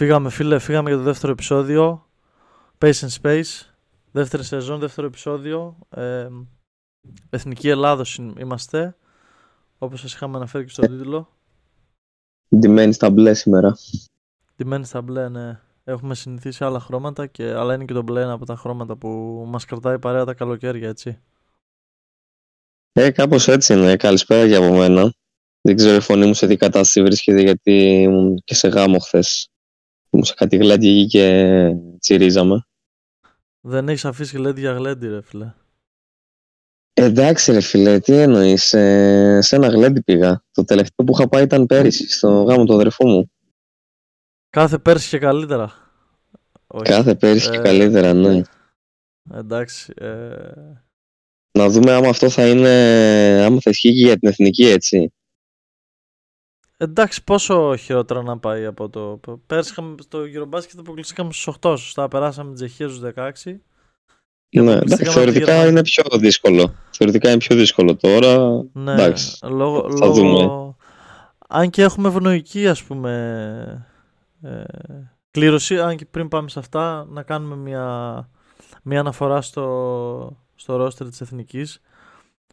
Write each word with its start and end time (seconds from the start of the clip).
Φύγαμε 0.00 0.30
φίλε, 0.30 0.58
φύγαμε 0.58 0.88
για 0.88 0.98
το 0.98 1.04
δεύτερο 1.04 1.32
επεισόδιο. 1.32 2.08
Pace 2.78 2.92
and 2.92 3.20
Space. 3.22 3.72
Δεύτερη 4.12 4.44
σεζόν, 4.44 4.78
δεύτερο 4.78 5.06
επεισόδιο. 5.06 5.78
Ε, 5.90 6.28
Εθνική 7.30 7.68
Ελλάδος 7.68 8.16
είμαστε. 8.16 8.96
Όπως 9.78 10.00
σας 10.00 10.14
είχαμε 10.14 10.36
αναφέρει 10.36 10.64
και 10.64 10.70
στο 10.70 10.82
τίτλο. 10.82 11.28
Ντυμένη 12.56 12.92
στα 12.92 13.10
μπλε 13.10 13.34
σήμερα. 13.34 13.76
Ντυμένη 14.56 14.84
στα 14.84 15.02
μπλε, 15.02 15.28
ναι. 15.28 15.60
Έχουμε 15.84 16.14
συνηθίσει 16.14 16.64
άλλα 16.64 16.80
χρώματα, 16.80 17.26
και, 17.26 17.52
αλλά 17.52 17.74
είναι 17.74 17.84
και 17.84 17.92
το 17.92 18.02
μπλε 18.02 18.22
ένα 18.22 18.32
από 18.32 18.44
τα 18.44 18.56
χρώματα 18.56 18.96
που 18.96 19.08
μας 19.48 19.64
κρατάει 19.64 19.98
παρέα 19.98 20.24
τα 20.24 20.34
καλοκαίρια, 20.34 20.88
έτσι. 20.88 21.20
Ε, 22.92 23.10
κάπως 23.10 23.48
έτσι 23.48 23.74
είναι. 23.74 23.96
Καλησπέρα 23.96 24.44
για 24.44 24.58
από 24.58 24.76
μένα. 24.76 25.12
Δεν 25.60 25.76
ξέρω 25.76 25.96
η 25.96 26.00
φωνή 26.00 26.26
μου 26.26 26.34
σε 26.34 26.46
τι 26.46 26.56
κατάσταση 26.56 27.02
βρίσκεται 27.02 27.40
γιατί 27.40 28.02
ήμουν 28.02 28.40
και 28.44 28.54
σε 28.54 28.68
γάμο 28.68 28.98
χθες. 28.98 29.50
Ήμουν 30.10 30.26
σε 30.26 30.34
κάτι 30.34 30.56
γλέντι 30.56 31.06
και 31.06 31.74
τσιρίζαμε. 31.98 32.66
Δεν 33.60 33.88
έχεις 33.88 34.04
αφήσει 34.04 34.36
γλέντι 34.36 34.60
για 34.60 34.72
γλέντι, 34.72 35.08
ρε 35.08 35.22
φίλε. 35.22 35.54
Εντάξει 36.92 37.52
ρε 37.52 37.60
φίλε, 37.60 37.98
τι 37.98 38.12
εννοείς, 38.12 38.72
ε, 38.72 39.38
σε 39.42 39.56
ένα 39.56 39.68
γλέντι 39.68 40.02
πήγα. 40.02 40.44
Το 40.52 40.64
τελευταίο 40.64 41.06
που 41.06 41.12
είχα 41.12 41.28
πάει 41.28 41.42
ήταν 41.42 41.66
πέρυσι, 41.66 42.10
στο 42.10 42.42
γάμο 42.42 42.64
του 42.64 42.74
αδερφού 42.74 43.06
μου. 43.08 43.30
Κάθε 44.50 44.78
πέρσι 44.78 45.08
και 45.08 45.18
καλύτερα. 45.18 45.72
Κάθε 46.82 47.14
πέρσι 47.14 47.50
και 47.50 47.56
ε, 47.56 47.62
καλύτερα, 47.62 48.14
ναι. 48.14 48.42
Εντάξει. 49.34 49.92
Ε... 49.96 50.52
Να 51.58 51.68
δούμε 51.68 51.92
άμα 51.92 52.08
αυτό 52.08 52.30
θα 52.30 52.48
είναι, 52.48 52.70
άμα 53.44 53.60
θα 53.60 53.70
ισχύει 53.70 53.92
και 53.92 54.06
για 54.06 54.18
την 54.18 54.28
εθνική, 54.28 54.64
έτσι. 54.66 55.12
Εντάξει, 56.82 57.24
πόσο 57.24 57.76
χειρότερα 57.76 58.22
να 58.22 58.38
πάει 58.38 58.64
από 58.64 58.88
το. 58.88 59.20
Πέρσι 59.46 59.70
είχαμε 59.70 59.94
στο 59.98 60.18
Eurobasket 60.18 60.78
αποκλειστήκαμε 60.78 61.32
στους 61.32 61.54
8, 61.60 61.74
σωστά. 61.78 62.08
Περάσαμε 62.08 62.46
την 62.46 62.54
Τσεχία 62.54 62.88
στους 62.88 63.00
16. 63.16 63.56
Ναι, 64.50 64.72
εντάξει, 64.72 65.04
θεωρητικά 65.04 65.66
είναι 65.66 65.82
πιο 65.82 66.04
δύσκολο. 66.18 66.74
Θεωρητικά 66.90 67.28
είναι 67.28 67.38
πιο 67.38 67.56
δύσκολο 67.56 67.96
τώρα. 67.96 68.62
Ναι, 68.72 68.92
εντάξει, 68.92 69.38
λόγω, 69.46 69.90
θα 69.90 70.06
λόγω... 70.06 70.12
δούμε. 70.12 70.74
Αν 71.48 71.70
και 71.70 71.82
έχουμε 71.82 72.08
ευνοϊκή, 72.08 72.68
ας 72.68 72.82
πούμε, 72.82 73.86
ε, 74.42 74.62
κλήρωση, 75.30 75.80
αν 75.80 75.96
και 75.96 76.04
πριν 76.04 76.28
πάμε 76.28 76.48
σε 76.48 76.58
αυτά, 76.58 77.06
να 77.08 77.22
κάνουμε 77.22 77.56
μια, 77.56 78.28
μια 78.82 79.00
αναφορά 79.00 79.42
στο, 79.42 80.36
στο 80.54 80.76
ρόστερ 80.76 81.08
της 81.08 81.20
Εθνικής. 81.20 81.80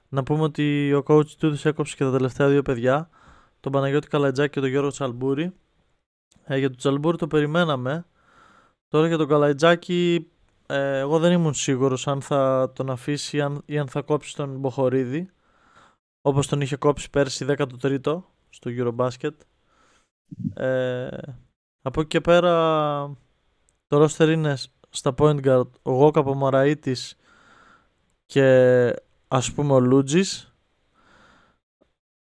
Να 0.10 0.24
πούμε 0.24 0.44
ότι 0.44 0.94
ο 0.94 1.04
coach 1.08 1.28
τους 1.28 1.66
έκοψε 1.66 1.96
και 1.96 2.04
τα 2.04 2.12
τελευταία 2.12 2.48
δύο 2.48 2.62
παιδιά 2.62 3.10
τον 3.60 3.72
Παναγιώτη 3.72 4.08
Καλατζάκη 4.08 4.54
και 4.54 4.60
τον 4.60 4.70
Γιώργο 4.70 4.90
Τσαλμπούρη. 4.90 5.54
Ε, 6.44 6.58
για 6.58 6.68
τον 6.68 6.78
Τσαλμπούρη 6.78 7.18
το 7.18 7.28
περιμέναμε. 7.28 8.06
Τώρα 8.88 9.08
για 9.08 9.18
τον 9.18 9.28
Καλατζάκη 9.28 10.28
ε, 10.68 10.98
εγώ 10.98 11.20
δεν 11.20 11.32
ήμουν 11.32 11.54
σίγουρος 11.54 12.08
αν 12.08 12.22
θα 12.22 12.72
τον 12.76 12.90
αφήσει 12.90 13.42
αν, 13.42 13.62
ή 13.66 13.78
αν 13.78 13.88
θα 13.88 14.02
κόψει 14.02 14.36
τον 14.36 14.60
Μποχορίδη 14.60 15.30
όπως 16.22 16.48
τον 16.48 16.62
είχε 16.62 16.76
κόψει 16.76 17.10
πέρσι 17.10 17.46
13ο 17.50 18.24
στο 18.50 18.72
Eurobasket. 18.78 19.36
Ε, 20.54 21.08
από 21.82 22.00
εκεί 22.00 22.10
και 22.10 22.22
πέρα 22.22 22.52
το 23.88 24.04
roster 24.04 24.28
είναι 24.30 24.56
στα 24.90 25.14
point 25.18 25.46
guard 25.46 25.70
ο 25.82 25.92
Γόκα 25.92 26.24
Μωραΐτης 26.24 27.16
και 28.26 28.94
ας 29.28 29.54
πούμε 29.54 29.74
ο 29.74 29.80
Λούτζης 29.80 30.42
ε, 30.44 30.57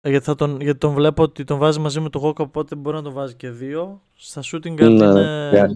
γιατί, 0.03 0.25
θα 0.25 0.35
τον, 0.35 0.61
γιατί 0.61 0.79
τον 0.79 0.95
βλέπω 0.95 1.23
ότι 1.23 1.45
τον 1.45 1.59
βάζει 1.59 1.81
μαζί 1.81 2.01
με 2.01 2.11
τον 2.11 2.21
Γόκα, 2.21 2.43
οπότε 2.43 2.75
μπορεί 2.75 2.97
να 2.97 3.03
τον 3.03 3.13
βάζει 3.13 3.35
και 3.35 3.51
δύο. 3.51 4.03
Στα 4.15 4.41
shooting 4.45 4.73
guard 4.73 4.97
ναι, 4.97 5.05
είναι 5.05 5.51
yeah. 5.55 5.75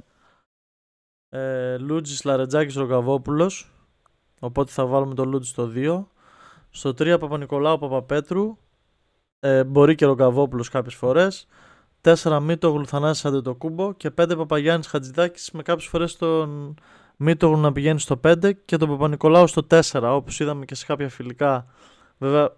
ε, 1.28 1.78
Λούτζης, 1.78 2.24
Λαρετζάκης, 2.24 2.74
Ροκαβόπουλος. 2.74 3.72
Οπότε 4.40 4.72
θα 4.72 4.86
βάλουμε 4.86 5.14
τον 5.14 5.28
Λούτζη 5.28 5.50
στο 5.50 5.70
2. 5.74 6.04
Στο 6.70 6.90
3 6.90 7.16
Παπα-Νικολάου, 7.20 7.78
Παπαπέτρου. 7.78 8.56
Ε, 9.40 9.64
μπορεί 9.64 9.94
και 9.94 10.04
Ροκαβόπουλος 10.04 10.68
κάποιες 10.68 10.94
φορές. 10.94 11.46
4 12.00 12.40
Μίτογλου, 12.40 12.86
Θανάσης 12.86 13.24
Αντετοκούμπο. 13.24 13.92
Και 13.92 14.10
5 14.10 14.36
Παπαγιάννης 14.36 14.86
Χατζηδάκης 14.86 15.50
με 15.50 15.62
κάποιες 15.62 15.88
φορές 15.88 16.16
τον 16.16 16.74
Μίτογλου 17.16 17.60
να 17.60 17.72
πηγαίνει 17.72 18.00
στο 18.00 18.20
5 18.24 18.52
και 18.64 18.76
τον 18.76 18.88
Παπα-Νικολάου 18.88 19.46
στο 19.46 19.66
4. 19.70 19.80
Όπως 20.02 20.40
είδαμε 20.40 20.64
και 20.64 20.74
σε 20.74 20.86
κάποια 20.86 21.08
φιλικά. 21.08 21.66
Βέβαια 22.18 22.50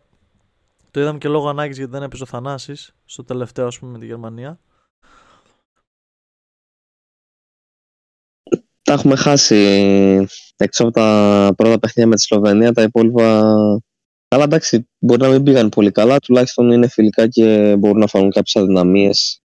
το 0.97 1.03
είδαμε 1.03 1.19
και 1.19 1.29
λόγω 1.29 1.49
ανάγκης 1.49 1.77
γιατί 1.77 1.91
δεν 1.91 2.03
έπαιζε 2.03 2.23
ο 2.23 2.27
Θανάσης 2.27 2.95
στο 3.05 3.25
τελευταίο, 3.25 3.67
ας 3.67 3.79
πούμε, 3.79 3.93
με 3.93 3.99
τη 3.99 4.07
Γερμανία. 4.07 4.61
Τα 8.83 8.93
έχουμε 8.93 9.17
χάσει 9.17 9.57
έξω 10.57 10.83
από 10.83 10.93
τα 10.93 11.53
πρώτα 11.57 11.79
παιχνίδια 11.79 12.07
με 12.07 12.15
τη 12.15 12.21
Σλοβενία. 12.21 12.73
Τα 12.73 12.83
υπόλοιπα. 12.83 13.53
Αλλά 14.29 14.45
εντάξει, 14.45 14.89
μπορεί 14.99 15.21
να 15.21 15.29
μην 15.29 15.43
πήγαν 15.43 15.69
πολύ 15.69 15.91
καλά. 15.91 16.19
Τουλάχιστον 16.19 16.71
είναι 16.71 16.89
φιλικά 16.89 17.29
και 17.29 17.77
μπορούν 17.79 17.99
να 17.99 18.07
φανούν 18.07 18.31
κάποιες 18.31 18.57
αδυναμίες 18.65 19.43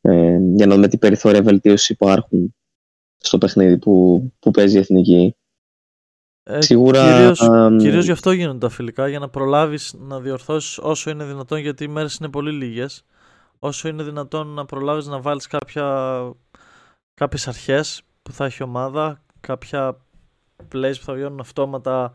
ε, 0.00 0.38
για 0.54 0.66
να 0.66 0.74
δούμε 0.74 0.88
τι 0.88 0.98
περιθώρια 0.98 1.42
βελτίωσης 1.42 1.88
υπάρχουν 1.88 2.54
στο 3.18 3.38
παιχνίδι 3.38 3.78
που, 3.78 4.22
που 4.38 4.50
παίζει 4.50 4.76
η 4.76 4.80
εθνική. 4.80 5.36
Ε, 6.50 6.60
Σίγουρα. 6.60 7.12
Κυρίως, 7.12 7.40
α, 7.40 7.76
κυρίως 7.78 8.04
γι' 8.04 8.10
αυτό 8.10 8.32
γίνονται 8.32 8.58
τα 8.58 8.68
φιλικά, 8.68 9.08
για 9.08 9.18
να 9.18 9.28
προλάβεις 9.28 9.94
να 9.98 10.20
διορθώσεις 10.20 10.78
όσο 10.78 11.10
είναι 11.10 11.24
δυνατόν, 11.24 11.58
γιατί 11.58 11.84
οι 11.84 11.88
μέρες 11.88 12.16
είναι 12.16 12.28
πολύ 12.28 12.52
λίγες. 12.52 13.04
Όσο 13.58 13.88
είναι 13.88 14.02
δυνατόν 14.02 14.46
να 14.46 14.64
προλάβεις 14.64 15.06
να 15.06 15.20
βάλεις 15.20 15.46
κάποια, 15.46 16.18
κάποιες 17.14 17.48
αρχές 17.48 18.02
που 18.22 18.32
θα 18.32 18.44
έχει 18.44 18.56
η 18.60 18.64
ομάδα, 18.64 19.22
κάποια 19.40 19.96
plays 20.72 20.94
που 20.98 21.04
θα 21.04 21.12
βγαίνουν 21.12 21.40
αυτόματα 21.40 22.12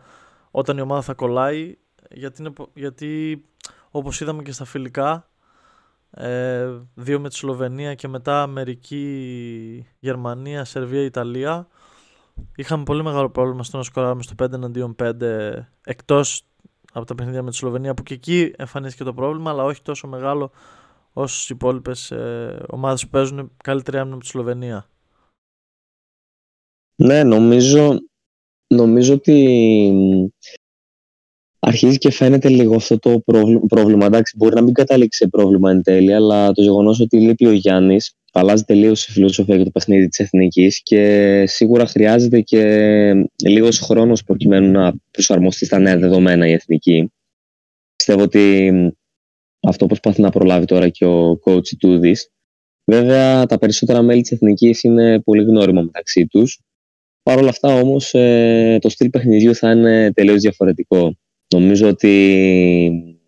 όταν 0.51 0.77
η 0.77 0.81
ομάδα 0.81 1.01
θα 1.01 1.13
κολλάει, 1.13 1.77
γιατί, 2.09 2.41
είναι, 2.41 2.53
γιατί 2.73 3.43
όπως 3.91 4.21
είδαμε 4.21 4.43
και 4.43 4.51
στα 4.51 4.65
φιλικά, 4.65 5.29
ε, 6.11 6.69
δύο 6.93 7.19
με 7.19 7.29
τη 7.29 7.35
Σλοβενία 7.35 7.93
και 7.93 8.07
μετά 8.07 8.41
Αμερική, 8.41 9.87
Γερμανία, 9.99 10.63
Σερβία, 10.63 11.03
Ιταλία, 11.03 11.67
Είχαμε 12.55 12.83
πολύ 12.83 13.03
μεγάλο 13.03 13.29
πρόβλημα 13.29 13.63
στο 13.63 13.77
να 13.77 13.83
σκοράρουμε 13.83 14.23
στο 14.23 14.45
5 14.45 14.51
εναντίον 14.51 14.95
5 15.03 15.11
εκτός 15.83 16.45
από 16.93 17.05
τα 17.05 17.15
παιχνίδια 17.15 17.43
με 17.43 17.49
τη 17.49 17.55
Σλοβενία 17.55 17.93
που 17.93 18.03
και 18.03 18.13
εκεί 18.13 18.53
εμφανίστηκε 18.57 19.03
το 19.03 19.13
πρόβλημα 19.13 19.51
αλλά 19.51 19.63
όχι 19.63 19.81
τόσο 19.81 20.07
μεγάλο 20.07 20.51
όσο 21.13 21.45
οι 21.49 21.55
υπόλοιπες 21.55 22.11
ε, 22.11 22.65
ομάδες 22.69 23.03
που 23.03 23.09
παίζουν 23.09 23.51
καλύτερη 23.63 23.97
άμυνα 23.97 24.15
με 24.15 24.21
τη 24.21 24.27
Σλοβενία. 24.27 24.89
Ναι, 26.95 27.23
νομίζω, 27.23 27.99
νομίζω 28.67 29.13
ότι 29.13 29.91
αρχίζει 31.59 31.97
και 31.97 32.11
φαίνεται 32.11 32.49
λίγο 32.49 32.75
αυτό 32.75 32.99
το 32.99 33.19
πρόβλημα. 33.67 34.05
Εντάξει, 34.05 34.37
μπορεί 34.37 34.55
να 34.55 34.61
μην 34.61 34.73
καταλήξει 34.73 35.23
σε 35.23 35.29
πρόβλημα 35.29 35.71
εν 35.71 35.83
τέλει, 35.83 36.13
αλλά 36.13 36.51
το 36.51 36.61
γεγονός 36.61 36.99
ότι 36.99 37.19
λείπει 37.19 37.45
ο 37.45 37.51
Γιάννης 37.51 38.15
αλλάζει 38.39 38.63
τελείως 38.63 39.07
η 39.07 39.11
φιλοσοφία 39.11 39.55
για 39.55 39.63
το 39.63 39.71
παιχνίδι 39.71 40.07
της 40.07 40.19
εθνικής 40.19 40.81
και 40.83 41.43
σίγουρα 41.47 41.85
χρειάζεται 41.85 42.41
και 42.41 42.63
λίγος 43.43 43.79
χρόνος 43.79 44.23
προκειμένου 44.23 44.71
να 44.71 44.93
προσαρμοστεί 45.11 45.65
στα 45.65 45.79
νέα 45.79 45.97
δεδομένα 45.97 46.47
η 46.47 46.51
εθνική. 46.51 47.11
Πιστεύω 47.95 48.21
ότι 48.21 48.71
αυτό 49.67 49.85
προσπαθεί 49.85 50.21
να 50.21 50.29
προλάβει 50.29 50.65
τώρα 50.65 50.89
και 50.89 51.05
ο 51.05 51.39
coach 51.45 51.67
Τούδης. 51.79 52.29
Βέβαια, 52.85 53.45
τα 53.45 53.57
περισσότερα 53.57 54.01
μέλη 54.01 54.21
της 54.21 54.31
εθνικής 54.31 54.83
είναι 54.83 55.21
πολύ 55.21 55.43
γνώριμα 55.43 55.81
μεταξύ 55.81 56.27
τους. 56.27 56.59
Παρ' 57.23 57.37
όλα 57.37 57.49
αυτά 57.49 57.73
όμως, 57.73 58.13
ε, 58.13 58.77
το 58.81 58.89
στυλ 58.89 59.09
παιχνιδιού 59.09 59.55
θα 59.55 59.71
είναι 59.71 60.11
τελείως 60.13 60.41
διαφορετικό. 60.41 61.15
Νομίζω 61.53 61.87
ότι 61.87 63.19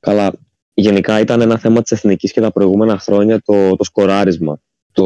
καλά, 0.00 0.32
γενικά 0.80 1.20
ήταν 1.20 1.40
ένα 1.40 1.58
θέμα 1.58 1.82
της 1.82 1.90
εθνικής 1.90 2.32
και 2.32 2.40
τα 2.40 2.52
προηγούμενα 2.52 2.98
χρόνια 2.98 3.40
το, 3.44 3.76
το 3.76 3.84
σκοράρισμα, 3.84 4.60
το, 4.92 5.04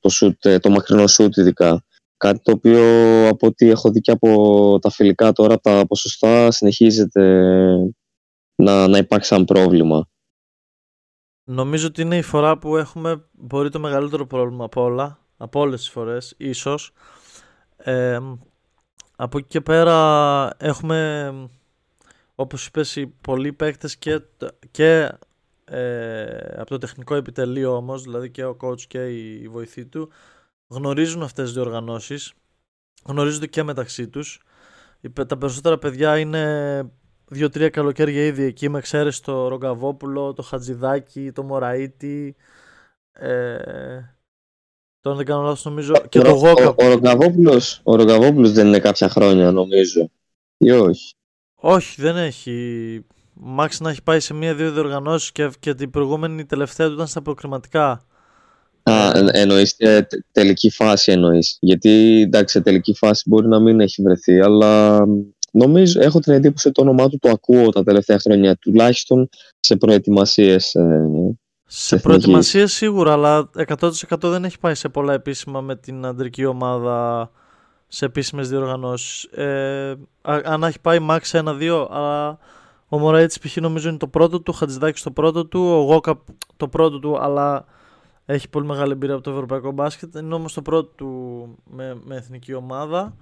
το, 0.00 0.10
shoot, 0.12 0.60
το 0.60 0.70
μακρινό 0.70 1.06
σούτ 1.06 1.36
ειδικά. 1.36 1.84
Κάτι 2.16 2.40
το 2.42 2.52
οποίο 2.52 2.82
από 3.28 3.46
ό,τι 3.46 3.70
έχω 3.70 3.90
δει 3.90 4.00
και 4.00 4.10
από 4.10 4.78
τα 4.80 4.90
φιλικά 4.90 5.32
τώρα, 5.32 5.60
τα 5.60 5.86
ποσοστά 5.86 6.50
συνεχίζεται 6.50 7.44
να, 8.54 8.88
να 8.88 8.98
υπάρξει 8.98 9.28
σαν 9.28 9.44
πρόβλημα. 9.44 10.08
Νομίζω 11.44 11.86
ότι 11.86 12.02
είναι 12.02 12.16
η 12.16 12.22
φορά 12.22 12.58
που 12.58 12.76
έχουμε 12.76 13.24
μπορεί 13.32 13.70
το 13.70 13.78
μεγαλύτερο 13.78 14.26
πρόβλημα 14.26 14.64
από 14.64 14.82
όλα, 14.82 15.18
από 15.36 15.60
όλες 15.60 15.80
τις 15.80 15.90
φορές, 15.90 16.34
ίσως. 16.36 16.92
Ε, 17.76 18.18
από 19.16 19.38
εκεί 19.38 19.48
και 19.48 19.60
πέρα 19.60 20.50
έχουμε, 20.58 21.32
όπως 22.40 22.66
είπες, 22.66 22.96
οι 22.96 23.06
πολλοί 23.06 23.52
παίκτες 23.52 23.96
και, 23.96 24.20
και 24.70 25.12
ε, 25.64 26.34
από 26.56 26.70
το 26.70 26.78
τεχνικό 26.78 27.14
επιτελείο 27.14 27.76
όμως, 27.76 28.02
δηλαδή 28.02 28.30
και 28.30 28.44
ο 28.44 28.56
coach 28.60 28.80
και 28.80 29.08
η 29.08 29.48
βοηθή 29.48 29.86
του, 29.86 30.10
γνωρίζουν 30.66 31.22
αυτές 31.22 31.44
τις 31.44 31.54
διοργανώσεις, 31.54 32.32
γνωρίζονται 33.04 33.46
και 33.46 33.62
μεταξύ 33.62 34.08
τους. 34.08 34.42
Τα 35.26 35.38
περισσότερα 35.38 35.78
παιδιά 35.78 36.18
είναι 36.18 36.92
δύο-τρία 37.28 37.68
καλοκαίρια 37.68 38.24
ήδη 38.24 38.42
εκεί, 38.42 38.68
με 38.68 38.78
εξαίρεση 38.78 39.22
το 39.22 39.48
Ρογκαβόπουλο, 39.48 40.32
το 40.32 40.42
Χατζηδάκι, 40.42 41.32
το 41.32 41.42
Μωραΐτη, 41.42 42.34
Ε, 43.12 44.14
Τώρα 45.00 45.16
δεν 45.16 45.26
κάνω 45.26 45.42
λάθος 45.42 45.64
νομίζω 45.64 45.94
και 46.08 46.20
το 46.20 46.30
Γόκα. 46.30 46.68
Ο, 46.68 46.74
ο, 47.82 47.92
ο 47.92 47.96
δεν 48.32 48.66
είναι 48.66 48.78
κάποια 48.78 49.08
χρόνια 49.08 49.50
νομίζω 49.52 50.10
ή 50.56 50.70
όχι; 50.70 51.14
Όχι 51.60 52.00
δεν 52.02 52.16
έχει. 52.16 53.04
Μάξ 53.32 53.80
να 53.80 53.90
έχει 53.90 54.02
πάει 54.02 54.20
σε 54.20 54.34
μία-δύο 54.34 54.72
διοργανώσεις 54.72 55.32
και, 55.32 55.50
και 55.60 55.74
την 55.74 55.90
προηγούμενη 55.90 56.44
τελευταία 56.44 56.86
του 56.86 56.92
ήταν 56.92 57.06
στα 57.06 57.22
προκριματικά. 57.22 58.04
Α, 58.82 59.12
εννοείς 59.32 59.76
τε, 59.76 60.06
τελική 60.32 60.70
φάση 60.70 61.12
εννοείς. 61.12 61.56
Γιατί 61.60 62.20
εντάξει, 62.20 62.56
σε 62.56 62.60
τελική 62.60 62.94
φάση 62.94 63.22
μπορεί 63.26 63.48
να 63.48 63.60
μην 63.60 63.80
έχει 63.80 64.02
βρεθεί, 64.02 64.40
αλλά 64.40 65.00
νομίζω, 65.52 66.00
έχω 66.00 66.20
την 66.20 66.32
εντύπωση 66.32 66.68
ότι 66.68 66.82
το 66.82 66.88
όνομά 66.88 67.08
του 67.08 67.18
το 67.18 67.30
ακούω 67.30 67.68
τα 67.68 67.82
τελευταία 67.82 68.18
χρόνια, 68.18 68.56
τουλάχιστον 68.56 69.28
σε 69.60 69.76
προετοιμασίες 69.76 70.74
ε, 70.74 71.08
σε 71.72 71.96
προετοιμασίες 71.96 72.72
σίγουρα, 72.72 73.12
αλλά 73.12 73.50
100% 73.80 73.90
δεν 74.20 74.44
έχει 74.44 74.58
πάει 74.58 74.74
σε 74.74 74.88
πολλά 74.88 75.12
επίσημα 75.12 75.60
με 75.60 75.76
την 75.76 76.04
αντρική 76.04 76.44
ομάδα 76.44 77.30
σε 77.92 78.04
επίσημες 78.04 78.48
διοργανώσεις. 78.48 79.24
Ε, 79.24 79.96
αν 80.22 80.62
έχει 80.62 80.80
πάει 80.80 80.98
max 81.10 81.20
1-2, 81.20 81.86
αλλά 81.90 82.38
ο 82.88 82.98
Μωραήτη 82.98 83.38
π.χ. 83.40 83.56
νομίζω 83.56 83.88
είναι 83.88 83.98
το 83.98 84.08
πρώτο 84.08 84.40
του, 84.40 84.52
ο 84.54 84.58
Χατζηδάκης 84.58 85.02
το 85.02 85.10
πρώτο 85.10 85.46
του, 85.46 85.60
ο 85.60 85.82
Γόκα 85.82 86.20
το 86.56 86.68
πρώτο 86.68 86.98
του, 86.98 87.18
αλλά 87.20 87.64
έχει 88.24 88.48
πολύ 88.48 88.66
μεγάλη 88.66 88.92
εμπειρία 88.92 89.14
από 89.14 89.24
το 89.24 89.30
ευρωπαϊκό 89.30 89.70
μπάσκετ. 89.70 90.14
Είναι 90.14 90.34
όμως 90.34 90.52
το 90.52 90.62
πρώτο 90.62 90.88
του 90.88 91.08
με, 91.70 92.00
με 92.04 92.16
εθνική 92.16 92.54
ομάδα. 92.54 93.16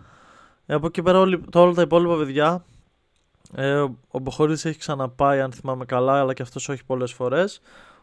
Ε, 0.67 0.75
από 0.75 0.87
εκεί 0.87 1.03
πέρα 1.03 1.19
όλοι, 1.19 1.45
όλα 1.55 1.73
τα 1.75 1.83
υπόλοιπα 1.83 2.17
παιδιά. 2.17 2.65
Ε, 3.55 3.79
ο 4.09 4.19
Μποχωρίδης 4.19 4.65
έχει 4.65 4.79
ξαναπάει 4.79 5.41
αν 5.41 5.53
θυμάμαι 5.53 5.85
καλά, 5.85 6.21
αλλά 6.21 6.33
και 6.33 6.43
αυτός 6.43 6.69
όχι 6.69 6.85
πολλές 6.85 7.13
φορές. 7.13 7.61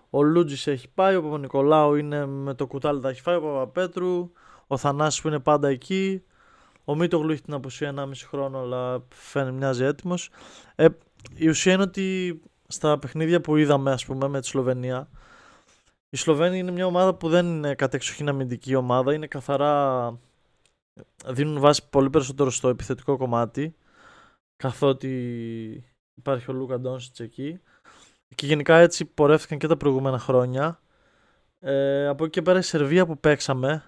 Ο 0.10 0.24
Λούτζης 0.24 0.68
έχει 0.68 0.90
πάει, 0.94 1.16
ο 1.16 1.22
Παπα-Νικολάου 1.24 1.96
είναι 1.96 2.26
με 2.26 2.54
το 2.54 2.68
κουτάλι 2.68 3.02
τα 3.02 3.10
έχει 3.10 3.22
φάει, 3.22 3.36
ο 3.36 3.42
Παπαπέτρου, 3.42 4.32
ο 4.68 4.78
Θανάσης 4.78 5.22
που 5.22 5.28
είναι 5.28 5.40
πάντα 5.40 5.68
εκεί. 5.68 6.24
Ο 6.86 6.96
Μίτογλου 6.96 7.32
έχει 7.32 7.42
την 7.42 7.54
απουσία 7.54 7.94
1,5 7.98 8.12
χρόνο, 8.28 8.60
αλλά 8.60 9.06
φαίνεται 9.10 9.52
μοιάζει 9.52 9.84
έτοιμος. 9.84 10.30
Ε, 10.76 10.88
η 11.36 11.48
ουσία 11.48 11.74
είναι 11.74 11.82
ότι 11.82 12.40
στα 12.68 13.00
παιχνίδια 13.00 13.42
που 13.42 13.56
είδαμε, 13.56 13.92
ας 13.92 14.06
πούμε, 14.06 14.28
με 14.28 14.42
τη 14.42 14.48
Σλοβενία, 14.48 15.10
η 16.10 16.18
Σλοβένια 16.18 16.58
είναι 16.58 16.72
μια 16.72 16.86
ομάδα 16.86 17.16
που 17.16 17.30
δεν 17.30 17.46
είναι 17.46 17.76
κατεξοχήν 17.76 18.30
αμυντική 18.30 18.76
ομάδα, 18.76 19.14
είναι 19.14 19.28
καθαρά. 19.28 20.18
δίνουν 21.26 21.60
βάση 21.60 21.90
πολύ 21.90 22.10
περισσότερο 22.10 22.50
στο 22.50 22.70
επιθετικό 22.70 23.18
κομμάτι, 23.18 23.76
καθότι 24.56 25.14
υπάρχει 26.16 26.52
ο 26.52 26.54
Λούκα 26.54 26.80
Ντόνσιτς 26.80 27.20
εκεί. 27.20 27.62
Και 28.36 28.46
γενικά 28.46 28.76
έτσι 28.78 29.06
πορεύτηκαν 29.06 29.58
και 29.58 29.68
τα 29.68 29.78
προηγούμενα 29.78 30.20
χρόνια. 30.20 30.80
Ε, 31.60 32.08
από 32.08 32.24
εκεί 32.24 32.34
και 32.34 32.42
πέρα 32.42 32.60
η 32.60 32.62
Σερβία 32.62 33.06
που 33.06 33.20
παίξαμε 33.20 33.84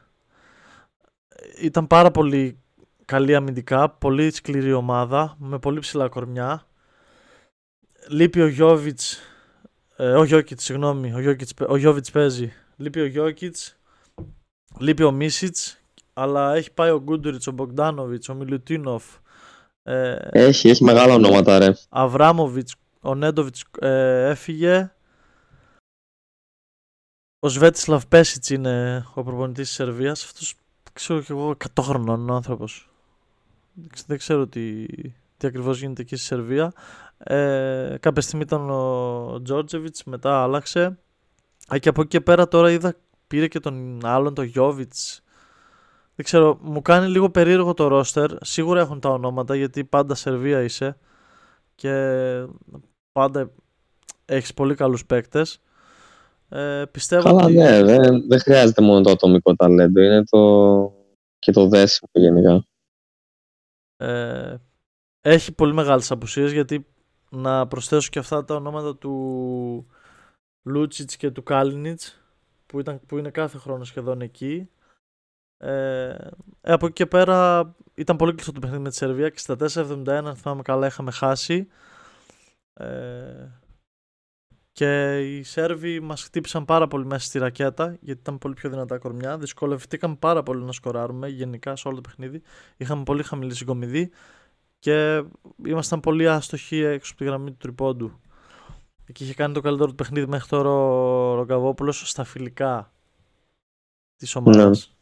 ήταν 1.62 1.88
πάρα 1.88 2.12
πολύ 2.12 2.62
καλή 3.08 3.36
αμυντικά, 3.36 3.90
πολύ 3.90 4.32
σκληρή 4.32 4.74
ομάδα, 4.74 5.36
με 5.40 5.60
πολύ 5.60 5.80
ψηλά 5.80 6.10
κορμιά. 6.10 6.68
Λείπει 8.10 8.42
ο 8.42 8.48
Γιώβιτς, 8.48 9.20
ε, 9.96 10.12
ο 10.12 10.24
Γιώκητς, 10.24 10.64
συγγνώμη, 10.64 11.14
ο, 11.14 11.20
Γιώκητς, 11.20 11.54
ο 11.68 11.78
Γιώβιτς 11.78 12.12
παίζει. 12.12 12.54
Λείπει 12.78 13.00
ο 13.00 13.06
Γιώκητς, 13.06 13.78
λείπει 14.80 15.04
ο 15.04 15.12
Μίσιτς, 15.12 15.80
αλλά 16.14 16.56
έχει 16.56 16.72
πάει 16.72 16.90
ο 16.90 17.02
Γκούντουριτς, 17.02 17.48
ο 17.48 17.52
Μπογκδάνοβιτς, 17.52 18.30
ο 18.30 18.34
Μιλουτίνοφ. 18.34 19.04
Ε, 19.84 20.18
έχει, 20.32 20.70
έχει 20.70 20.84
μεγάλα 20.84 21.14
ονόματα 21.14 21.60
ρε. 21.60 21.74
Αβράμοβιτς, 21.90 22.76
ο 23.02 23.16
Νέντοβιτς 23.16 23.66
ε, 23.80 24.30
έφυγε. 24.30 24.92
Ο 27.40 27.48
Σβέτισλαβ 27.50 28.06
Πέσιτς 28.06 28.50
είναι 28.50 29.06
ο 29.14 29.24
προπονητής 29.24 29.68
της 29.68 29.76
Σερβίας. 29.76 30.24
Αυτός 30.24 30.56
ξέρω 30.94 31.22
κι 31.22 31.32
εγώ 31.32 31.56
100 31.76 31.84
χρονών 31.84 32.30
ο 32.30 32.34
άνθρωπος. 32.34 32.90
Δεν 34.06 34.18
ξέρω 34.18 34.48
τι, 34.48 34.86
τι 35.38 35.48
ακριβώς 35.48 35.80
γίνεται 35.80 36.02
εκεί 36.02 36.16
στη 36.16 36.26
Σερβία. 36.26 36.72
Ε, 37.18 37.96
κάποια 38.00 38.22
στιγμή 38.22 38.44
ήταν 38.44 38.70
ο 38.70 39.42
Τζόρτζεβιτς, 39.44 40.04
μετά 40.04 40.44
άλλαξε. 40.44 40.98
Ε, 41.70 41.80
και 41.80 41.90
από 41.90 42.02
εκεί 42.02 42.10
και 42.10 42.22
πέρα 42.22 42.48
τώρα 42.48 42.72
είδα 42.72 42.96
πήρε 43.28 43.48
και 43.48 43.60
τον 43.60 44.06
άλλον, 44.06 44.34
τον 44.34 44.46
Γιώβιτς. 44.46 45.22
Δεν 46.16 46.26
ξέρω, 46.26 46.58
μου 46.62 46.82
κάνει 46.82 47.08
λίγο 47.08 47.30
περίεργο 47.30 47.74
το 47.74 47.88
ρόστερ. 47.88 48.32
Σίγουρα 48.42 48.80
έχουν 48.80 49.00
τα 49.00 49.10
ονόματα 49.10 49.56
γιατί 49.56 49.84
πάντα 49.84 50.16
Σερβία 50.16 50.62
είσαι 50.62 50.98
και 51.76 52.46
πάντα 53.12 53.52
έχεις 54.26 54.54
πολύ 54.54 54.76
καλούς 54.76 55.06
παίκτες. 55.06 55.62
Ε, 56.50 56.84
πιστεύω 56.92 57.24
Καλά, 57.24 57.44
ότι... 57.44 57.54
ναι, 57.54 57.84
δεν, 57.84 58.28
δεν 58.28 58.40
χρειάζεται 58.40 58.82
μόνο 58.82 59.02
το 59.02 59.12
ατομικό 59.12 59.56
ταλέντο, 59.56 60.02
είναι 60.02 60.24
το... 60.24 60.94
και 61.40 61.52
το 61.52 61.68
δέσιμο 61.68 62.10
γενικά. 62.14 62.66
Ε, 63.98 64.56
έχει 65.22 65.52
πολύ 65.52 65.74
μεγάλες 65.74 66.12
απουσίες 66.12 66.52
γιατί 66.52 66.88
να 67.30 67.68
προσθέσω 67.68 68.10
και 68.10 68.20
αυτά 68.20 68.46
τα 68.46 68.56
ονόματα 68.56 68.96
του 68.96 69.88
Λούτσιτς 70.64 71.18
και 71.18 71.32
του 71.32 71.44
Κάλινιτς 71.44 72.22
που, 72.66 72.80
ήταν, 72.80 73.00
που 73.06 73.18
είναι 73.18 73.30
κάθε 73.30 73.58
χρόνο 73.58 73.84
σχεδόν 73.84 74.22
εκεί. 74.22 74.70
Ε, 75.58 76.08
ε 76.62 76.74
από 76.74 76.86
εκεί 76.86 76.94
και 76.94 77.06
πέρα 77.06 77.76
ήταν 77.94 78.16
πολύ 78.16 78.32
κλειστό 78.32 78.52
το 78.52 78.60
παιχνίδι 78.60 78.82
με 78.82 78.90
τη 78.90 78.96
Σερβία 78.96 79.30
και 79.30 79.40
στα 79.40 79.56
4.71 79.60 80.08
αν 80.10 80.36
θυμάμαι 80.36 80.62
καλά 80.62 80.88
είχαμε 80.88 81.12
χάσει 81.12 81.68
ε, 82.74 83.48
και 84.78 85.20
οι 85.20 85.44
Σέρβοι 85.44 86.00
μας 86.00 86.24
χτύπησαν 86.24 86.66
πάρα 86.66 86.88
πολύ 86.88 87.06
μέσα 87.06 87.26
στη 87.26 87.40
ρακέτα 87.40 87.98
γιατί 88.00 88.20
ήταν 88.20 88.38
πολύ 88.38 88.54
πιο 88.54 88.70
δυνατά 88.70 88.98
κορμιά. 88.98 89.38
Δυσκολευτήκαμε 89.38 90.16
πάρα 90.16 90.44
πολύ 90.44 90.64
να 90.64 90.72
σκοράρουμε 90.72 91.28
γενικά 91.28 91.76
σε 91.76 91.88
όλο 91.88 91.96
το 91.96 92.02
παιχνίδι. 92.02 92.42
Είχαμε 92.78 93.04
πολύ 93.04 93.24
χαμηλή 93.24 93.56
συγκομιδή 93.56 94.10
και 94.80 95.24
ήμασταν 95.66 96.00
πολύ 96.00 96.30
άστοχοι 96.30 96.78
έξω 96.78 97.12
από 97.14 97.24
τη 97.24 97.30
γραμμή 97.30 97.52
του 97.52 97.58
τριπώντου. 97.58 98.20
Εκεί 99.06 99.24
είχε 99.24 99.34
κάνει 99.34 99.54
το 99.54 99.62
καλύτερο 99.62 99.90
του 99.90 99.96
παιχνίδι 99.96 100.28
μέχρι 100.28 100.48
τώρα 100.48 100.70
ο 100.70 101.36
Ρογκαβόπουλος 101.36 102.10
στα 102.10 102.24
φιλικά 102.24 102.92
της 104.16 104.36
ομάδας. 104.36 104.97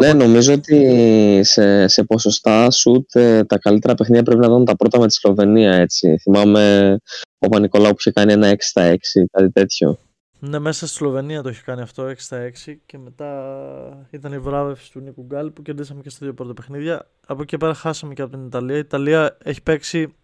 Ναι, 0.00 0.12
νομίζω 0.12 0.52
ότι 0.52 1.40
σε, 1.44 1.88
σε 1.88 2.04
ποσοστά 2.04 2.70
σουτ 2.70 3.14
ε, 3.14 3.44
τα 3.44 3.58
καλύτερα 3.58 3.94
παιχνίδια 3.94 4.22
πρέπει 4.22 4.40
να 4.40 4.48
δουν 4.48 4.64
τα 4.64 4.76
πρώτα 4.76 4.98
με 4.98 5.06
τη 5.06 5.12
Σλοβενία. 5.12 5.72
Έτσι. 5.72 6.16
Θυμάμαι 6.18 6.96
ο 7.22 7.38
Παπα-Νικολάου 7.38 7.90
που 7.90 7.96
είχε 7.98 8.10
κάνει 8.10 8.32
ένα 8.32 8.52
6 8.52 8.54
στα 8.58 8.92
6, 8.92 8.96
κάτι 9.32 9.50
τέτοιο. 9.50 9.98
Ναι, 10.38 10.58
μέσα 10.58 10.86
στη 10.86 10.96
Σλοβενία 10.96 11.42
το 11.42 11.48
είχε 11.48 11.62
κάνει 11.64 11.80
αυτό 11.80 12.06
6 12.06 12.12
στα 12.16 12.50
6 12.66 12.74
και 12.86 12.98
μετά 12.98 13.32
ήταν 14.10 14.32
η 14.32 14.38
βράβευση 14.38 14.92
του 14.92 15.00
Νίκου 15.00 15.24
Γκάλ 15.26 15.50
που 15.50 15.62
κερδίσαμε 15.62 16.02
και 16.02 16.10
στα 16.10 16.18
δύο 16.22 16.34
πρώτα 16.34 16.54
παιχνίδια. 16.54 17.06
Από 17.26 17.40
εκεί 17.40 17.50
και 17.50 17.56
πέρα 17.56 17.74
χάσαμε 17.74 18.14
και 18.14 18.22
από 18.22 18.30
την 18.30 18.46
Ιταλία. 18.46 18.76
Η 18.76 18.78
Ιταλία 18.78 19.36
έχει 19.44 19.62
παίξει 19.62 20.14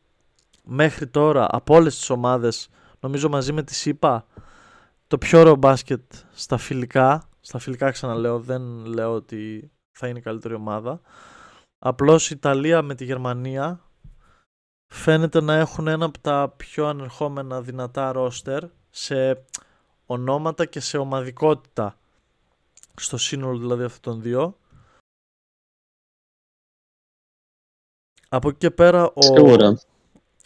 μέχρι 0.64 1.06
τώρα 1.06 1.47
από 1.50 1.75
όλες 1.75 1.97
τις 1.97 2.11
ομάδες, 2.11 2.68
νομίζω 3.00 3.28
μαζί 3.28 3.52
με 3.52 3.62
τη 3.62 3.75
ΣΥΠΑ, 3.75 4.26
το 5.06 5.18
πιο 5.18 5.40
ωραίο 5.40 5.56
μπάσκετ 5.56 6.00
στα 6.33 6.56
φιλικά 6.56 7.29
στα 7.50 7.59
φιλικά 7.59 7.90
ξαναλέω, 7.90 8.40
δεν 8.40 8.62
λέω 8.85 9.14
ότι 9.14 9.71
θα 9.99 10.09
είναι 10.09 10.19
η 10.19 10.23
καλύτερη 10.23 10.54
ομάδα. 10.54 11.00
Απλώς 11.78 12.30
η 12.30 12.35
Ιταλία 12.37 12.83
με 12.83 12.95
τη 12.95 13.04
Γερμανία 13.04 13.80
φαίνεται 14.92 15.40
να 15.40 15.54
έχουν 15.54 15.88
ένα 15.88 16.04
από 16.04 16.19
τα 16.19 16.54
πιο 16.57 16.87
ανερχόμενα 16.87 17.62
δυνατά 17.62 18.12
ρόστερ 18.12 18.64
σε 18.90 19.45
ονόματα 20.07 20.64
και 20.64 20.80
σε 20.80 20.99
ομαδικότητα 20.99 21.99
στο 22.97 23.16
σύνολο 23.16 23.59
δηλαδή 23.59 23.83
αυτών 23.83 24.12
των 24.12 24.23
δύο. 24.23 24.59
Από 28.28 28.49
εκεί 28.49 28.59
και 28.59 28.71
πέρα 28.71 29.04
ο, 29.04 29.76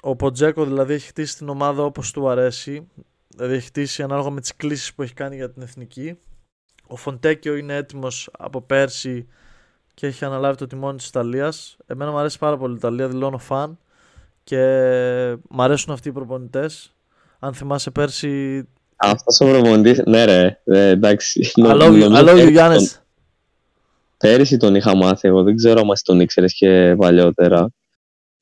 ο 0.02 0.16
Ποτζέκο 0.16 0.64
δηλαδή 0.64 0.94
έχει 0.94 1.06
χτίσει 1.06 1.36
την 1.36 1.48
ομάδα 1.48 1.82
όπως 1.82 2.12
του 2.12 2.28
αρέσει. 2.28 2.88
Δηλαδή 3.28 3.54
έχει 3.54 3.66
χτίσει 3.66 4.02
ανάλογα 4.02 4.30
με 4.30 4.40
τις 4.40 4.56
κλήσεις 4.56 4.94
που 4.94 5.02
έχει 5.02 5.14
κάνει 5.14 5.36
για 5.36 5.50
την 5.50 5.62
εθνική. 5.62 6.18
Ο 6.94 6.96
Φοντέκιο 6.96 7.56
είναι 7.56 7.76
έτοιμος 7.76 8.28
από 8.38 8.60
πέρσι 8.60 9.26
και 9.94 10.06
έχει 10.06 10.24
αναλάβει 10.24 10.56
το 10.56 10.66
τιμόνι 10.66 10.96
της 10.96 11.06
Ιταλίας. 11.06 11.76
Εμένα 11.86 12.10
μου 12.10 12.18
αρέσει 12.18 12.38
πάρα 12.38 12.56
πολύ 12.56 12.72
η 12.72 12.76
Ιταλία, 12.76 13.08
δηλώνω 13.08 13.38
φαν 13.38 13.78
και 14.44 14.58
μου 15.48 15.62
αρέσουν 15.62 15.92
αυτοί 15.92 16.08
οι 16.08 16.12
προπονητές. 16.12 16.94
Αν 17.38 17.54
θυμάσαι 17.54 17.90
πέρσι. 17.90 18.62
Αυτός 18.96 19.40
ο 19.40 19.44
προπονητής, 19.44 20.02
ναι, 20.06 20.24
ρε, 20.24 20.60
ε, 20.64 20.88
εντάξει. 20.88 21.52
Αλόγιο, 21.62 22.48
Γιάννης. 22.48 23.02
Πέρυσι 24.16 24.56
τον 24.56 24.74
είχα 24.74 24.96
μάθει 24.96 25.28
εγώ, 25.28 25.42
δεν 25.42 25.56
ξέρω 25.56 25.80
αν 25.80 25.88
τον 26.04 26.20
ήξερες 26.20 26.54
και 26.54 26.94
παλιότερα. 26.98 27.68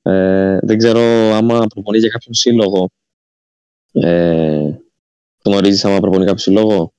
Ε, 0.03 0.59
δεν 0.63 0.79
ξέρω 0.79 1.01
άμα 1.35 1.67
προπονεί 1.67 1.99
για 1.99 2.09
κάποιον 2.09 2.35
σύλλογο. 2.35 2.91
Ε, 3.93 4.71
γνωρίζεις 5.45 5.85
άμα 5.85 6.01
προπονεί 6.01 6.25
κάποιο 6.25 6.41
σύλλογο; 6.41 6.93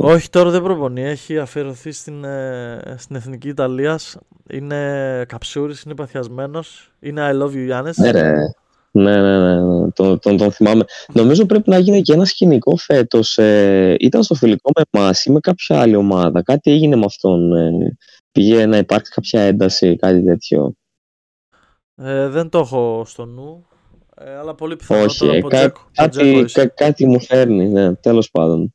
Όχι, 0.00 0.30
τώρα 0.30 0.50
δεν 0.50 0.62
προπονεί. 0.62 1.04
Έχει 1.04 1.38
αφιερωθεί 1.38 1.92
στην, 1.92 2.24
ε, 2.24 2.94
στην 2.98 3.16
Εθνική 3.16 3.48
Ιταλίας. 3.48 4.18
Είναι 4.50 5.24
καψούρης, 5.28 5.82
είναι 5.82 5.94
παθιασμένος. 5.94 6.92
Είναι 7.00 7.30
I 7.30 7.42
love 7.42 7.50
you, 7.50 7.64
Γιάννης. 7.64 7.96
Ναι, 7.96 8.10
ρε. 8.10 8.32
Ναι, 8.90 9.20
ναι, 9.20 9.38
ναι, 9.38 9.60
ναι. 9.60 9.90
Τον, 9.90 10.18
τον, 10.18 10.36
τον 10.36 10.52
θυμάμαι. 10.52 10.84
Νομίζω 11.12 11.46
πρέπει 11.46 11.70
να 11.70 11.78
γίνει 11.78 12.02
και 12.02 12.12
ένα 12.12 12.24
σκηνικό 12.24 12.76
φέτος. 12.76 13.38
Ε, 13.38 13.96
ήταν 13.98 14.22
στο 14.22 14.34
φιλικό 14.34 14.70
με 14.76 14.82
εμάς 14.90 15.24
ή 15.24 15.30
με 15.32 15.40
κάποια 15.40 15.80
άλλη 15.80 15.96
ομάδα. 15.96 16.42
Κάτι 16.42 16.70
έγινε 16.70 16.96
με 16.96 17.04
αυτόν. 17.04 17.52
Ε, 17.52 17.96
πήγε 18.32 18.66
να 18.66 18.76
υπάρξει 18.76 19.12
κάποια 19.12 19.40
ένταση, 19.40 19.96
κάτι 19.96 20.24
τέτοιο. 20.24 20.72
Ε, 21.96 22.28
δεν 22.28 22.48
το 22.48 22.58
έχω 22.58 23.02
στο 23.06 23.24
νου. 23.24 23.66
Ε, 24.16 24.36
αλλά 24.36 24.54
πολύ 24.54 24.76
πιθανό 24.76 25.02
Όχι, 25.02 25.26
ε, 25.26 25.40
κά, 25.40 25.72
κάτι, 25.92 26.44
κά, 26.52 26.66
κάτι 26.66 27.06
μου 27.06 27.20
φέρνει, 27.20 27.68
ναι, 27.68 27.94
τέλος 27.94 28.30
πάντων. 28.30 28.74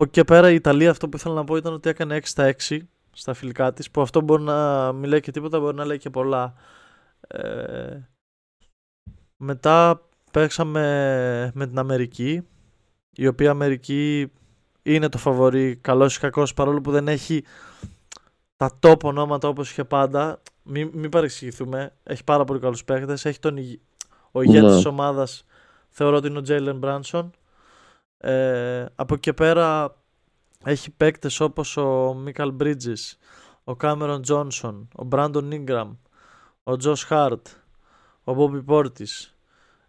Από 0.00 0.10
εκεί 0.10 0.24
πέρα 0.24 0.50
η 0.50 0.54
Ιταλία 0.54 0.90
αυτό 0.90 1.08
που 1.08 1.16
ήθελα 1.16 1.34
να 1.34 1.44
πω 1.44 1.56
ήταν 1.56 1.72
ότι 1.72 1.88
έκανε 1.88 2.16
6 2.16 2.20
στα 2.22 2.54
6 2.68 2.78
στα 3.12 3.34
φιλικά 3.34 3.72
της 3.72 3.90
που 3.90 4.00
αυτό 4.00 4.20
μπορεί 4.20 4.42
να 4.42 4.92
μην 4.92 5.08
λέει 5.10 5.20
και 5.20 5.30
τίποτα, 5.30 5.60
μπορεί 5.60 5.76
να 5.76 5.84
λέει 5.84 5.98
και 5.98 6.10
πολλά. 6.10 6.54
Ε, 7.20 8.00
μετά 9.36 10.08
παίξαμε 10.32 11.50
με 11.54 11.66
την 11.66 11.78
Αμερική 11.78 12.46
η 13.10 13.26
οποία 13.26 13.50
Αμερική 13.50 14.32
είναι 14.82 15.08
το 15.08 15.18
φαβορή 15.18 15.76
καλός 15.76 16.16
ή 16.16 16.20
κακός 16.20 16.54
παρόλο 16.54 16.80
που 16.80 16.90
δεν 16.90 17.08
έχει 17.08 17.44
τα 18.56 18.78
top 18.82 19.00
ονόματα 19.02 19.48
όπως 19.48 19.70
είχε 19.70 19.84
πάντα 19.84 20.42
μην, 20.62 20.90
μην 20.92 21.10
παρεξηγηθούμε 21.10 21.92
έχει 22.02 22.24
πάρα 22.24 22.44
πολύ 22.44 22.60
καλούς 22.60 22.84
παίχτες 22.84 23.24
έχει 23.24 23.38
τον, 23.38 23.56
ο 24.30 24.42
ηγέτης 24.42 24.68
ναι. 24.68 24.74
της 24.74 24.84
ομάδας 24.84 25.44
θεωρώ 25.88 26.16
ότι 26.16 26.28
είναι 26.28 26.38
ο 26.38 26.42
Τζέιλεν 26.42 26.76
Μπράνσον 26.76 27.30
ε, 28.18 28.84
από 28.94 29.14
εκεί 29.14 29.32
πέρα 29.32 29.96
έχει 30.64 30.90
παίκτες 30.90 31.40
όπως 31.40 31.76
ο 31.76 32.14
Μίκαλ 32.14 32.52
Μπρίτζης, 32.52 33.18
ο 33.64 33.76
Κάμερον 33.76 34.22
Τζόνσον, 34.22 34.88
ο 34.94 35.04
Μπράντον 35.04 35.44
Νίγκραμ, 35.44 35.94
ο 36.62 36.76
Τζος 36.76 37.04
Χάρτ, 37.04 37.46
ο 38.24 38.34
Μπόμπι 38.34 38.62
Πόρτις, 38.62 39.36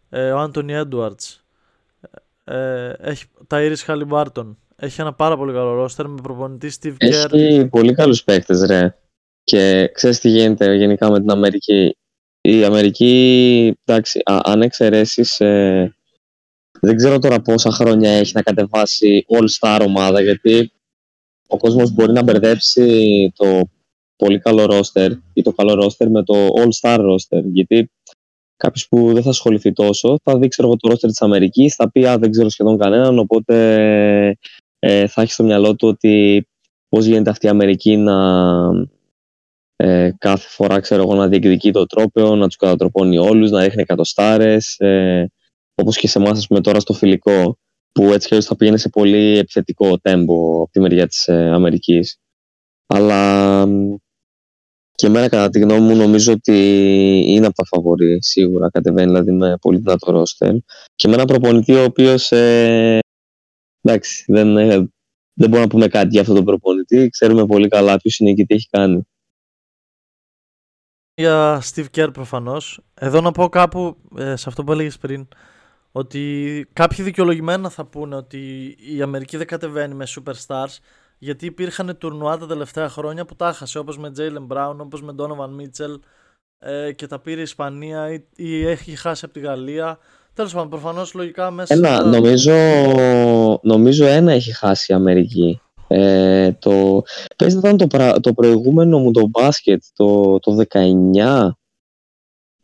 ε, 0.10 0.32
ο 0.32 0.40
Άντωνι 0.40 0.74
Έντουαρτς, 0.74 1.44
ε, 2.44 2.94
έχει 2.98 3.26
τα 3.48 3.58
Iris 3.62 3.82
Χαλιμπάρτον. 3.84 4.58
Έχει 4.76 5.02
ένα 5.02 5.14
πάρα 5.14 5.38
πολύ 5.38 5.54
καλό 5.54 5.74
ρόστερ 5.74 6.08
με 6.08 6.22
προπονητή 6.22 6.72
Steve 6.80 6.96
Kerr. 6.98 7.34
Έχει 7.34 7.68
πολύ 7.68 7.94
καλούς 7.94 8.24
παίκτες 8.24 8.66
ρε. 8.66 8.96
Και 9.44 9.92
ξέρεις 9.94 10.20
τι 10.20 10.30
γίνεται 10.30 10.74
γενικά 10.74 11.12
με 11.12 11.20
την 11.20 11.32
Αμερική. 11.32 11.98
Η 12.42 12.64
Αμερική, 12.66 13.78
εντάξει, 13.86 14.22
αν 14.24 14.62
εξαιρέσεις 14.62 15.40
ε, 15.40 15.96
δεν 16.82 16.96
ξέρω 16.96 17.20
τώρα 17.20 17.42
πόσα 17.42 17.72
χρόνια 17.72 18.12
έχει 18.12 18.32
να 18.36 18.42
κατεβάσει 18.42 19.26
all-star 19.30 19.82
ομάδα 19.86 20.22
γιατί 20.22 20.72
ο 21.48 21.58
κόσμος 21.58 21.92
μπορεί 21.92 22.12
να 22.12 22.24
μπερδέψει 22.24 23.32
το 23.36 23.62
πολύ 24.16 24.40
καλό 24.40 24.66
roster 24.70 25.12
ή 25.34 25.42
το 25.42 25.52
καλό 25.52 25.86
roster 25.86 26.08
με 26.08 26.24
το 26.24 26.48
all-star 26.48 27.00
roster 27.00 27.44
γιατί 27.44 27.92
κάποιος 28.56 28.88
που 28.88 29.14
δεν 29.14 29.24
θα 29.24 29.30
ασχοληθεί 29.30 29.72
τόσο 29.72 30.18
θα 30.24 30.38
δει 30.38 30.48
ξέρω, 30.48 30.76
το 30.76 30.92
roster 30.92 31.08
της 31.08 31.22
Αμερικής 31.22 31.76
θα 31.76 31.92
πει 31.92 32.06
α, 32.06 32.18
δεν 32.18 32.32
ξέρω 32.32 32.50
σχεδόν 32.50 32.78
κανέναν 32.78 33.20
οπότε 33.20 33.56
ε, 34.80 35.08
θα 35.08 35.22
έχει 35.22 35.32
στο 35.32 35.44
μυαλό 35.44 35.76
του 35.76 35.88
ότι 35.88 36.48
πώς 36.90 37.06
γίνεται 37.06 37.30
αυτή 37.30 37.46
η 37.46 37.50
Αμερική 37.50 37.98
να 37.98 38.16
ε, 39.76 40.12
κάθε 40.18 40.48
φορά 40.50 40.80
ξέρω 40.80 41.02
εγώ 41.02 41.16
να 41.16 41.28
διεκδικεί 41.28 41.72
το 41.72 41.86
τρόπαιο, 41.86 42.36
να 42.36 42.48
τους 42.48 42.56
κατατροπώνει 42.56 43.18
όλους, 43.18 43.52
να 43.52 43.64
ρίχνει 43.64 43.82
εκατοστάρες 43.82 44.80
ε, 44.80 45.32
όπως 45.80 45.98
και 45.98 46.08
σε 46.08 46.20
εμάς 46.20 46.48
πούμε 46.48 46.62
τώρα 46.62 46.80
στο 46.80 46.94
φιλικό 46.94 47.58
που 47.92 48.04
έτσι 48.04 48.28
και 48.28 48.42
θα 48.42 48.56
πήγαινε 48.56 48.78
σε 48.78 48.90
πολύ 48.90 49.38
επιθετικό 49.38 49.98
τέμπο 49.98 50.62
από 50.62 50.72
τη 50.72 50.80
μεριά 50.80 51.08
της 51.08 51.28
ε, 51.28 51.50
Αμερικής. 51.54 52.18
Αλλά 52.88 53.66
και 54.92 55.08
εμένα 55.08 55.30
κατά 55.30 55.50
τη 55.50 55.60
γνώμη 55.60 55.82
μου 55.82 55.96
νομίζω 55.96 56.34
ότι 56.34 56.54
είναι 57.28 57.46
από 57.46 57.56
τα 57.56 57.66
φαβορή 57.66 58.18
σίγουρα 58.22 58.70
κατεβαίνει 58.70 59.08
δηλαδή 59.08 59.32
με 59.32 59.58
πολύ 59.62 59.78
δυνατό 59.78 60.12
ρόστερ. 60.12 60.56
Και 60.96 61.08
με 61.08 61.14
ένα 61.14 61.26
προπονητή 61.26 61.74
ο 61.74 61.84
οποίος 61.84 62.32
ε, 62.32 63.00
εντάξει 63.82 64.26
δεν, 64.28 64.58
ε, 64.58 64.68
δεν 65.34 65.50
μπορούμε 65.50 65.62
να 65.62 65.68
πούμε 65.68 65.88
κάτι 65.88 66.08
για 66.08 66.22
αυτό 66.22 66.34
τον 66.34 66.46
προπονητή. 66.46 67.10
Ξέρουμε 67.10 67.46
πολύ 67.46 67.68
καλά 67.68 67.98
ποιος 67.98 68.18
είναι 68.18 68.34
και 68.34 68.46
τι 68.46 68.54
έχει 68.56 68.68
κάνει. 68.70 69.08
Για 71.14 71.62
Steve 71.64 71.86
Kerr 71.96 72.10
προφανώς. 72.14 72.82
Εδώ 72.94 73.22
να 73.22 73.32
πω 73.32 73.50
κάπου 73.50 73.98
ε, 74.18 74.36
σε 74.36 74.50
αυτό 74.50 74.64
που 74.64 74.72
έλεγες 74.72 74.98
πριν 74.98 75.28
ότι 75.92 76.66
κάποιοι 76.74 77.06
δικαιολογημένα 77.06 77.70
θα 77.70 77.86
πούνε 77.86 78.16
ότι 78.16 78.76
η 78.96 79.02
Αμερική 79.02 79.38
δεν 79.38 79.48
κατεβαίνει 79.48 79.94
με 79.94 80.06
superstars 80.08 80.78
γιατί 81.18 81.46
υπήρχαν 81.46 81.98
τουρνουά 81.98 82.38
τα 82.38 82.48
τελευταία 82.48 82.90
χρόνια 82.90 83.26
που 83.26 83.36
τα 83.36 83.48
έχασε 83.48 83.80
όπως 83.80 83.98
με 83.98 84.12
Jalen 84.18 84.56
Brown, 84.56 84.76
όπως 84.78 85.02
με 85.02 85.16
Donovan 85.18 85.62
Mitchell 85.62 86.00
ε, 86.60 86.92
και 86.92 87.08
τα 87.08 87.20
πήρε 87.20 87.40
η 87.40 87.44
Ισπανία 87.44 88.14
ή, 88.14 88.24
ή, 88.36 88.66
έχει 88.66 88.96
χάσει 88.96 89.26
από 89.26 89.34
τη 89.34 89.40
Γαλλία. 89.40 89.98
Τέλος 90.34 90.54
πάντων, 90.54 90.70
προφανώς 90.70 91.14
λογικά 91.14 91.52
μέσα... 91.52 91.74
Ένα, 91.74 92.04
νομίζω, 92.04 92.54
νομίζω 93.62 94.06
ένα 94.06 94.32
έχει 94.32 94.52
χάσει 94.52 94.92
η 94.92 94.96
Αμερική. 94.96 95.62
Ε, 95.88 96.52
το, 96.52 97.04
πες 97.36 97.54
ήταν 97.54 97.78
το, 97.78 97.88
το 98.22 98.34
προηγούμενο 98.34 99.00
μου 99.00 99.12
το 99.12 99.28
μπάσκετ 99.28 99.84
το, 99.96 100.40
το 100.40 100.58
19 100.70 101.50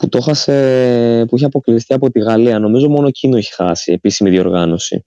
που 0.06 0.12
το 0.12 0.22
χάσε, 0.22 1.26
που 1.30 1.36
είχε 1.36 1.46
αποκλειστεί 1.46 1.94
από 1.94 2.12
τη 2.12 2.20
Γαλλία. 2.20 2.60
Νομίζω 2.60 2.90
μόνο 2.90 3.08
εκείνο 3.08 3.38
έχει 3.38 3.54
χάσει, 3.54 3.92
επίσημη 3.92 4.30
διοργάνωση. 4.30 5.06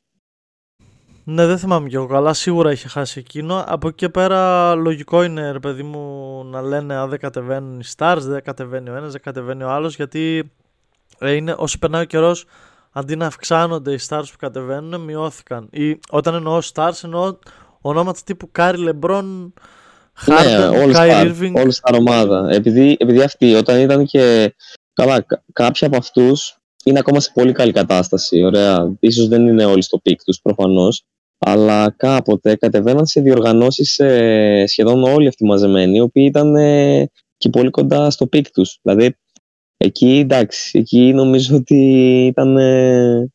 Ναι, 1.25 1.47
δεν 1.47 1.59
θυμάμαι 1.59 1.88
και 1.88 1.97
εγώ 1.97 2.07
καλά. 2.07 2.33
Σίγουρα 2.33 2.73
είχε 2.73 2.88
χάσει 2.88 3.19
εκείνο. 3.19 3.64
Από 3.67 3.88
εκεί 3.88 3.97
και 3.97 4.09
πέρα, 4.09 4.75
λογικό 4.75 5.23
είναι, 5.23 5.50
ρε 5.50 5.59
παιδί 5.59 5.83
μου, 5.83 6.45
να 6.45 6.62
λένε 6.62 6.95
αν 6.95 7.09
δεν 7.09 7.19
κατεβαίνουν 7.19 7.81
οι 7.81 7.85
stars, 7.97 8.19
δεν 8.21 8.43
κατεβαίνει 8.43 8.90
ο 8.90 8.97
ένας, 8.97 9.12
δεν 9.12 9.21
κατεβαίνει 9.21 9.62
ο 9.62 9.71
άλλος. 9.71 9.97
Γιατί 9.97 10.52
ε, 11.19 11.33
είναι, 11.33 11.55
όσο 11.59 11.78
περνάει 11.78 12.02
ο 12.02 12.05
καιρός, 12.05 12.45
αντί 12.93 13.17
να 13.17 13.26
αυξάνονται 13.26 13.93
οι 13.93 13.99
stars 14.09 14.25
που 14.31 14.38
κατεβαίνουν, 14.38 15.00
μειώθηκαν. 15.00 15.69
Ή, 15.71 15.99
όταν 16.11 16.35
εννοώ 16.35 16.59
stars, 16.75 17.05
εννοώ 17.05 17.37
ονόματα 17.81 18.21
τύπου 18.25 18.49
Κάρι, 18.52 18.78
Λεμπρόν, 18.78 19.55
Χάρντεν, 20.14 20.93
Κάιρι 20.92 21.25
Ίρβινγκ. 21.25 21.56
Όλη 21.57 21.73
στα 21.73 21.97
ομάδα. 21.97 22.49
Επειδή, 22.50 22.97
επειδή 22.99 23.23
αυτοί 23.23 23.55
όταν 23.55 23.81
ήταν 23.81 24.07
και 24.07 24.55
Καλά, 24.99 25.26
κάποιοι 25.52 25.87
από 25.87 25.97
αυτούς 25.97 26.59
είναι 26.85 26.99
ακόμα 26.99 27.21
σε 27.21 27.31
πολύ 27.35 27.52
καλή 27.52 27.73
κατάσταση. 27.73 28.43
Ωραία. 28.43 28.97
Ίσως 29.00 29.28
δεν 29.28 29.47
είναι 29.47 29.64
όλοι 29.64 29.83
στο 29.83 29.99
peak 29.99 30.25
τους 30.25 30.40
προφανώς. 30.40 31.05
Αλλά 31.38 31.90
κάποτε 31.90 32.57
κατεβαίναν 32.57 33.07
σε 33.07 33.21
διοργανώσεις 33.21 33.99
ε, 33.99 34.64
σχεδόν 34.67 35.02
όλοι 35.02 35.28
αυτοί 35.28 35.45
μαζεμένοι, 35.45 35.97
οι 35.97 36.00
οποίοι 36.00 36.25
ήταν 36.28 36.57
ε, 36.57 37.11
και 37.37 37.49
πολύ 37.49 37.71
κοντά 37.71 38.11
στο 38.11 38.26
peak 38.26 38.50
τους. 38.50 38.78
Δηλαδή, 38.83 39.17
εκεί 39.76 40.19
εντάξει, 40.19 40.78
εκεί 40.78 41.12
νομίζω 41.12 41.57
ότι 41.57 41.76
ήταν 42.26 42.57
ε, 42.57 43.31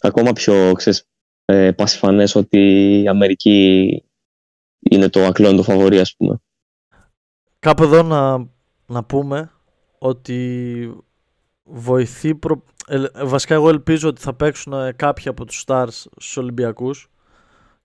ακόμα 0.00 0.32
πιο 0.32 0.72
ξέρεις, 0.72 1.08
ε, 1.44 1.72
πασιφανές 1.72 2.34
ότι 2.34 2.58
η 3.02 3.08
Αμερική 3.08 3.88
είναι 4.90 5.08
το 5.08 5.24
ακλόνητο 5.24 5.62
φαβορή, 5.62 5.98
ας 5.98 6.14
πούμε. 6.16 6.40
Κάπου 7.58 7.82
εδώ 7.82 8.02
να, 8.02 8.48
να 8.86 9.04
πούμε 9.04 9.50
ότι 9.98 10.94
βοηθεί 11.64 12.34
προ... 12.34 12.62
ε, 12.86 13.04
βασικά 13.24 13.54
εγώ 13.54 13.68
ελπίζω 13.68 14.08
ότι 14.08 14.20
θα 14.20 14.34
παίξουν 14.34 14.72
ε, 14.72 14.92
κάποιοι 14.92 15.28
από 15.28 15.44
τους 15.44 15.64
stars 15.66 15.88
στους 15.90 16.36
Ολυμπιακούς 16.36 17.10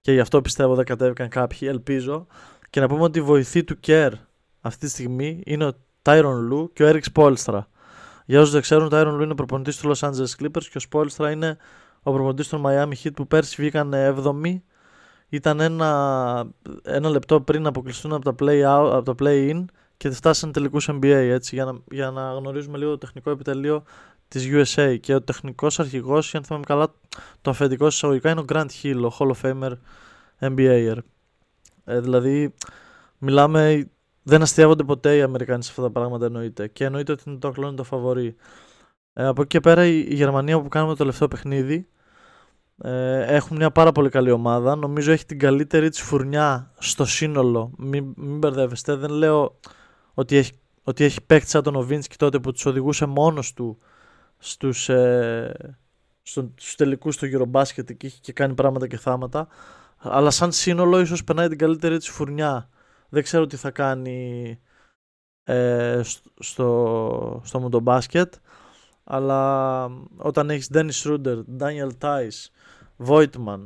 και 0.01 0.12
γι' 0.12 0.20
αυτό 0.20 0.41
πιστεύω 0.41 0.75
δεν 0.75 0.86
κατέβηκαν 0.86 1.30
κάποιοι, 1.30 1.68
ελπίζω 1.72 2.27
και 2.70 2.80
να 2.80 2.88
πούμε 2.88 3.03
ότι 3.03 3.22
βοηθή 3.22 3.63
του 3.63 3.80
Κέρ 3.80 4.13
αυτή 4.62 4.86
τη 4.86 4.91
στιγμή 4.91 5.41
είναι 5.46 5.65
ο 5.65 5.72
Tyron 6.01 6.38
Λου 6.39 6.74
και 6.74 6.84
ο 6.84 6.89
Eric 6.89 7.01
Spolstra. 7.13 7.60
Για 8.25 8.39
όσους 8.39 8.51
δεν 8.51 8.62
ξέρουν, 8.62 8.86
ο 8.86 8.89
Tyron 8.91 9.13
Λου 9.15 9.24
είναι 9.24 9.36
προπονητής 9.36 9.77
του 9.77 9.91
Los 9.91 10.10
Angeles 10.10 10.41
Clippers 10.41 10.63
και 10.72 10.77
ο 10.77 10.82
Spolstra 10.91 11.32
είναι 11.32 11.58
ο 12.03 12.12
προπονητής 12.12 12.48
των 12.48 12.63
Miami 12.65 12.94
Heat 13.03 13.13
που 13.15 13.27
πέρσι 13.27 13.56
βγήκαν 13.58 13.94
7η. 13.94 14.60
Ήταν 15.30 15.60
ένα, 15.60 16.50
ένα 16.84 17.10
λεπτό 17.10 17.41
πριν 17.41 17.65
αποκλειστούν 17.68 18.13
από 18.13 18.24
τα 18.24 18.36
play-in 18.39 18.91
από 18.91 19.15
play 19.20 19.65
και 20.01 20.10
φτάσανε 20.10 20.51
τελικού 20.51 20.81
NBA 20.81 21.03
έτσι, 21.03 21.55
για, 21.55 21.65
να, 21.65 21.77
για 21.91 22.12
να 22.12 22.31
γνωρίζουμε 22.31 22.77
λίγο 22.77 22.91
το 22.91 22.98
τεχνικό 22.98 23.29
επιτελείο 23.29 23.84
της 24.27 24.48
USA. 24.51 24.98
Και 25.00 25.15
ο 25.15 25.22
τεχνικός 25.22 25.79
αρχηγός, 25.79 26.36
αν 26.36 26.43
θυμάμαι 26.43 26.65
καλά, 26.67 26.93
το 27.41 27.50
αφεντικό 27.50 27.88
εισαγωγικά 27.88 28.29
είναι 28.29 28.39
ο 28.39 28.46
Grant 28.48 28.67
Hill, 28.84 29.10
ο 29.12 29.15
Hall 29.20 29.31
of 29.31 29.41
Famer 29.41 29.72
NBA. 30.39 30.98
Ε, 31.84 32.00
δηλαδή, 32.00 32.53
μιλάμε, 33.17 33.89
δεν 34.24 34.41
αστείαβονται 34.41 34.84
ποτέ 34.84 35.17
οι 35.17 35.22
Αμερικάνοι 35.22 35.63
σε 35.63 35.70
αυτά 35.70 35.81
τα 35.81 35.89
πράγματα 35.91 36.25
εννοείται. 36.25 36.67
Και 36.67 36.86
εννοείται 36.86 37.12
ότι 37.12 37.24
είναι 37.27 37.38
το 37.38 37.48
ακλόνι 37.48 37.75
το 37.75 37.84
φαβορή. 37.84 38.36
Ε, 39.13 39.25
από 39.25 39.41
εκεί 39.41 39.50
και 39.50 39.60
πέρα 39.60 39.86
η, 39.86 40.05
η 40.08 40.13
Γερμανία 40.13 40.62
που 40.62 40.67
κάνουμε 40.67 40.91
το 40.91 40.98
τελευταίο 40.98 41.27
παιχνίδι 41.27 41.88
ε, 42.84 43.36
έχουν 43.36 43.58
μια 43.58 43.72
πάρα 43.72 43.91
πολύ 43.91 44.10
καλή 44.10 44.31
ομάδα. 44.31 44.75
Νομίζω 44.75 45.12
έχει 45.12 45.25
την 45.25 45.39
καλύτερη 45.39 45.89
της 45.89 46.01
φουρνιά 46.01 46.72
στο 46.77 47.05
σύνολο. 47.05 47.72
Μην, 47.77 48.13
μην 48.15 48.38
μπερδεύεστε. 48.38 48.96
Δεν 48.96 49.10
λέω 49.10 49.60
ότι 50.13 50.36
έχει, 50.36 50.51
ότι 50.84 51.03
έχει 51.03 51.22
παίκτη 51.22 51.50
σαν 51.50 51.63
τον 51.63 51.75
Οβίνσκι 51.75 52.15
τότε 52.15 52.39
που 52.39 52.51
τους 52.51 52.65
οδηγούσε 52.65 53.06
μόνος 53.06 53.53
του 53.53 53.77
στους, 54.38 54.89
ε, 54.89 55.75
στους 56.56 56.75
τελικούς 56.75 57.18
του 57.18 57.25
Eurobasket 57.25 57.96
και 57.98 58.06
είχε 58.06 58.18
και 58.22 58.34
κάνει 58.34 58.53
πράγματα 58.53 58.88
και 58.88 58.98
θάματα. 58.98 59.48
Αλλά 59.98 60.30
σαν 60.30 60.51
σύνολο 60.51 61.00
ίσως 61.00 61.24
περνάει 61.24 61.48
την 61.48 61.58
καλύτερη 61.58 61.98
της 61.98 62.10
φουρνιά. 62.10 62.70
Δεν 63.10 63.24
ξέρω 63.24 63.46
τι 63.46 63.56
θα 63.56 63.72
κάνει 63.72 64.60
ε, 65.44 66.01
στο, 66.39 67.41
στο 67.44 67.60
μοντομπάσκετ 67.60 68.34
αλλά 69.03 69.84
όταν 70.18 70.50
έχεις 70.50 70.70
Dennis 70.74 71.03
Schroeder, 71.03 71.38
Daniel 71.60 71.89
Tice, 72.01 72.50
Voigtman, 73.08 73.60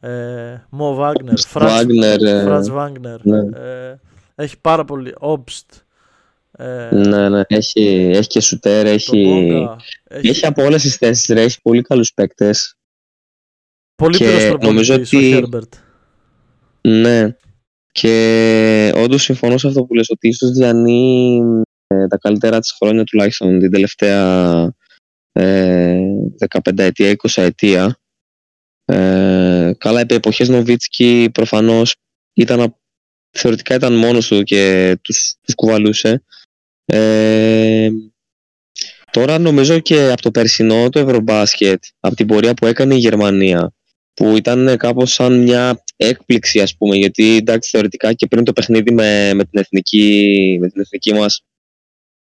ε, 0.00 0.56
Mo 0.78 0.96
Wagner, 0.98 1.38
Franz 1.52 2.68
Wagner, 2.70 3.18
ε, 3.54 3.94
έχει 4.34 4.60
πάρα 4.60 4.84
πολύ, 4.84 5.14
Obst, 5.20 5.82
ε, 6.58 6.88
ναι, 6.92 7.28
ναι, 7.28 7.42
έχει, 7.46 8.10
έχει 8.14 8.28
και 8.28 8.40
σουτέρ, 8.40 8.86
έχει, 8.86 9.20
έχει... 10.04 10.28
έχει 10.28 10.46
από 10.46 10.64
όλες 10.64 10.82
τις 10.82 10.96
θέσεις, 10.96 11.28
έχει 11.28 11.60
πολύ 11.62 11.82
καλούς 11.82 12.12
παίκτες. 12.14 12.76
Πολύ 13.94 14.16
και 14.16 14.56
νομίζω 14.60 14.94
ότι... 14.94 15.34
ο 15.34 15.48
Herbert. 15.50 15.78
Ναι, 16.80 17.36
και 17.92 18.92
όντως 18.94 19.22
συμφωνώ 19.22 19.58
σε 19.58 19.66
αυτό 19.66 19.84
που 19.84 19.94
λες, 19.94 20.10
ότι 20.10 20.28
ίσως 20.28 20.50
διανύει 20.50 21.42
ε, 21.86 22.06
τα 22.06 22.16
καλύτερα 22.16 22.60
της 22.60 22.72
χρόνια 22.72 23.04
τουλάχιστον 23.04 23.58
την 23.58 23.70
τελευταία 23.70 24.74
ε, 25.32 26.00
15 26.48 26.78
ετία, 26.78 27.16
20 27.22 27.42
ετία. 27.42 27.96
Ε, 28.84 29.72
καλά, 29.78 30.00
επί 30.00 30.14
εποχές 30.14 30.48
Νοβίτσκι 30.48 31.30
προφανώς 31.32 31.96
ήταν, 32.32 32.76
θεωρητικά 33.32 33.74
ήταν 33.74 33.94
μόνος 33.94 34.26
του 34.26 34.42
και 34.42 34.94
τους, 35.02 35.34
τους 35.42 35.54
κουβαλούσε. 35.54 36.22
Ε, 36.84 37.88
τώρα 39.10 39.38
νομίζω 39.38 39.80
και 39.80 40.10
από 40.10 40.22
το 40.22 40.30
περσινό 40.30 40.88
το 40.88 40.98
Ευρωμπάσκετ, 40.98 41.84
από 42.00 42.14
την 42.14 42.26
πορεία 42.26 42.54
που 42.54 42.66
έκανε 42.66 42.94
η 42.94 42.98
Γερμανία, 42.98 43.72
που 44.14 44.36
ήταν 44.36 44.76
κάπως 44.76 45.12
σαν 45.12 45.42
μια 45.42 45.84
έκπληξη 45.96 46.60
ας 46.60 46.76
πούμε, 46.76 46.96
γιατί 46.96 47.36
εντάξει 47.36 47.70
θεωρητικά 47.70 48.12
και 48.12 48.26
πριν 48.26 48.44
το 48.44 48.52
παιχνίδι 48.52 48.92
με, 48.92 49.34
με, 49.34 49.44
την, 49.44 49.60
εθνική, 49.60 50.56
με 50.60 50.68
την 50.68 50.80
εθνική 50.80 51.14
μας 51.14 51.44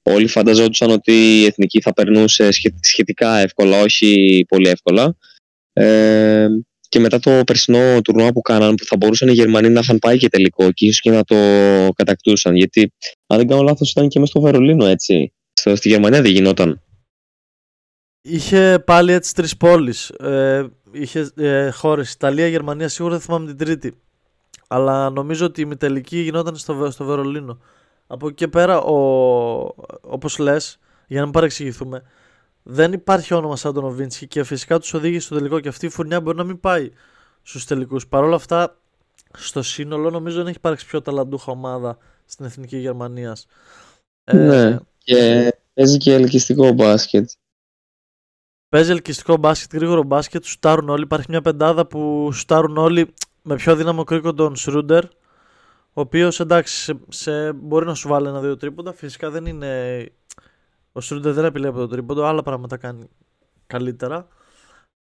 όλοι 0.03 0.27
φανταζόντουσαν 0.27 0.91
ότι 0.91 1.13
η 1.13 1.45
εθνική 1.45 1.81
θα 1.81 1.93
περνούσε 1.93 2.49
σχετικά 2.81 3.39
εύκολα, 3.39 3.81
όχι 3.81 4.45
πολύ 4.49 4.69
εύκολα. 4.69 5.17
Ε, 5.73 6.49
και 6.91 7.01
μετά 7.01 7.19
το 7.19 7.45
περσινό 7.47 8.01
τουρνουά 8.01 8.33
που 8.33 8.41
κάναν, 8.41 8.75
που 8.75 8.85
θα 8.85 8.97
μπορούσαν 8.97 9.29
οι 9.29 9.33
Γερμανοί 9.33 9.69
να 9.69 9.81
είχαν 9.81 9.99
πάει 9.99 10.19
και 10.19 10.29
τελικό 10.29 10.73
και 10.73 10.87
ίσως 10.87 11.01
και 11.01 11.11
να 11.11 11.25
το 11.25 11.37
κατακτούσαν. 11.95 12.57
Γιατί, 12.57 12.93
αν 13.27 13.39
δεν 13.39 13.47
κάνω 13.47 13.63
λάθος, 13.63 13.91
ήταν 13.91 14.09
και 14.09 14.19
μέσα 14.19 14.31
στο 14.31 14.41
Βερολίνο, 14.41 14.87
έτσι. 14.87 15.33
Στο, 15.53 15.77
στη 15.77 15.89
Γερμανία 15.89 16.23
δεν 16.23 16.31
γινόταν. 16.31 16.83
Είχε 18.23 18.83
πάλι 18.87 19.13
έτσι 19.13 19.35
τρεις 19.35 19.57
πόλεις. 19.57 20.09
Ε, 20.09 20.69
είχε 20.93 21.31
ε, 21.37 21.71
χώρες. 21.71 22.13
Ιταλία, 22.13 22.47
Γερμανία, 22.47 22.89
σίγουρα 22.89 23.15
δεν 23.15 23.25
θυμάμαι 23.25 23.47
την 23.47 23.57
τρίτη. 23.57 23.95
Αλλά 24.69 25.11
νομίζω 25.11 25.47
ότι 25.47 25.61
η 25.61 25.65
μητελική 25.65 26.19
γινόταν 26.19 26.57
στο, 26.57 26.91
στο 26.91 27.05
Βερολίνο. 27.05 27.61
Από 28.07 28.27
εκεί 28.27 28.35
και 28.37 28.49
πέρα, 28.49 28.81
ο, 28.81 28.95
όπως 30.01 30.39
λες, 30.39 30.79
για 31.07 31.19
να 31.19 31.25
μην 31.25 31.33
παρεξηγηθούμε, 31.33 32.03
δεν 32.63 32.93
υπάρχει 32.93 33.35
όνομα 33.35 33.57
σαν 33.57 33.75
τον 33.75 33.85
Οβίνσκι 33.85 34.27
και 34.27 34.45
φυσικά 34.45 34.79
τους 34.79 34.95
οδήγησε 34.95 35.27
στο 35.27 35.35
τελικό 35.35 35.61
και 35.61 35.69
αυτή 35.69 35.87
η 35.87 35.89
φουρνιά 35.89 36.21
μπορεί 36.21 36.37
να 36.37 36.45
μην 36.45 36.61
πάει 36.61 36.91
στους 37.43 37.65
τελικούς. 37.65 38.07
Παρ' 38.07 38.25
όλα 38.25 38.35
αυτά, 38.35 38.77
στο 39.37 39.63
σύνολο 39.63 40.11
νομίζω 40.11 40.37
δεν 40.37 40.47
έχει 40.47 40.57
υπάρξει 40.57 40.87
πιο 40.87 41.03
ταλαντούχα 41.03 41.53
ομάδα 41.53 41.99
στην 42.25 42.45
εθνική 42.45 42.77
Γερμανίας. 42.77 43.47
Ε, 44.25 44.37
ναι, 44.37 44.79
και 44.99 45.53
παίζει 45.75 45.97
και 45.97 46.15
ελκυστικό 46.15 46.73
μπάσκετ. 46.73 47.31
Παίζει 48.69 48.91
ελκυστικό 48.91 49.37
μπάσκετ, 49.37 49.75
γρήγορο 49.75 50.03
μπάσκετ, 50.03 50.45
σουτάρουν 50.45 50.89
όλοι. 50.89 51.03
Υπάρχει 51.03 51.27
μια 51.29 51.43
πεντάδα 51.43 51.87
που 51.87 52.33
σουτάρουν 52.33 52.77
όλοι 52.77 53.15
με 53.43 53.57
πιο 53.57 53.77
δύναμο 53.77 54.05
κρίκο 54.05 54.35
τον 54.35 54.57
Σρούντερ. 54.57 55.05
Ο 55.93 56.01
οποίος 56.01 56.41
εντάξει, 56.41 57.01
σε, 57.09 57.53
μπορεί 57.53 57.87
να 57.87 57.95
σου 57.95 58.09
βάλει 58.09 58.29
ένα-δύο 58.29 58.57
τρίποντα. 58.57 58.93
Φυσικά 58.93 59.31
δεν 59.31 59.47
είναι 59.47 60.05
ο 60.93 61.01
Σρούντερ 61.01 61.33
δεν 61.33 61.45
επιλέγει 61.45 61.75
το 61.75 61.89
τρίποντο, 61.89 62.25
άλλα 62.25 62.43
πράγματα 62.43 62.77
κάνει 62.77 63.09
καλύτερα. 63.67 64.27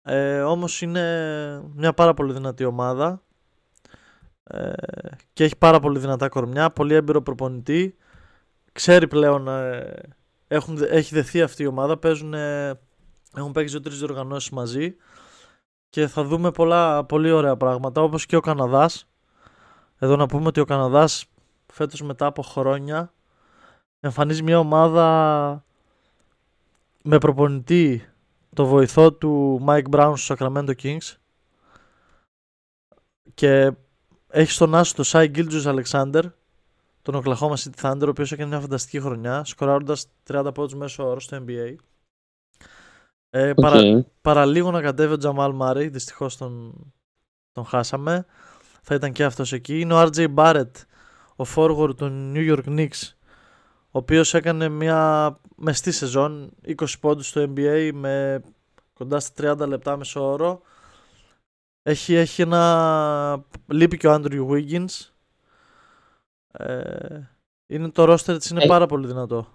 Ε, 0.01 0.41
όμως 0.41 0.81
είναι 0.81 1.61
μια 1.75 1.93
πάρα 1.93 2.13
πολύ 2.13 2.33
δυνατή 2.33 2.65
ομάδα 2.65 3.21
ε, 4.43 4.73
και 5.33 5.43
έχει 5.43 5.57
πάρα 5.57 5.79
πολύ 5.79 5.99
δυνατά 5.99 6.29
κορμιά, 6.29 6.69
πολύ 6.71 6.93
έμπειρο 6.93 7.21
προπονητή. 7.21 7.95
Ξέρει 8.71 9.07
πλέον, 9.07 9.47
ε, 9.47 9.93
έχουν, 10.47 10.77
έχει 10.89 11.15
δεθεί 11.15 11.41
αυτή 11.41 11.63
η 11.63 11.67
ομάδα, 11.67 11.97
παίζουν, 11.97 12.33
ε, 12.33 12.79
έχουν 13.35 13.51
παίξει 13.51 13.73
δύο-τρεις 13.73 13.97
διοργανώσεις 13.97 14.49
μαζί 14.49 14.95
και 15.89 16.07
θα 16.07 16.23
δούμε 16.23 16.51
πολλά 16.51 17.03
πολύ 17.03 17.31
ωραία 17.31 17.57
πράγματα 17.57 18.01
όπως 18.01 18.25
και 18.25 18.35
ο 18.35 18.39
Καναδάς. 18.39 19.09
Εδώ 19.97 20.15
να 20.15 20.25
πούμε 20.25 20.47
ότι 20.47 20.59
ο 20.59 20.65
Καναδάς 20.65 21.25
φέτος 21.73 22.01
μετά 22.01 22.25
από 22.25 22.41
χρόνια 22.41 23.13
εμφανίζει 23.99 24.43
μια 24.43 24.59
ομάδα 24.59 25.65
με 27.07 27.17
προπονητή 27.17 28.09
το 28.55 28.65
βοηθό 28.65 29.13
του 29.13 29.61
Mike 29.67 29.89
Brown 29.89 30.13
στο 30.15 30.35
Sacramento 30.37 30.71
Kings. 30.81 31.15
Και 33.33 33.71
έχει 34.27 34.51
στον 34.51 34.75
άσο 34.75 34.95
το 34.95 35.03
Σάι 35.03 35.31
Gilgeous 35.35 35.63
Alexander 35.63 36.23
τον 37.01 37.21
Oklahoma 37.23 37.53
City 37.53 37.81
Thunder 37.81 38.03
ο 38.05 38.09
οποίος 38.09 38.31
έκανε 38.31 38.49
μια 38.49 38.59
φανταστική 38.59 38.99
χρονιά 38.99 39.43
σκοράροντας 39.43 40.07
30 40.27 40.51
πόντους 40.53 40.75
μέσω 40.75 41.07
όρο 41.07 41.19
στο 41.19 41.43
NBA 41.47 41.75
ε, 43.29 43.53
παρα, 43.53 44.05
παραλίγο 44.21 44.71
να 44.71 44.81
κατέβει 44.81 45.13
ο 45.13 45.17
Jamal 45.23 45.57
Murray 45.59 45.89
δυστυχώς 45.91 46.37
τον, 46.37 46.73
τον 47.51 47.65
χάσαμε. 47.65 48.25
Θα 48.81 48.95
ήταν 48.95 49.11
και 49.11 49.23
αυτός 49.23 49.53
εκεί. 49.53 49.79
Είναι 49.79 49.93
ο 49.93 50.01
RJ 50.01 50.35
Barrett 50.35 50.71
ο 51.35 51.43
forward 51.55 51.95
του 51.97 52.31
New 52.35 52.55
York 52.55 52.65
Knicks 52.65 53.16
ο 53.91 53.97
οποίος 53.97 54.33
έκανε 54.33 54.69
μια 54.69 55.39
μεστή 55.55 55.91
σεζόν, 55.91 56.51
20 56.65 56.73
πόντους 56.99 57.27
στο 57.27 57.53
NBA 57.55 57.89
με 57.93 58.41
κοντά 58.93 59.19
στα 59.19 59.55
30 59.57 59.67
λεπτά 59.67 59.97
μέσω 59.97 60.31
όρο. 60.31 60.61
Έχει, 61.83 62.13
έχει 62.13 62.41
ένα... 62.41 63.45
Λείπει 63.67 63.97
και 63.97 64.07
ο 64.07 64.13
Andrew 64.13 64.47
Wiggins. 64.47 65.11
Ε, 66.51 67.19
είναι 67.67 67.89
το 67.89 68.13
roster 68.13 68.37
της 68.37 68.49
είναι 68.49 68.63
ε. 68.63 68.67
πάρα 68.67 68.85
πολύ 68.85 69.07
δυνατό. 69.07 69.47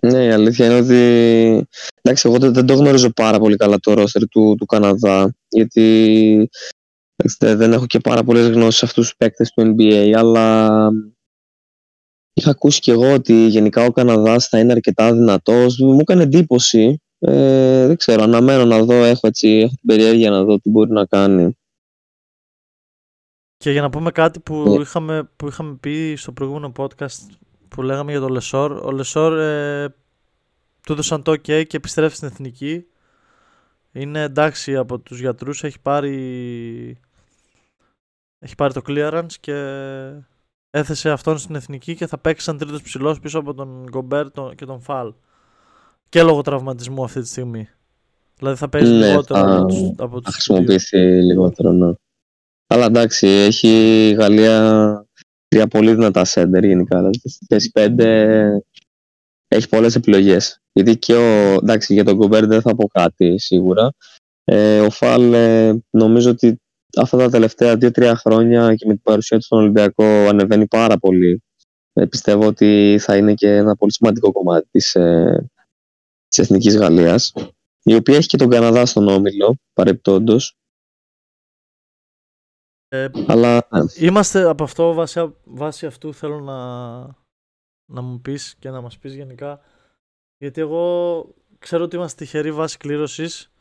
Ναι, 0.00 0.24
η 0.24 0.30
αλήθεια 0.30 0.66
είναι 0.66 0.74
ότι 0.74 1.68
εντάξει, 2.02 2.28
εγώ 2.28 2.50
δεν 2.50 2.66
το 2.66 2.74
γνωρίζω 2.74 3.10
πάρα 3.10 3.38
πολύ 3.38 3.56
καλά 3.56 3.76
το 3.80 3.92
roster 3.92 4.22
του, 4.30 4.54
του 4.58 4.66
Καναδά 4.66 5.34
γιατί 5.48 6.48
δεν 7.38 7.72
έχω 7.72 7.86
και 7.86 7.98
πάρα 7.98 8.22
πολλές 8.22 8.48
γνώσεις 8.48 8.82
αυτούς 8.82 9.04
τους 9.04 9.16
παίκτες 9.16 9.50
του 9.50 9.74
NBA 9.76 10.12
αλλά 10.16 10.68
Είχα 12.38 12.50
ακούσει 12.50 12.80
και 12.80 12.90
εγώ 12.90 13.12
ότι 13.12 13.46
γενικά 13.46 13.84
ο 13.84 13.90
Καναδάς 13.90 14.48
θα 14.48 14.58
είναι 14.58 14.72
αρκετά 14.72 15.12
δυνατός. 15.12 15.78
Μου 15.78 15.98
έκανε 16.00 16.22
εντύπωση. 16.22 17.02
Ε, 17.18 17.86
δεν 17.86 17.96
ξέρω, 17.96 18.22
αναμένω 18.22 18.64
να 18.64 18.82
δω, 18.82 18.94
έχω, 18.94 19.26
έτσι, 19.26 19.48
έχω 19.48 19.74
την 19.74 19.86
περιέργεια 19.86 20.30
να 20.30 20.44
δω 20.44 20.58
τι 20.58 20.70
μπορεί 20.70 20.90
να 20.90 21.04
κάνει. 21.04 21.56
Και 23.56 23.70
για 23.70 23.80
να 23.80 23.90
πούμε 23.90 24.10
κάτι 24.10 24.40
που, 24.40 24.54
ναι. 24.54 24.80
είχαμε, 24.80 25.30
που 25.36 25.48
είχαμε 25.48 25.76
πει 25.80 26.14
στο 26.16 26.32
προηγούμενο 26.32 26.72
podcast 26.76 27.26
που 27.68 27.82
λέγαμε 27.82 28.10
για 28.10 28.20
τον 28.20 28.32
Λεσόρ. 28.32 28.72
Ο 28.72 28.90
Λεσόρ 28.90 29.38
ε, 29.38 29.88
του 30.82 30.92
έδωσαν 30.92 31.22
το 31.22 31.32
OK 31.32 31.66
και 31.66 31.76
επιστρέφει 31.76 32.16
στην 32.16 32.28
εθνική. 32.28 32.84
Είναι 33.92 34.22
εντάξει 34.22 34.76
από 34.76 34.98
τους 34.98 35.20
γιατρούς, 35.20 35.64
έχει 35.64 35.80
πάρει, 35.80 37.00
έχει 38.38 38.54
πάρει 38.54 38.72
το 38.72 38.82
clearance 38.86 39.32
και 39.40 39.54
έθεσε 40.70 41.10
αυτόν 41.10 41.38
στην 41.38 41.54
εθνική 41.54 41.94
και 41.94 42.06
θα 42.06 42.18
παίξει 42.18 42.44
σαν 42.44 42.58
τρίτος 42.58 42.82
ψηλός 42.82 43.20
πίσω 43.20 43.38
από 43.38 43.54
τον 43.54 43.86
Γκομπέρ 43.88 44.26
και 44.54 44.64
τον 44.64 44.80
Φαλ. 44.80 45.12
Και 46.08 46.22
λόγω 46.22 46.42
τραυματισμού 46.42 47.04
αυτή 47.04 47.20
τη 47.20 47.28
στιγμή. 47.28 47.68
Δηλαδή 48.38 48.56
θα 48.56 48.68
παίζει 48.68 48.92
ναι, 48.92 49.06
λιγότερο 49.06 49.40
θα, 49.40 50.04
από 50.04 50.20
τους, 50.20 50.24
Θα 50.24 50.32
χρησιμοποιήσει 50.32 50.96
λιγότερο, 50.96 51.72
ναι. 51.72 51.92
Αλλά 52.66 52.84
εντάξει, 52.84 53.26
έχει 53.26 53.68
η 54.08 54.12
Γαλλία 54.12 55.06
τρία 55.48 55.66
πολύ 55.66 55.94
δυνατά 55.94 56.24
σέντερ 56.24 56.64
γενικά. 56.64 56.96
Δηλαδή, 56.96 57.18
στη 57.24 57.46
θέση 57.48 57.70
5 57.74 58.58
έχει 59.48 59.68
πολλές 59.68 59.94
επιλογές. 59.94 60.60
Γιατί 60.72 60.96
και 60.96 61.14
ο, 61.14 61.52
εντάξει, 61.52 61.94
για 61.94 62.04
τον 62.04 62.14
Γκομπέρ 62.14 62.46
δεν 62.46 62.60
θα 62.60 62.74
πω 62.74 62.88
κάτι 62.88 63.38
σίγουρα. 63.38 63.90
Ε, 64.44 64.80
ο 64.80 64.90
Φαλ 64.90 65.32
ε, 65.32 65.78
νομίζω 65.90 66.30
ότι 66.30 66.60
αυτά 66.96 67.16
τα 67.16 67.30
τελευταία 67.30 67.76
δύο-τρία 67.76 68.16
χρόνια 68.16 68.74
και 68.74 68.86
με 68.86 68.92
την 68.92 69.02
παρουσία 69.02 69.38
του 69.38 69.44
στον 69.44 69.58
Ολυμπιακό 69.58 70.04
ανεβαίνει 70.04 70.66
πάρα 70.66 70.98
πολύ. 70.98 71.42
Ε, 71.92 72.06
πιστεύω 72.06 72.46
ότι 72.46 72.96
θα 73.00 73.16
είναι 73.16 73.34
και 73.34 73.56
ένα 73.56 73.76
πολύ 73.76 73.92
σημαντικό 73.92 74.32
κομμάτι 74.32 74.68
της, 74.70 74.94
ε, 74.94 75.50
της 76.28 76.38
Εθνικής 76.38 76.76
Γαλλίας 76.76 77.32
η 77.82 77.94
οποία 77.94 78.16
έχει 78.16 78.28
και 78.28 78.36
τον 78.36 78.48
Καναδά 78.48 78.86
στον 78.86 79.08
Όμιλο 79.08 79.56
παρεπτόντως 79.72 80.56
ε, 82.88 83.08
Αλλά, 83.26 83.68
ναι. 83.70 83.80
Είμαστε 83.96 84.48
από 84.48 84.64
αυτό, 84.64 84.92
βάσει, 84.92 85.34
βάσει 85.44 85.86
αυτού 85.86 86.14
θέλω 86.14 86.40
να, 86.40 86.98
να 87.92 88.02
μου 88.02 88.20
πεις 88.20 88.54
και 88.58 88.70
να 88.70 88.80
μας 88.80 88.98
πεις 88.98 89.14
γενικά 89.14 89.60
γιατί 90.38 90.60
εγώ 90.60 91.24
ξέρω 91.58 91.84
ότι 91.84 91.96
είμαστε 91.96 92.24
τυχεροί 92.24 92.52
βάσει 92.52 92.76
κλήρωσης 92.76 93.52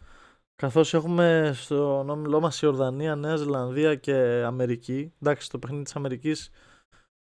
Καθώς 0.61 0.93
έχουμε 0.93 1.51
στο 1.55 1.99
όμιλό 1.99 2.39
μας 2.39 2.61
Ιορδανία, 2.61 3.15
Νέα 3.15 3.35
Ζηλανδία 3.35 3.95
και 3.95 4.13
Αμερική. 4.45 5.13
Εντάξει, 5.21 5.49
το 5.49 5.59
παιχνίδι 5.59 5.83
της 5.83 5.95
Αμερικής 5.95 6.49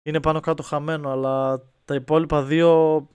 είναι 0.02 0.20
πάνω 0.20 0.40
κάτω 0.40 0.62
χαμένο, 0.62 1.10
αλλά 1.10 1.62
Τα 1.84 1.94
υπόλοιπα 1.94 2.42
δύο 2.42 3.06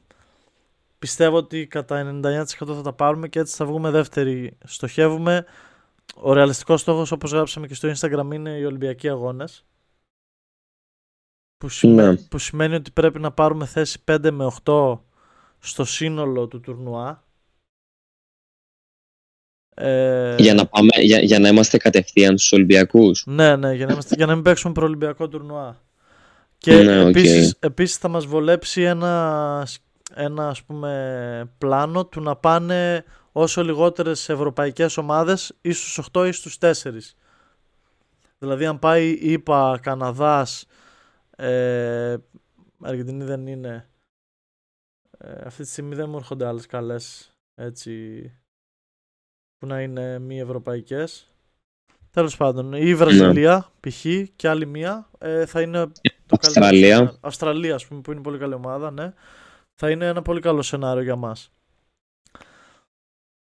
πιστεύω 1.00 1.38
ότι 1.38 1.68
κατά 1.68 2.20
99% 2.22 2.44
θα 2.48 2.82
τα 2.82 2.94
πάρουμε 2.94 3.28
και 3.28 3.40
έτσι 3.40 3.56
θα 3.56 3.66
βγούμε 3.66 3.90
δεύτεροι. 3.90 4.58
Στοχεύουμε. 4.64 5.46
Ο 6.16 6.34
ρεαλιστικός 6.34 6.82
στόχος 6.82 7.12
όπως 7.12 7.32
γράψαμε 7.32 7.68
και 7.68 7.74
στο 7.74 7.92
Instagram 7.96 8.34
είναι 8.34 8.58
οι 8.58 8.66
Ολυμπιακοί 8.66 9.10
Αγώνες. 9.10 9.66
Που, 11.58 11.88
Ναι. 11.88 12.18
που 12.18 12.38
σημαίνει 12.38 12.76
ότι 12.76 12.92
πρέπει 12.92 13.20
να 13.20 13.32
πάρουμε 13.32 13.66
θέση 13.66 14.04
5 14.04 14.32
με 14.32 14.46
8 14.46 15.04
στο 15.60 15.84
σύνολο 15.86 16.48
του 16.48 16.60
τουρνουά. 16.60 17.24
Ε, 19.78 20.36
Για, 20.38 20.54
να 20.54 20.66
πάμε, 20.66 20.90
για, 21.02 21.20
για 21.20 21.40
να 21.40 21.48
είμαστε 21.48 21.78
κατευθείαν 21.78 22.38
στους 22.38 22.52
Ολυμπιακούς. 22.52 23.24
Ναι, 23.26 23.56
ναι, 23.56 23.74
για 23.74 23.86
να, 23.86 23.92
είμαστε, 23.92 24.16
για 24.16 24.26
να 24.26 24.34
μην 24.36 24.44
παίξουμε 24.44 24.74
προολυμπιακό 24.74 25.28
τουρνουά. 25.28 25.82
Και 26.58 26.84
Ναι, 26.84 27.02
οκ. 27.02 27.08
επίσης, 27.08 27.56
επίσης 27.60 27.98
θα 27.98 28.08
μας 28.08 28.26
βολέψει 28.26 28.82
ένα, 28.82 29.68
ένα 30.14 30.48
ας 30.48 30.64
πούμε 30.64 31.52
πλάνο 31.58 32.06
του 32.06 32.22
να 32.22 32.36
πάνε 32.36 33.04
όσο 33.32 33.64
λιγότερες 33.64 34.30
ευρωπαϊκές 34.30 34.98
ομάδες 34.98 35.54
ή 35.62 35.72
στους 35.72 35.98
8 36.14 36.28
ή 36.28 36.32
στους 36.32 36.58
4. 36.58 37.16
Δηλαδή 38.38 38.66
αν 38.66 38.80
πάει 38.80 39.10
ΙΠΑ, 39.10 39.80
Καναδάς, 39.82 40.66
ε, 41.36 42.16
Αργεντινή 42.82 43.24
δεν 43.24 43.48
είναι. 43.48 43.90
Ε, 45.18 45.32
αυτή 45.46 45.64
τη 45.64 45.70
στιγμή 45.70 45.96
δεν 45.96 46.10
μου 46.10 46.18
έρχονται 46.18 46.48
άλλες 46.48 46.66
καλές 46.66 47.36
έτσι 47.56 48.32
που 49.58 49.68
να 49.68 49.82
είναι 49.82 50.20
μη 50.20 50.40
ευρωπαϊκές. 50.40 51.30
Τέλος 52.12 52.38
πάντων, 52.38 52.74
η 52.74 52.96
Βραζιλία 52.96 53.72
π.χ. 53.80 54.06
και 54.36 54.48
άλλη 54.48 54.66
μία 54.66 55.10
ε, 55.18 55.46
θα 55.46 55.62
είναι 55.62 55.78
το 56.26 56.38
καλύτερο 56.38 56.66
Αυστραλία. 56.66 56.96
σενάριο. 56.96 57.18
Αυστραλία, 57.22 57.76
ας 57.76 57.86
πούμε, 57.86 58.02
που 58.02 58.12
είναι 58.12 58.22
πολύ 58.22 58.38
καλή 58.38 58.54
ομάδα, 58.54 58.92
ναι. 58.92 59.14
Θα 59.76 59.90
είναι 59.90 60.06
ένα 60.06 60.22
πολύ 60.22 60.40
καλό 60.42 60.62
σενάριο 60.62 61.04
για 61.04 61.16
μας. 61.16 61.52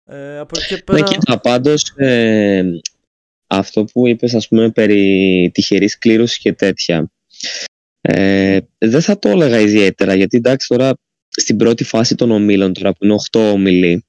Ε, 0.04 0.38
από 0.38 0.58
εκεί 0.58 0.66
και 0.66 0.74
Ναι, 0.74 0.80
πέρα... 0.80 1.02
κοίτα, 1.02 1.40
πάντως 1.40 1.92
ε, 1.96 2.62
αυτό 3.46 3.84
που 3.84 4.06
είπες 4.06 4.34
ας 4.34 4.48
πούμε 4.48 4.70
περί 4.70 5.50
τυχερής 5.54 5.98
κλήρωσης 5.98 6.38
και 6.38 6.52
τέτοια 6.52 7.10
ε, 8.00 8.58
δεν 8.78 9.00
θα 9.00 9.18
το 9.18 9.28
έλεγα 9.28 9.60
ιδιαίτερα 9.60 10.14
γιατί 10.14 10.36
εντάξει 10.36 10.68
τώρα 10.68 10.92
στην 11.28 11.56
πρώτη 11.56 11.84
φάση 11.84 12.14
των 12.14 12.30
ομίλων 12.30 12.72
τώρα 12.72 12.92
που 12.92 13.04
είναι 13.04 13.14
8 13.30 13.50
ομιλοί 13.52 14.04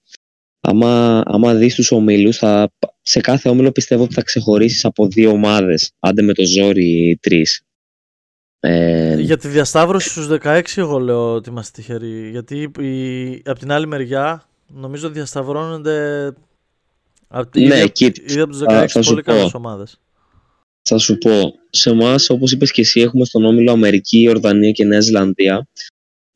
άμα, 0.61 1.21
άμα 1.25 1.53
δεις 1.55 1.75
τους 1.75 1.91
ομίλους 1.91 2.37
θα, 2.37 2.71
σε 3.01 3.19
κάθε 3.19 3.49
όμιλο 3.49 3.71
πιστεύω 3.71 4.03
ότι 4.03 4.13
θα 4.13 4.21
ξεχωρίσεις 4.21 4.85
από 4.85 5.07
δύο 5.07 5.29
ομάδες 5.31 5.91
άντε 5.99 6.21
με 6.21 6.33
το 6.33 6.43
ζόρι 6.45 7.17
τρεις 7.21 7.61
ε, 8.59 9.15
Για 9.19 9.37
τη 9.37 9.47
διασταύρωση 9.47 10.09
στους 10.09 10.27
16 10.43 10.61
εγώ 10.75 10.99
λέω 10.99 11.33
ότι 11.33 11.49
είμαστε 11.49 11.81
τυχεροί. 11.81 12.29
Γιατί 12.29 12.71
η, 12.79 13.41
από 13.45 13.59
την 13.59 13.71
άλλη 13.71 13.87
μεριά 13.87 14.49
νομίζω 14.67 15.09
διασταυρώνονται 15.09 16.25
από, 17.27 17.49
Ναι, 17.59 17.63
ήδη, 17.63 17.73
εκεί 17.79 18.05
ήδη 18.05 18.39
από 18.39 18.51
τους 18.51 18.61
16 18.61 18.65
θα- 18.65 18.87
θα 18.87 19.01
σου 19.01 19.09
πολύ 19.09 19.23
πω. 19.23 19.31
καλές 19.31 19.53
ομάδες. 19.53 19.99
Θα 20.89 20.97
σου 20.97 21.17
πω, 21.17 21.53
σε 21.69 21.89
εμάς, 21.89 22.29
όπως 22.29 22.51
είπες 22.51 22.71
και 22.71 22.81
εσύ, 22.81 23.01
έχουμε 23.01 23.25
στον 23.25 23.45
όμιλο 23.45 23.71
Αμερική, 23.71 24.27
Ορδανία 24.29 24.71
και 24.71 24.85
Νέα 24.85 24.99
Ζηλανδία. 24.99 25.67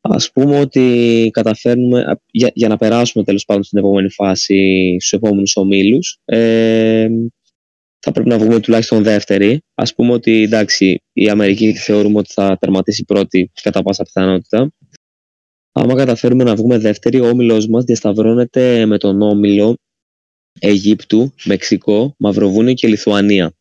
Α 0.08 0.32
πούμε 0.34 0.60
ότι 0.60 1.30
καταφέρνουμε, 1.34 2.00
α, 2.00 2.20
για, 2.32 2.52
για 2.54 2.68
να 2.68 2.78
περάσουμε 2.78 3.24
τέλος 3.24 3.46
πάντων 3.46 3.64
στην 3.64 3.78
επόμενη 3.78 4.10
φάση, 4.10 4.96
στους 5.00 5.14
επόμενους 5.14 5.56
ομίλους, 5.56 6.18
ε, 6.26 7.08
θα 8.00 8.12
πρέπει 8.12 8.30
να 8.30 8.38
βγούμε 8.38 8.60
τουλάχιστον 8.60 9.04
δεύτερη. 9.04 9.62
Α 9.74 9.94
πούμε 9.94 10.12
ότι 10.12 10.42
εντάξει, 10.42 11.04
η 11.14 11.30
Αμερική 11.30 11.74
θεωρούμε 11.74 12.18
ότι 12.18 12.34
θα 12.34 12.58
τερματίσει 12.60 13.04
πρώτη 13.06 13.52
κατά 13.62 13.82
πάσα 13.82 14.04
πιθανότητα. 14.04 14.72
Άμα 15.72 15.96
καταφέρουμε 15.96 16.44
να 16.44 16.56
βγούμε 16.56 16.78
δεύτερη, 16.78 17.20
ο 17.20 17.28
όμιλος 17.28 17.68
μας 17.68 17.84
διασταυρώνεται 17.84 18.86
με 18.86 18.98
τον 18.98 19.22
όμιλο 19.22 19.76
Αιγύπτου, 20.60 21.34
Μεξικό, 21.46 22.16
Μαυροβούνιο 22.18 22.74
και 22.74 22.88
Λιθουανία. 22.88 23.54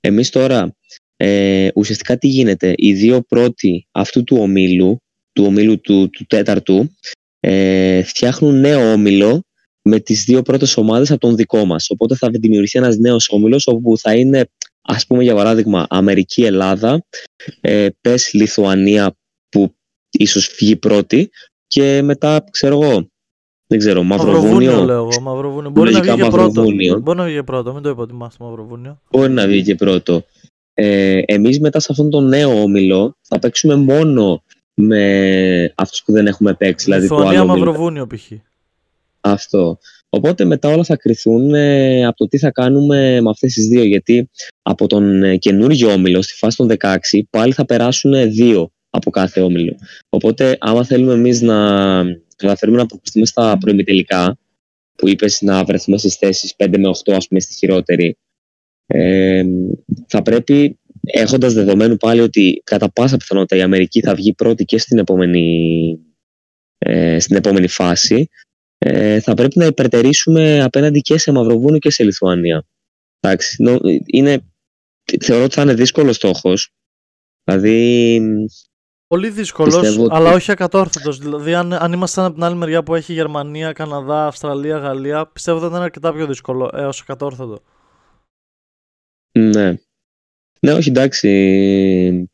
Εμείς 0.00 0.30
τώρα, 0.30 0.76
ε, 1.16 1.68
ουσιαστικά 1.74 2.18
τι 2.18 2.28
γίνεται, 2.28 2.72
οι 2.76 2.92
δύο 2.92 3.22
πρώτοι 3.22 3.86
αυτού 3.92 4.24
του 4.24 4.36
ομίλου, 4.40 5.02
του 5.34 5.44
ομίλου 5.44 5.80
του, 5.80 6.10
του 6.10 6.24
τέταρτου, 6.26 6.94
ε, 7.40 8.02
φτιάχνουν 8.02 8.60
νέο 8.60 8.92
όμιλο 8.92 9.42
με 9.82 10.00
τις 10.00 10.24
δύο 10.24 10.42
πρώτες 10.42 10.76
ομάδες 10.76 11.10
από 11.10 11.20
τον 11.20 11.36
δικό 11.36 11.64
μας. 11.64 11.90
Οπότε 11.90 12.16
θα 12.16 12.28
δημιουργηθεί 12.32 12.78
ένας 12.78 12.96
νέος 12.96 13.28
όμιλος 13.30 13.66
όπου 13.66 13.98
θα 13.98 14.14
είναι, 14.14 14.48
ας 14.82 15.06
πούμε 15.06 15.22
για 15.22 15.34
παράδειγμα, 15.34 15.86
Αμερική-Ελλάδα, 15.88 17.04
ε, 17.60 17.88
πες 18.00 18.32
Λιθουανία 18.32 19.16
που 19.48 19.74
ίσως 20.10 20.46
φύγει 20.46 20.76
πρώτη 20.76 21.30
και 21.66 22.02
μετά, 22.02 22.44
ξέρω 22.50 22.82
εγώ, 22.82 23.08
δεν 23.66 23.78
ξέρω, 23.78 24.02
Μαυροβούνιο 24.02 24.42
Μαυροβούνιο, 24.42 24.84
λέω 24.84 24.96
εγώ. 24.96 25.20
Μαυροβούνιο. 25.20 25.70
Μπορεί 25.70 25.92
να 25.92 25.98
Λογικά 25.98 26.14
βγει 26.14 26.22
και 26.22 26.30
πρώτο. 26.30 26.46
Μαυροβούνιο. 26.46 26.98
Μπορεί 26.98 27.18
να 27.18 27.24
βγει 27.24 27.34
και 27.34 27.42
πρώτο. 27.42 27.72
Μην 27.72 27.82
το 27.82 27.88
υποτιμάς 27.88 28.36
το 28.36 28.44
Μαυροβούνιο. 28.44 29.00
μπορεί 29.10 29.32
να 29.32 29.46
βγει 29.46 29.62
και 29.62 29.74
πρώτο. 29.74 30.24
Ε, 30.74 31.22
εμείς 31.24 31.60
μετά 31.60 31.80
σε 31.80 31.86
αυτόν 31.90 32.10
τον 32.10 32.28
νέο 32.28 32.62
όμιλο 32.62 33.16
θα 33.22 33.38
παίξουμε 33.38 33.74
μόνο 33.74 34.42
με 34.74 35.72
αυτούς 35.74 36.02
που 36.02 36.12
δεν 36.12 36.26
έχουμε 36.26 36.54
παίξει. 36.54 36.84
Δηλαδή 36.84 37.08
το 37.08 37.14
Λιθουανία 37.14 37.40
άλλο 37.40 37.50
όμιλο. 37.50 37.66
Μαυροβούνιο 37.66 38.06
π.χ. 38.06 38.32
Αυτό. 39.20 39.78
Οπότε 40.08 40.44
μετά 40.44 40.68
όλα 40.68 40.84
θα 40.84 40.96
κρυθούν 40.96 41.54
ε, 41.54 42.06
από 42.06 42.16
το 42.16 42.28
τι 42.28 42.38
θα 42.38 42.50
κάνουμε 42.50 43.20
με 43.20 43.30
αυτές 43.30 43.52
τις 43.52 43.66
δύο. 43.66 43.84
Γιατί 43.84 44.30
από 44.62 44.86
τον 44.86 45.22
ε, 45.22 45.36
καινούργιο 45.36 45.92
όμιλο 45.92 46.22
στη 46.22 46.34
φάση 46.34 46.56
των 46.56 46.70
16 46.78 46.96
πάλι 47.30 47.52
θα 47.52 47.64
περάσουν 47.64 48.12
ε, 48.12 48.26
δύο 48.26 48.70
από 48.90 49.10
κάθε 49.10 49.40
όμιλο. 49.40 49.76
Οπότε 50.08 50.56
άμα 50.60 50.84
θέλουμε 50.84 51.12
εμείς 51.12 51.40
να 51.40 51.56
καταφέρουμε 52.36 52.78
να 52.78 52.86
προχωρήσουμε 52.86 53.26
στα 53.26 53.58
προημιτελικά 53.60 54.38
που 54.96 55.08
είπες 55.08 55.42
να 55.42 55.64
βρεθούμε 55.64 55.98
στις 55.98 56.14
θέσεις 56.14 56.54
5 56.56 56.68
με 56.78 56.88
8 57.04 57.12
ας 57.12 57.28
πούμε 57.28 57.40
στη 57.40 57.54
χειρότερη 57.54 58.16
ε, 58.86 59.44
θα 60.06 60.22
πρέπει 60.22 60.78
έχοντας 61.04 61.52
δεδομένου 61.52 61.96
πάλι 61.96 62.20
ότι 62.20 62.62
κατά 62.64 62.92
πάσα 62.92 63.16
πιθανότητα 63.16 63.56
η 63.56 63.62
Αμερική 63.62 64.00
θα 64.00 64.14
βγει 64.14 64.34
πρώτη 64.34 64.64
και 64.64 64.78
στην 64.78 64.98
επόμενη, 64.98 65.98
ε, 66.78 67.18
στην 67.18 67.36
επόμενη 67.36 67.66
φάση 67.68 68.28
ε, 68.78 69.20
θα 69.20 69.34
πρέπει 69.34 69.58
να 69.58 69.64
υπερτερήσουμε 69.66 70.62
απέναντι 70.62 71.00
και 71.00 71.18
σε 71.18 71.32
Μαυροβούνιο 71.32 71.78
και 71.78 71.90
σε 71.90 72.04
Λιθουανία. 72.04 72.64
Εντάξει, 73.20 73.62
νο- 73.62 73.80
είναι, 74.06 74.52
θεωρώ 75.20 75.44
ότι 75.44 75.54
θα 75.54 75.62
είναι 75.62 75.74
δύσκολος 75.74 76.16
στόχος. 76.16 76.70
Δηλαδή, 77.44 78.20
Πολύ 79.06 79.30
δύσκολος, 79.30 79.78
Πιστεύω 79.80 80.04
ότι- 80.04 80.14
αλλά 80.14 80.30
όχι 80.32 80.50
ακατόρθωτος. 80.50 81.18
Δηλαδή, 81.18 81.54
αν, 81.54 81.72
αν 81.72 81.92
ήμασταν 81.92 82.24
από 82.24 82.34
την 82.34 82.42
άλλη 82.42 82.56
μεριά 82.56 82.82
που 82.82 82.94
έχει 82.94 83.12
Γερμανία, 83.12 83.72
Καναδά, 83.72 84.26
Αυστραλία, 84.26 84.78
Γαλλία, 84.78 85.26
πιστεύω 85.26 85.60
θα 85.60 85.66
ήταν 85.66 85.82
αρκετά 85.82 86.12
πιο 86.12 86.26
δύσκολο 86.26 86.70
έω 86.74 86.90
ακατόρθωτο. 87.02 87.62
ναι. 89.38 89.74
Ναι, 90.60 90.72
όχι, 90.72 90.88
εντάξει. 90.88 91.28
Δηλαδή- 91.28 92.28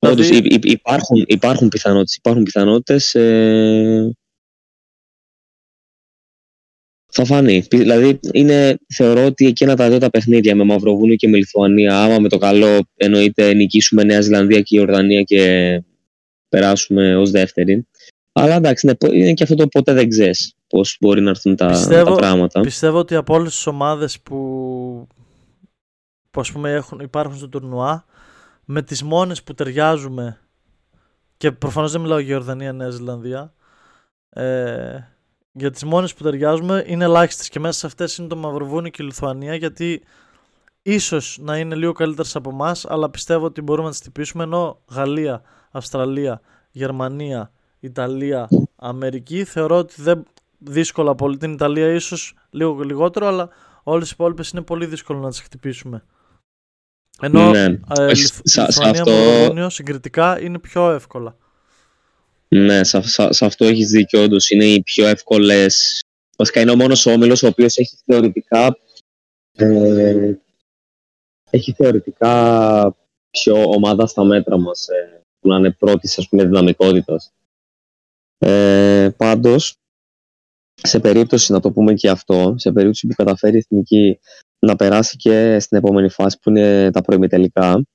Όντως, 0.00 0.28
υ- 0.28 0.52
υ- 0.52 0.64
υπάρχουν, 0.64 1.24
υπάρχουν 1.26 1.68
πιθανότητες. 1.68 2.16
Υπάρχουν 2.16 2.42
πιθανότητες 2.42 3.14
ε, 3.14 4.12
θα 7.12 7.24
φανεί. 7.24 7.64
Πι- 7.68 7.78
Δηλαδή, 7.78 8.18
είναι, 8.32 8.78
θεωρώ 8.94 9.24
ότι 9.24 9.46
εκείνα 9.46 9.76
τα 9.76 9.88
δύο 9.88 9.98
τα 9.98 10.10
παιχνίδια 10.10 10.54
με 10.56 10.64
Μαυροβούνιο 10.64 11.14
και 11.16 11.28
με 11.28 11.36
Λιθουανία, 11.36 11.98
άμα 12.02 12.18
με 12.18 12.28
το 12.28 12.38
καλό 12.38 12.78
εννοείται 12.96 13.54
νικήσουμε 13.54 14.04
Νέα 14.04 14.20
Ζηλανδία 14.20 14.60
και 14.60 14.76
Ιορδανία 14.76 15.22
και 15.22 15.82
περάσουμε 16.48 17.16
ως 17.16 17.30
δεύτερη. 17.30 17.86
Αλλά 18.32 18.54
εντάξει, 18.54 18.86
είναι, 18.86 18.96
πο- 18.96 19.12
είναι 19.12 19.32
και 19.32 19.42
αυτό 19.42 19.54
το 19.54 19.66
ποτέ 19.68 19.92
δεν 19.92 20.08
ξέρεις 20.08 20.54
πώς 20.66 20.96
μπορεί 21.00 21.20
να 21.20 21.30
έρθουν 21.30 21.56
τα, 21.56 21.66
Πιστεύω- 21.66 22.10
τα 22.10 22.16
πράγματα. 22.16 22.60
Πιστεύω 22.60 22.98
ότι 22.98 23.14
από 23.14 23.34
όλες 23.34 23.52
τις 23.54 23.66
ομάδες 23.66 24.20
που, 24.20 25.06
που 26.38 26.44
ας 26.44 26.52
πούμε 26.52 26.72
έχουν, 26.72 27.00
υπάρχουν 27.00 27.36
στο 27.36 27.48
τουρνουά, 27.48 28.04
με 28.64 28.82
τις 28.82 29.02
μόνες 29.02 29.42
που 29.42 29.54
ταιριάζουμε 29.54 30.40
και 31.36 31.52
προφανώς 31.52 31.92
δεν 31.92 32.00
μιλάω 32.00 32.18
για 32.18 32.34
Ιορδανία, 32.34 32.72
Νέα 32.72 32.90
Ζηλανδία, 32.90 33.52
ε, 34.28 34.98
για 35.52 35.70
τις 35.70 35.84
μόνες 35.84 36.14
που 36.14 36.22
ταιριάζουμε 36.22 36.84
είναι 36.86 37.04
ελάχιστες 37.04 37.48
και 37.48 37.60
μέσα 37.60 37.78
σε 37.78 37.86
αυτές 37.86 38.16
είναι 38.16 38.28
το 38.28 38.36
Μαυροβούνιο 38.36 38.90
και 38.90 39.02
η 39.02 39.04
Λιθουανία 39.04 39.54
γιατί 39.54 40.02
ίσως 40.82 41.38
να 41.40 41.58
είναι 41.58 41.74
λίγο 41.74 41.92
καλύτερες 41.92 42.36
από 42.36 42.50
εμάς, 42.50 42.84
αλλά 42.84 43.10
πιστεύω 43.10 43.44
ότι 43.44 43.62
μπορούμε 43.62 43.86
να 43.86 43.92
τις 43.92 44.00
τυπήσουμε 44.00 44.44
ενώ 44.44 44.80
Γαλλία, 44.90 45.42
Αυστραλία, 45.70 46.40
Γερμανία, 46.70 47.52
Ιταλία, 47.80 48.48
Αμερική 48.76 49.44
θεωρώ 49.44 49.76
ότι 49.76 50.02
δεν 50.02 50.22
δύσκολα 50.58 51.14
πολύ 51.14 51.36
την 51.36 51.52
Ιταλία 51.52 51.92
ίσως 51.92 52.34
λίγο 52.50 52.82
λιγότερο 52.82 53.26
αλλά 53.26 53.48
όλες 53.82 54.08
οι 54.08 54.12
υπόλοιπες 54.14 54.50
είναι 54.50 54.62
πολύ 54.62 54.86
δύσκολο 54.86 55.18
να 55.18 55.28
τις 55.28 55.40
χτυπήσουμε. 55.40 56.04
Ενώ 57.22 57.50
Ναι. 57.50 57.64
ε, 57.64 58.02
Όχι, 58.04 58.20
Λιθ- 58.22 58.48
σε- 58.48 58.60
σε 58.60 58.66
Λιθουανία, 58.66 59.00
αυτό- 59.00 59.12
Μαυροβούνιο 59.12 59.70
συγκριτικά 59.70 60.40
είναι 60.40 60.58
πιο 60.58 60.90
εύκολα. 60.90 61.36
Ναι, 62.48 62.84
σε, 62.84 63.00
σε- 63.02 63.32
σε 63.32 63.44
αυτό 63.44 63.64
έχεις 63.64 63.90
δίκιο 63.90 64.22
όντως. 64.22 64.50
Είναι 64.50 64.64
οι 64.64 64.82
πιο 64.82 65.06
εύκολες. 65.06 66.02
Βασικά 66.36 66.60
είναι 66.60 66.70
ο 66.70 66.76
μόνος 66.76 67.06
όμιλος 67.06 67.42
ο 67.42 67.46
οποίος 67.46 67.76
έχει 67.76 67.96
θεωρητικά 68.04 68.78
ε, 69.56 70.32
έχει 71.50 71.72
θεωρητικά 71.72 72.96
πιο 73.30 73.62
ομάδα 73.62 74.06
στα 74.06 74.24
μέτρα 74.24 74.58
μας 74.58 74.88
ε, 74.88 75.22
που 75.40 75.48
να 75.48 75.56
είναι 75.56 75.70
πρώτης 75.70 76.18
ας 76.18 76.28
πούμε 76.28 76.44
δυναμικότητας. 76.44 77.32
Ε, 78.38 79.08
πάντως, 79.16 79.76
σε 80.82 81.00
περίπτωση, 81.00 81.52
να 81.52 81.60
το 81.60 81.72
πούμε 81.72 81.94
και 81.94 82.08
αυτό, 82.08 82.54
σε 82.56 82.72
περίπτωση 82.72 83.06
που 83.06 83.14
καταφέρει 83.14 83.54
η 83.54 83.58
Εθνική 83.58 84.18
να 84.58 84.76
περάσει 84.76 85.16
και 85.16 85.58
στην 85.60 85.78
επόμενη 85.78 86.08
φάση 86.08 86.38
που 86.42 86.50
είναι 86.50 86.90
τα 86.90 87.00
προημιτελικά, 87.00 87.86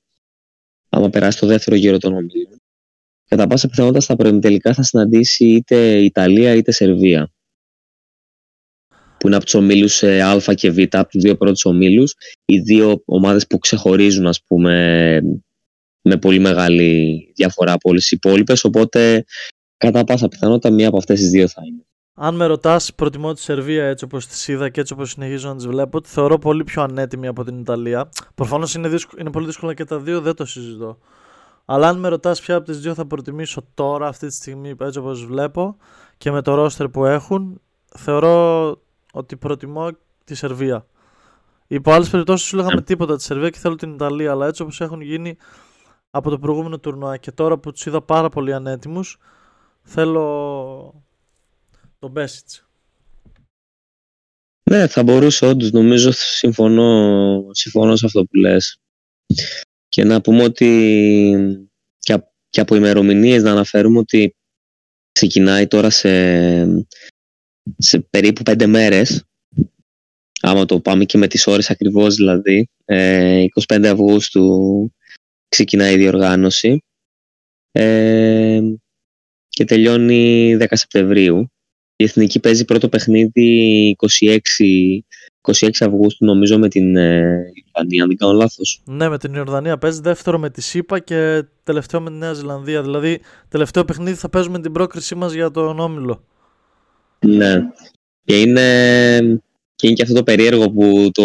άμα 0.88 1.10
περάσει 1.10 1.38
το 1.38 1.46
δεύτερο 1.46 1.76
γύρο 1.76 1.98
των 1.98 2.12
ομίλων, 2.12 2.60
κατά 3.28 3.46
πάσα 3.46 3.68
πιθανότητα 3.68 4.00
στα 4.00 4.16
προημιτελικά 4.16 4.74
θα 4.74 4.82
συναντήσει 4.82 5.44
είτε 5.44 5.98
Ιταλία 5.98 6.54
είτε 6.54 6.72
Σερβία. 6.72 7.32
Που 9.18 9.26
είναι 9.26 9.36
από 9.36 9.44
τους 9.44 9.54
ομίλους 9.54 10.02
ε, 10.02 10.22
Α 10.22 10.54
και 10.54 10.70
Β, 10.70 10.78
από 10.78 11.08
τους 11.08 11.22
δύο 11.22 11.36
πρώτους 11.36 11.64
ομίλους, 11.64 12.14
οι 12.44 12.58
δύο 12.58 13.02
ομάδες 13.04 13.46
που 13.46 13.58
ξεχωρίζουν, 13.58 14.26
ας 14.26 14.42
πούμε, 14.42 15.20
με 16.02 16.16
πολύ 16.16 16.38
μεγάλη 16.38 17.18
διαφορά 17.34 17.72
από 17.72 17.88
όλες 17.88 18.02
τις 18.02 18.10
υπόλοιπες. 18.10 18.64
Οπότε, 18.64 19.24
κατά 19.76 20.04
πάσα 20.04 20.28
πιθανότητα, 20.28 20.70
μία 20.70 20.88
από 20.88 20.96
αυτές 20.96 21.20
τις 21.20 21.30
δύο 21.30 21.48
θα 21.48 21.62
είναι. 21.66 21.86
Αν 22.16 22.34
με 22.34 22.46
ρωτάς, 22.46 22.94
προτιμώ 22.94 23.32
τη 23.32 23.40
Σερβία 23.40 23.86
έτσι 23.86 24.04
όπως 24.04 24.26
τη 24.26 24.52
είδα 24.52 24.68
και 24.68 24.80
έτσι 24.80 24.92
όπως 24.92 25.10
συνεχίζω 25.10 25.48
να 25.48 25.56
τις 25.56 25.66
βλέπω. 25.66 26.00
Τη 26.00 26.08
θεωρώ 26.08 26.38
πολύ 26.38 26.64
πιο 26.64 26.82
ανέτοιμη 26.82 27.26
από 27.26 27.44
την 27.44 27.58
Ιταλία. 27.60 28.08
Προφανώς 28.34 28.74
είναι, 28.74 28.98
είναι 29.18 29.30
πολύ 29.30 29.46
δύσκολο 29.46 29.72
και 29.72 29.84
τα 29.84 29.98
δύο, 29.98 30.20
δεν 30.20 30.34
το 30.34 30.44
συζητώ. 30.44 30.98
Αλλά 31.64 31.88
αν 31.88 31.98
με 31.98 32.08
ρωτάς 32.08 32.40
ποια 32.40 32.56
από 32.56 32.64
τις 32.64 32.80
δύο 32.80 32.94
θα 32.94 33.06
προτιμήσω 33.06 33.64
τώρα, 33.74 34.08
αυτή 34.08 34.26
τη 34.26 34.34
στιγμή, 34.34 34.74
έτσι 34.80 34.98
όπως 34.98 35.26
βλέπω 35.26 35.76
και 36.18 36.30
με 36.30 36.42
το 36.42 36.54
ρόστερ 36.54 36.88
που 36.88 37.04
έχουν, 37.04 37.60
θεωρώ 37.96 38.76
ότι 39.12 39.36
προτιμώ 39.36 39.90
τη 40.24 40.34
Σερβία. 40.34 40.86
Υπό 41.66 41.92
άλλες 41.92 42.10
περιπτώσεις 42.10 42.46
σου 42.46 42.56
λέγαμε 42.56 42.82
τίποτα 42.82 43.16
τη 43.16 43.22
Σερβία 43.22 43.50
και 43.50 43.58
θέλω 43.58 43.74
την 43.74 43.94
Ιταλία, 43.94 44.30
αλλά 44.30 44.46
έτσι 44.46 44.62
όπως 44.62 44.80
έχουν 44.80 45.00
γίνει 45.00 45.36
από 46.10 46.30
το 46.30 46.38
προηγούμενο 46.38 46.78
τουρνουά 46.78 47.16
και 47.16 47.32
τώρα 47.32 47.58
που 47.58 47.72
τους 47.72 47.86
είδα 47.86 48.02
πάρα 48.02 48.28
πολύ 48.28 48.54
ανέτοιμους, 48.54 49.18
θέλω 49.82 51.04
τον 52.04 52.12
Μπέσιτς. 52.12 52.68
Ναι, 54.70 54.86
θα 54.86 55.02
μπορούσε 55.02 55.46
όντως. 55.46 55.70
Νομίζω 55.70 56.10
συμφωνώ, 56.12 57.46
συμφωνώ 57.50 57.96
σε 57.96 58.06
αυτό 58.06 58.24
που 58.24 58.36
λες. 58.36 58.78
Και 59.88 60.04
να 60.04 60.20
πούμε 60.20 60.42
ότι 60.42 60.68
και, 61.98 62.22
και 62.48 62.60
από 62.60 62.74
ημερομηνίες 62.74 63.42
να 63.42 63.50
αναφέρουμε 63.50 63.98
ότι 63.98 64.34
ξεκινάει 65.12 65.66
τώρα 65.66 65.90
σε, 65.90 66.64
σε 67.76 68.00
περίπου 68.10 68.42
πέντε 68.42 68.66
μέρες 68.66 69.24
άμα 70.40 70.64
το 70.64 70.80
πάμε 70.80 71.04
και 71.04 71.18
με 71.18 71.26
τις 71.26 71.46
ώρες 71.46 71.70
ακριβώς 71.70 72.14
δηλαδή 72.14 72.68
25 72.84 72.86
ε, 72.86 73.88
Αυγούστου 73.88 74.92
ξεκινάει 75.48 75.94
η 75.94 75.96
διοργάνωση 75.96 76.82
ε, 77.70 78.60
και 79.48 79.64
τελειώνει 79.64 80.56
10 80.60 80.66
Σεπτεμβρίου 80.70 81.48
η 81.96 82.04
Εθνική 82.04 82.40
παίζει 82.40 82.64
πρώτο 82.64 82.88
παιχνίδι 82.88 83.96
26, 84.20 84.38
26 85.40 85.68
Αυγούστου 85.80 86.24
νομίζω 86.24 86.58
με 86.58 86.68
την 86.68 86.96
ε, 86.96 87.42
Ιορδανία, 87.64 88.02
αν 88.02 88.08
δεν 88.08 88.16
κάνω 88.16 88.32
λάθος. 88.32 88.82
Ναι, 88.84 89.08
με 89.08 89.18
την 89.18 89.34
Ιορδανία 89.34 89.78
παίζει 89.78 90.00
δεύτερο 90.00 90.38
με 90.38 90.50
τη 90.50 90.60
ΣΥΠΑ 90.60 90.98
και 90.98 91.44
τελευταίο 91.64 92.00
με 92.00 92.10
τη 92.10 92.16
Νέα 92.16 92.32
Ζηλανδία. 92.32 92.82
Δηλαδή, 92.82 93.20
τελευταίο 93.48 93.84
παιχνίδι 93.84 94.16
θα 94.16 94.28
παίζουμε 94.28 94.60
την 94.60 94.72
πρόκρισή 94.72 95.14
μας 95.14 95.32
για 95.32 95.50
τον 95.50 95.78
Όμιλο. 95.78 96.24
Ναι. 97.26 97.54
Και 98.24 98.40
είναι, 98.40 98.60
και 99.74 99.86
είναι 99.86 99.96
και 99.96 100.02
αυτό 100.02 100.14
το 100.14 100.22
περίεργο 100.22 100.70
που 100.70 101.10
το 101.12 101.24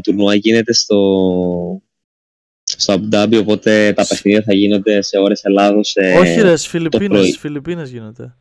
τουρνουά 0.00 0.34
γίνεται 0.34 0.72
στο, 0.72 1.82
στο 2.62 2.92
Αμπουντάμπι, 2.92 3.36
οπότε 3.36 3.92
τα 3.92 4.06
παιχνίδια 4.06 4.42
θα 4.42 4.54
γίνονται 4.54 5.02
σε 5.02 5.18
ώρες 5.18 5.44
Ελλάδος. 5.44 5.94
Όχι 6.18 6.40
ρε, 6.40 6.56
στις 6.56 6.66
Φιλιππίνες, 6.68 7.38
Φιλιππίνες 7.38 7.90
γίνεται. 7.90 8.34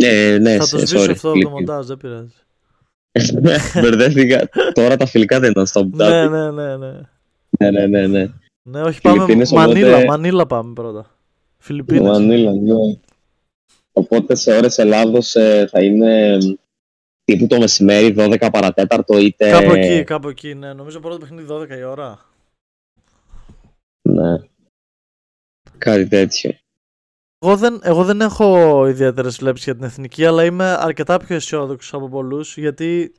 Ναι, 0.00 0.38
ναι, 0.38 0.56
θα 0.56 0.68
το 0.68 0.78
σβήσω 0.78 1.10
αυτό 1.10 1.32
το 1.32 1.50
μοντάζ, 1.50 1.86
δεν 1.86 1.96
πειράζει. 1.96 2.34
Μπερδεύτηκα. 3.80 4.48
Τώρα 4.72 4.96
τα 4.96 5.06
φιλικά 5.06 5.40
δεν 5.40 5.50
ήταν 5.50 5.66
στο 5.66 5.80
Αμπουντάμπι. 5.80 6.28
ναι, 6.28 6.50
ναι, 6.50 6.76
ναι, 6.76 6.76
ναι. 6.76 7.00
Ναι, 7.58 7.70
ναι, 7.70 7.86
ναι, 7.86 8.06
ναι. 8.06 8.32
Ναι, 8.62 8.82
όχι, 8.82 9.00
πάμε 9.00 9.34
Μανίλα, 9.52 9.88
οπότε... 9.88 10.06
Μανίλα 10.06 10.46
πάμε 10.46 10.72
πρώτα. 10.72 11.10
Φιλιππίνες. 11.58 12.10
Μανίλα, 12.10 12.52
ναι. 12.52 12.98
Οπότε 13.92 14.34
σε 14.34 14.56
ώρες 14.56 14.78
Ελλάδος 14.78 15.34
ε, 15.34 15.68
θα 15.70 15.82
είναι 15.82 16.38
τύπου 17.24 17.46
το 17.46 17.58
μεσημέρι, 17.58 18.14
12 18.18 18.48
παρατέταρτο 18.52 19.18
είτε... 19.18 19.50
Κάπου 19.50 19.72
εκεί, 19.72 20.04
κάπου 20.04 20.28
εκεί, 20.28 20.54
ναι. 20.54 20.72
Νομίζω 20.72 21.00
πρώτο 21.00 21.18
παιχνίδι 21.18 21.46
12 21.50 21.78
η 21.78 21.82
ώρα. 21.82 22.26
Ναι. 24.02 24.36
Κάτι 25.78 26.06
τέτοιο. 26.08 26.54
Εγώ 27.42 27.56
δεν, 27.56 27.80
εγώ 27.82 28.04
δεν 28.04 28.20
έχω 28.20 28.86
ιδιαίτερες 28.86 29.36
βλέψεις 29.36 29.64
για 29.64 29.74
την 29.74 29.84
εθνική, 29.84 30.24
αλλά 30.24 30.44
είμαι 30.44 30.64
αρκετά 30.64 31.16
πιο 31.16 31.34
αισιόδοξος 31.36 31.94
από 31.94 32.08
πολλούς 32.08 32.56
γιατί 32.56 33.14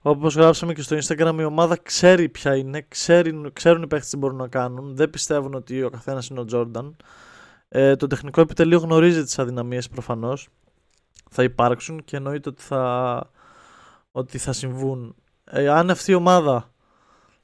όπως 0.00 0.34
γράψαμε 0.34 0.72
και 0.72 0.82
στο 0.82 0.96
Instagram, 0.96 1.36
η 1.38 1.44
ομάδα 1.44 1.78
ξέρει 1.82 2.28
ποια 2.28 2.56
είναι, 2.56 2.86
ξέρει, 2.88 3.50
ξέρουν 3.52 3.82
οι 3.82 3.86
παίχτες 3.86 4.10
τι 4.10 4.16
μπορούν 4.16 4.36
να 4.36 4.48
κάνουν, 4.48 4.96
δεν 4.96 5.10
πιστεύουν 5.10 5.54
ότι 5.54 5.82
ο 5.82 5.90
καθένας 5.90 6.28
είναι 6.28 6.40
ο 6.40 6.44
Τζόρνταν. 6.44 6.96
Ε, 7.68 7.96
το 7.96 8.06
τεχνικό 8.06 8.40
επιτελείο 8.40 8.78
γνωρίζει 8.78 9.22
τις 9.22 9.38
αδυναμίες 9.38 9.88
προφανώς. 9.88 10.48
Θα 11.30 11.42
υπάρξουν 11.42 12.04
και 12.04 12.16
εννοείται 12.16 12.48
ότι 12.48 12.62
θα, 12.62 13.30
ότι 14.12 14.38
θα 14.38 14.52
συμβούν. 14.52 15.14
Ε, 15.44 15.68
αν 15.68 15.90
αυτή 15.90 16.10
η 16.10 16.14
ομάδα, 16.14 16.72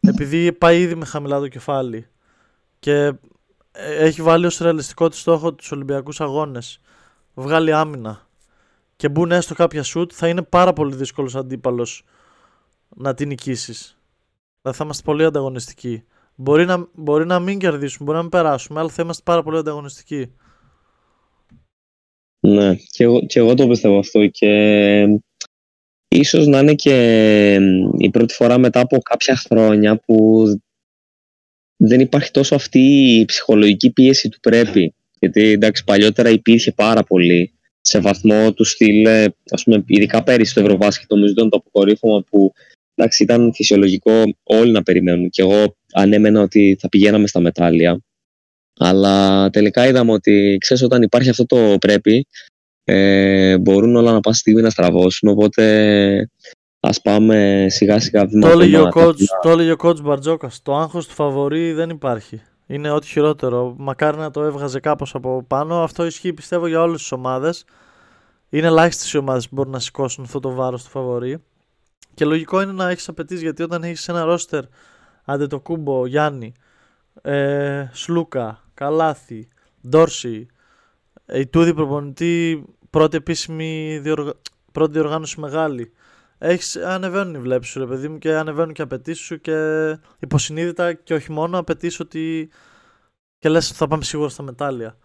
επειδή 0.00 0.52
πάει 0.52 0.80
ήδη 0.80 0.94
με 0.94 1.04
χαμηλά 1.04 1.38
το 1.38 1.48
κεφάλι 1.48 2.06
και 2.78 3.12
έχει 3.74 4.22
βάλει 4.22 4.46
ως 4.46 4.58
ρεαλιστικό 4.58 5.08
τη 5.08 5.16
στόχο 5.16 5.54
τους 5.54 5.72
Ολυμπιακούς 5.72 6.20
Αγώνες. 6.20 6.80
Βγάλει 7.34 7.72
άμυνα. 7.72 8.28
Και 8.96 9.08
μπουν 9.08 9.32
έστω 9.32 9.54
κάποια 9.54 9.82
σουτ 9.82 10.10
θα 10.14 10.28
είναι 10.28 10.42
πάρα 10.42 10.72
πολύ 10.72 10.94
δύσκολος 10.94 11.34
αντίπαλος 11.34 12.04
να 12.96 13.14
την 13.14 13.28
νικήσεις. 13.28 13.98
Δηλαδή 14.60 14.78
θα 14.78 14.84
είμαστε 14.84 15.02
πολύ 15.04 15.24
ανταγωνιστικοί. 15.24 16.04
Μπορεί 16.34 16.64
να, 16.64 16.88
μπορεί 16.94 17.26
να 17.26 17.38
μην 17.38 17.58
κερδίσουμε, 17.58 18.04
μπορεί 18.04 18.16
να 18.16 18.22
μην 18.22 18.30
περάσουμε 18.30 18.80
αλλά 18.80 18.88
θα 18.88 19.02
είμαστε 19.02 19.22
πάρα 19.24 19.42
πολύ 19.42 19.58
ανταγωνιστικοί. 19.58 20.32
Ναι, 22.40 22.74
και 22.74 23.04
εγώ, 23.04 23.26
και 23.26 23.38
εγώ 23.38 23.54
το 23.54 23.68
πιστεύω 23.68 23.98
αυτό 23.98 24.26
και 24.26 24.50
ίσως 26.08 26.46
να 26.46 26.58
είναι 26.58 26.74
και 26.74 27.54
η 27.98 28.10
πρώτη 28.10 28.34
φορά 28.34 28.58
μετά 28.58 28.80
από 28.80 28.98
κάποια 28.98 29.36
χρόνια 29.36 29.96
που 29.96 30.44
δεν 31.86 32.00
υπάρχει 32.00 32.30
τόσο 32.30 32.54
αυτή 32.54 32.80
η 33.20 33.24
ψυχολογική 33.24 33.90
πίεση 33.90 34.28
του 34.28 34.40
πρέπει. 34.40 34.94
Γιατί 35.18 35.42
εντάξει, 35.48 35.84
παλιότερα 35.84 36.30
υπήρχε 36.30 36.72
πάρα 36.72 37.04
πολύ 37.04 37.52
σε 37.80 37.98
βαθμό 37.98 38.52
του 38.52 38.64
στυλ, 38.64 39.06
ε, 39.06 39.26
ας 39.50 39.62
πούμε, 39.62 39.84
ειδικά 39.86 40.22
πέρυσι 40.22 40.50
στο 40.50 40.60
Ευρωβάσκετ, 40.60 41.10
νομίζω 41.10 41.32
ήταν 41.32 41.48
το 41.50 41.56
αποκορύφωμα 41.56 42.24
που 42.30 42.52
εντάξει, 42.94 43.22
ήταν 43.22 43.52
φυσιολογικό 43.54 44.22
όλοι 44.42 44.70
να 44.70 44.82
περιμένουν. 44.82 45.30
Και 45.30 45.42
εγώ 45.42 45.76
ανέμενα 45.92 46.40
ότι 46.40 46.76
θα 46.80 46.88
πηγαίναμε 46.88 47.26
στα 47.26 47.40
μετάλλια. 47.40 48.00
Αλλά 48.78 49.50
τελικά 49.50 49.86
είδαμε 49.86 50.12
ότι 50.12 50.56
ξέρεις 50.60 50.82
όταν 50.82 51.02
υπάρχει 51.02 51.28
αυτό 51.28 51.46
το 51.46 51.76
πρέπει, 51.80 52.26
ε, 52.84 53.58
μπορούν 53.58 53.96
όλα 53.96 54.12
να 54.12 54.20
πάνε 54.20 54.36
στιγμή 54.36 54.62
να 54.62 54.70
στραβώσουν. 54.70 55.28
Οπότε 55.28 55.64
Α 56.84 57.00
πάμε 57.02 57.66
σιγά 57.68 58.00
σιγά 58.00 58.26
βήμα 58.26 58.48
Το 58.48 58.52
έλεγε 58.52 58.78
ο 58.78 58.88
coach, 58.94 59.14
το 59.42 59.50
έλεγε 59.50 59.72
ο 59.72 59.76
coach 59.78 60.02
Μπαρτζόκας. 60.02 60.62
Το 60.62 60.76
άγχος 60.76 61.06
του 61.06 61.14
φαβορή 61.14 61.72
δεν 61.72 61.90
υπάρχει. 61.90 62.42
Είναι 62.66 62.90
ό,τι 62.90 63.06
χειρότερο. 63.06 63.74
Μακάρι 63.78 64.16
να 64.16 64.30
το 64.30 64.42
έβγαζε 64.42 64.80
κάπως 64.80 65.14
από 65.14 65.44
πάνω. 65.46 65.82
Αυτό 65.82 66.06
ισχύει 66.06 66.32
πιστεύω 66.32 66.66
για 66.66 66.80
όλες 66.80 67.00
τις 67.00 67.12
ομάδες. 67.12 67.64
Είναι 68.48 68.66
ελάχιστες 68.66 69.12
οι 69.12 69.18
ομάδες 69.18 69.48
που 69.48 69.54
μπορούν 69.54 69.72
να 69.72 69.78
σηκώσουν 69.78 70.24
αυτό 70.24 70.40
το 70.40 70.50
βάρος 70.50 70.84
του 70.84 70.90
φαβορή. 70.90 71.42
Και 72.14 72.24
λογικό 72.24 72.60
είναι 72.60 72.72
να 72.72 72.90
έχεις 72.90 73.08
απαιτήσεις 73.08 73.42
γιατί 73.42 73.62
όταν 73.62 73.82
έχεις 73.82 74.08
ένα 74.08 74.24
ρόστερ 74.24 74.64
άντε 75.24 75.46
το 75.46 75.60
κούμπο, 75.60 76.06
Γιάννη, 76.06 76.52
ε, 77.22 77.88
Σλούκα, 77.92 78.62
Καλάθι, 78.74 79.48
Ντόρση, 79.88 80.46
ε, 81.26 81.38
η 81.38 81.46
Τούδη 81.46 81.74
προπονητή, 81.74 82.64
πρώτη 82.90 83.16
επίσημη 83.16 83.98
διοργ... 84.02 84.28
πρώτη 84.72 84.92
διοργάνωση 84.92 85.40
μεγάλη 85.40 85.92
έχεις, 86.38 86.76
ανεβαίνουν 86.76 87.34
οι 87.34 87.38
βλέψεις 87.38 87.72
σου 87.72 87.78
ρε 87.78 87.86
παιδί 87.86 88.08
μου 88.08 88.18
και 88.18 88.34
ανεβαίνουν 88.34 88.72
και 88.72 88.82
απαιτήσεις 88.82 89.24
σου 89.24 89.40
και 89.40 89.52
υποσυνείδητα 90.20 90.92
και 90.92 91.14
όχι 91.14 91.32
μόνο 91.32 91.58
απαιτήσει 91.58 92.02
ότι 92.02 92.48
και 93.38 93.48
λες 93.48 93.68
ότι 93.68 93.76
θα 93.76 93.86
πάμε 93.86 94.04
σίγουρα 94.04 94.28
στα 94.28 94.42
μετάλλια. 94.42 94.98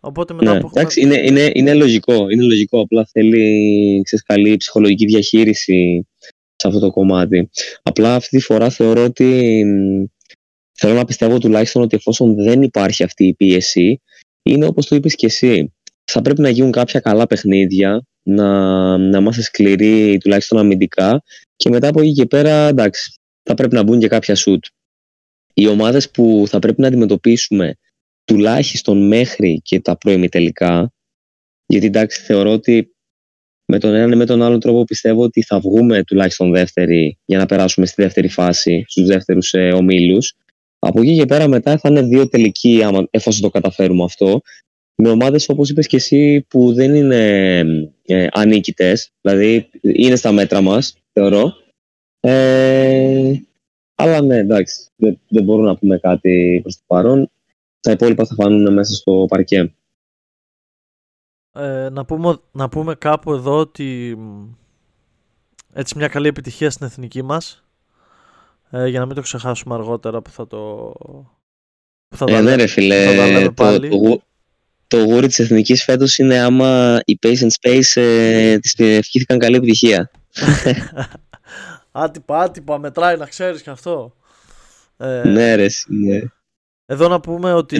Οπότε 0.00 0.34
μετά 0.34 0.54
ναι, 0.54 0.60
που 0.60 0.70
εντάξει, 0.74 1.00
είναι, 1.00 1.18
είναι, 1.18 1.50
είναι, 1.54 1.74
λογικό, 1.74 2.30
είναι 2.30 2.42
λογικό, 2.42 2.80
απλά 2.80 3.06
θέλει 3.12 4.02
ξέρεις, 4.04 4.24
καλή 4.24 4.56
ψυχολογική 4.56 5.06
διαχείριση 5.06 6.08
σε 6.56 6.68
αυτό 6.68 6.80
το 6.80 6.90
κομμάτι. 6.90 7.50
Απλά 7.82 8.14
αυτή 8.14 8.36
τη 8.36 8.42
φορά 8.42 8.70
θεωρώ 8.70 9.04
ότι 9.04 9.62
θέλω 10.72 10.94
να 10.94 11.04
πιστεύω 11.04 11.38
τουλάχιστον 11.38 11.82
ότι 11.82 11.96
εφόσον 11.96 12.34
δεν 12.34 12.62
υπάρχει 12.62 13.02
αυτή 13.02 13.26
η 13.26 13.34
πίεση, 13.34 14.00
είναι 14.42 14.66
όπως 14.66 14.86
το 14.86 14.96
είπες 14.96 15.14
και 15.14 15.26
εσύ. 15.26 15.72
Θα 16.10 16.22
πρέπει 16.22 16.40
να 16.40 16.48
γίνουν 16.48 16.70
κάποια 16.70 17.00
καλά 17.00 17.26
παιχνίδια 17.26 18.02
να, 18.22 18.48
να 18.98 19.18
είμαστε 19.18 19.42
σκληροί 19.42 20.18
τουλάχιστον 20.18 20.58
αμυντικά 20.58 21.22
και 21.56 21.68
μετά 21.68 21.88
από 21.88 22.00
εκεί 22.00 22.12
και 22.12 22.26
πέρα 22.26 22.68
εντάξει, 22.68 23.12
θα 23.42 23.54
πρέπει 23.54 23.74
να 23.74 23.82
μπουν 23.82 23.98
και 23.98 24.08
κάποια 24.08 24.34
σουτ. 24.34 24.64
Οι 25.54 25.66
ομάδες 25.66 26.10
που 26.10 26.44
θα 26.48 26.58
πρέπει 26.58 26.80
να 26.80 26.86
αντιμετωπίσουμε 26.86 27.74
τουλάχιστον 28.24 29.06
μέχρι 29.06 29.60
και 29.64 29.80
τα 29.80 29.98
τελικά 30.30 30.92
Γιατί 31.66 31.86
εντάξει, 31.86 32.22
θεωρώ 32.22 32.52
ότι 32.52 32.94
με 33.64 33.78
τον 33.78 33.94
έναν 33.94 34.12
ή 34.12 34.16
με 34.16 34.26
τον 34.26 34.42
άλλο 34.42 34.58
τρόπο 34.58 34.84
πιστεύω 34.84 35.22
ότι 35.22 35.42
θα 35.42 35.60
βγούμε 35.60 36.04
τουλάχιστον 36.04 36.52
δεύτερη 36.52 37.18
για 37.24 37.38
να 37.38 37.46
περάσουμε 37.46 37.86
στη 37.86 38.02
δεύτερη 38.02 38.28
φάση, 38.28 38.84
στους 38.88 39.06
δεύτερους 39.06 39.52
ε, 39.52 39.72
ομίλους. 39.72 40.36
Από 40.78 41.00
εκεί 41.00 41.16
και 41.16 41.26
πέρα 41.26 41.48
μετά 41.48 41.78
θα 41.78 41.88
είναι 41.88 42.02
δύο 42.02 42.28
τελικοί, 42.28 42.82
άμα, 42.82 43.06
εφόσον 43.10 43.40
το 43.40 43.50
καταφέρουμε 43.50 44.04
αυτό, 44.04 44.40
με 45.00 45.10
ομάδες 45.10 45.48
όπως 45.48 45.70
είπες 45.70 45.86
και 45.86 45.96
εσύ 45.96 46.46
που 46.48 46.72
δεν 46.72 46.94
είναι 46.94 47.58
ε, 48.02 48.26
ανίκητες, 48.30 49.10
δηλαδή 49.20 49.70
είναι 49.80 50.16
στα 50.16 50.32
μέτρα 50.32 50.60
μας, 50.60 50.96
θεωρώ. 51.12 51.52
Ε, 52.20 53.32
αλλά 53.94 54.20
ναι, 54.22 54.36
εντάξει, 54.36 54.88
δεν, 54.96 55.20
δεν 55.28 55.44
μπορούμε 55.44 55.66
να 55.66 55.76
πούμε 55.76 55.98
κάτι 55.98 56.58
προς 56.62 56.76
το 56.76 56.82
παρόν. 56.86 57.30
Τα 57.80 57.90
υπόλοιπα 57.90 58.24
θα 58.24 58.34
φανούν 58.34 58.72
μέσα 58.72 58.94
στο 58.94 59.24
παρκέ. 59.28 59.74
Ε, 61.52 61.88
να, 61.92 62.04
πούμε, 62.04 62.38
να 62.52 62.68
πούμε 62.68 62.94
κάπου 62.94 63.32
εδώ 63.32 63.56
ότι 63.56 64.18
έτσι 65.72 65.96
μια 65.96 66.08
καλή 66.08 66.28
επιτυχία 66.28 66.70
στην 66.70 66.86
εθνική 66.86 67.22
μας 67.22 67.64
ε, 68.70 68.86
για 68.86 69.00
να 69.00 69.06
μην 69.06 69.14
το 69.14 69.20
ξεχάσουμε 69.20 69.74
αργότερα 69.74 70.22
που 70.22 70.30
θα 70.30 70.46
το 70.46 70.92
που 72.08 72.16
θα 72.16 72.24
ε, 72.28 72.40
ναι 72.40 72.54
ρε 72.54 72.66
φίλε, 72.66 73.04
το, 73.42 73.52
το, 73.52 73.88
το, 73.88 74.22
το 74.90 75.04
γούρι 75.04 75.26
της 75.26 75.38
εθνικής 75.38 75.84
φέτος 75.84 76.18
είναι 76.18 76.38
άμα 76.38 77.00
οι 77.04 77.18
Pace 77.22 77.38
and 77.38 77.48
Space 77.60 78.02
ε, 78.02 78.58
της 78.58 78.74
ευχήθηκαν 78.76 79.38
καλή 79.38 79.56
επιτυχία. 79.56 80.10
άτυπα, 81.92 82.38
άτυπα, 82.38 82.78
μετράει 82.78 83.16
να 83.16 83.26
ξέρεις 83.26 83.62
και 83.62 83.70
αυτό. 83.70 84.14
Ε, 84.96 85.22
ναι 85.24 85.54
ρε, 85.54 85.66
ναι. 85.86 86.20
Εδώ 86.86 87.08
να 87.08 87.20
πούμε 87.20 87.52
ότι... 87.52 87.76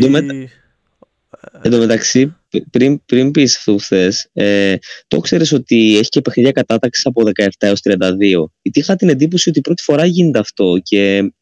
Εν 1.62 1.70
τω 1.70 1.78
μεταξύ, 1.78 2.36
πριν, 2.70 3.04
πριν 3.04 3.30
πεις 3.30 3.56
αυτό 3.56 3.72
που 3.72 3.80
θες, 3.80 4.28
ε, 4.32 4.76
το 5.08 5.20
ξέρεις 5.20 5.52
ότι 5.52 5.96
έχει 5.98 6.08
και 6.08 6.20
παιχνίδια 6.20 6.52
κατάταξης 6.52 7.06
από 7.06 7.22
17 7.22 7.48
έως 7.58 7.80
32. 7.84 7.98
Γιατί 8.62 8.78
είχα 8.78 8.96
την 8.96 9.08
εντύπωση 9.08 9.48
ότι 9.48 9.60
πρώτη 9.60 9.82
φορά 9.82 10.04
γίνεται 10.04 10.38
αυτό 10.38 10.80
και 10.82 11.32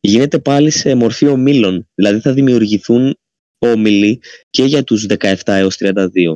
γίνεται 0.00 0.38
πάλι 0.38 0.70
σε 0.70 0.94
μορφή 0.94 1.26
ομίλων. 1.26 1.88
Δηλαδή 1.94 2.20
θα 2.20 2.32
δημιουργηθούν 2.32 3.18
όμιλοι 3.58 4.20
και 4.50 4.64
για 4.64 4.84
τους 4.84 5.06
17 5.18 5.34
έως 5.44 5.76
32. 5.80 6.34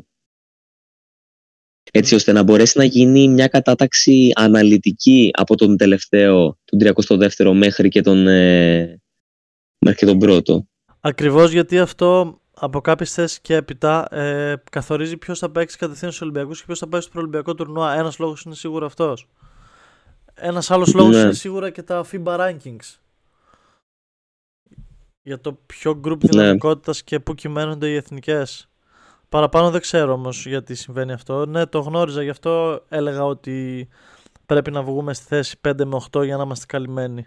Έτσι 1.93 2.15
ώστε 2.15 2.33
να 2.33 2.43
μπορέσει 2.43 2.79
να 2.79 2.85
γίνει 2.85 3.29
μια 3.29 3.47
κατάταξη 3.47 4.31
αναλυτική 4.35 5.31
από 5.33 5.57
τον 5.57 5.77
τελευταίο, 5.77 6.59
τον 6.65 6.79
32ο 6.79 7.53
μέχρι 7.55 7.89
και 7.89 8.01
τον, 8.01 8.27
ε, 8.27 9.01
μέχρι 9.79 9.99
και 9.99 10.07
τον 10.07 10.19
πρώτο. 10.19 10.67
Ακριβώς 11.01 11.53
γιατί 11.53 11.79
αυτό 11.79 12.41
από 12.55 12.81
κάποιες 12.81 13.13
θέσεις 13.13 13.41
και 13.41 13.55
έπειτα 13.55 14.17
ε, 14.17 14.63
καθορίζει 14.71 15.17
ποιος 15.17 15.39
θα 15.39 15.51
παίξει 15.51 15.79
κατευθείαν 15.79 16.11
στους 16.11 16.23
Ολυμπιακούς 16.23 16.59
και 16.59 16.67
ποιος 16.67 16.79
θα 16.79 16.89
πάει 16.89 17.01
στο 17.01 17.11
προολυμπιακό 17.11 17.55
τουρνουά. 17.55 17.95
Ένας 17.95 18.19
λόγος 18.19 18.43
είναι 18.43 18.55
σίγουρα 18.55 18.87
αυτός. 18.87 19.29
Ένας 20.35 20.71
άλλος 20.71 20.95
λόγος 20.95 21.17
ναι. 21.17 21.21
είναι 21.21 21.33
σίγουρα 21.33 21.71
και 21.71 21.83
τα 21.83 22.05
FIBA 22.13 22.39
rankings. 22.39 22.99
Για 25.23 25.41
το 25.41 25.53
ποιο 25.67 26.01
group 26.05 26.19
ναι. 26.19 26.29
δυναμικότητας 26.31 27.03
και 27.03 27.21
πού 27.21 27.35
κυμαίνονται 27.35 27.89
οι 27.89 27.95
εθνικές. 27.95 28.71
Παραπάνω 29.29 29.71
δεν 29.71 29.81
ξέρω 29.81 30.13
όμως 30.13 30.47
γιατί 30.47 30.75
συμβαίνει 30.75 31.13
αυτό. 31.13 31.47
Ναι, 31.47 31.67
το 31.67 31.81
γνώριζα, 31.81 32.23
γι' 32.23 32.31
αυτό 32.31 32.85
έλεγα 32.89 33.25
ότι 33.25 33.89
πρέπει 34.47 34.71
να 34.71 34.83
βγούμε 34.83 35.15
στη 35.15 35.25
θέση 35.27 35.57
5 35.69 35.85
με 35.85 36.01
8 36.13 36.25
για 36.25 36.37
να 36.37 36.43
είμαστε 36.43 36.67
καλυμμένοι. 36.67 37.27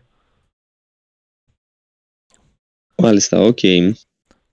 Μάλιστα, 2.97 3.39
OK. 3.39 3.57
Okay. 3.61 3.91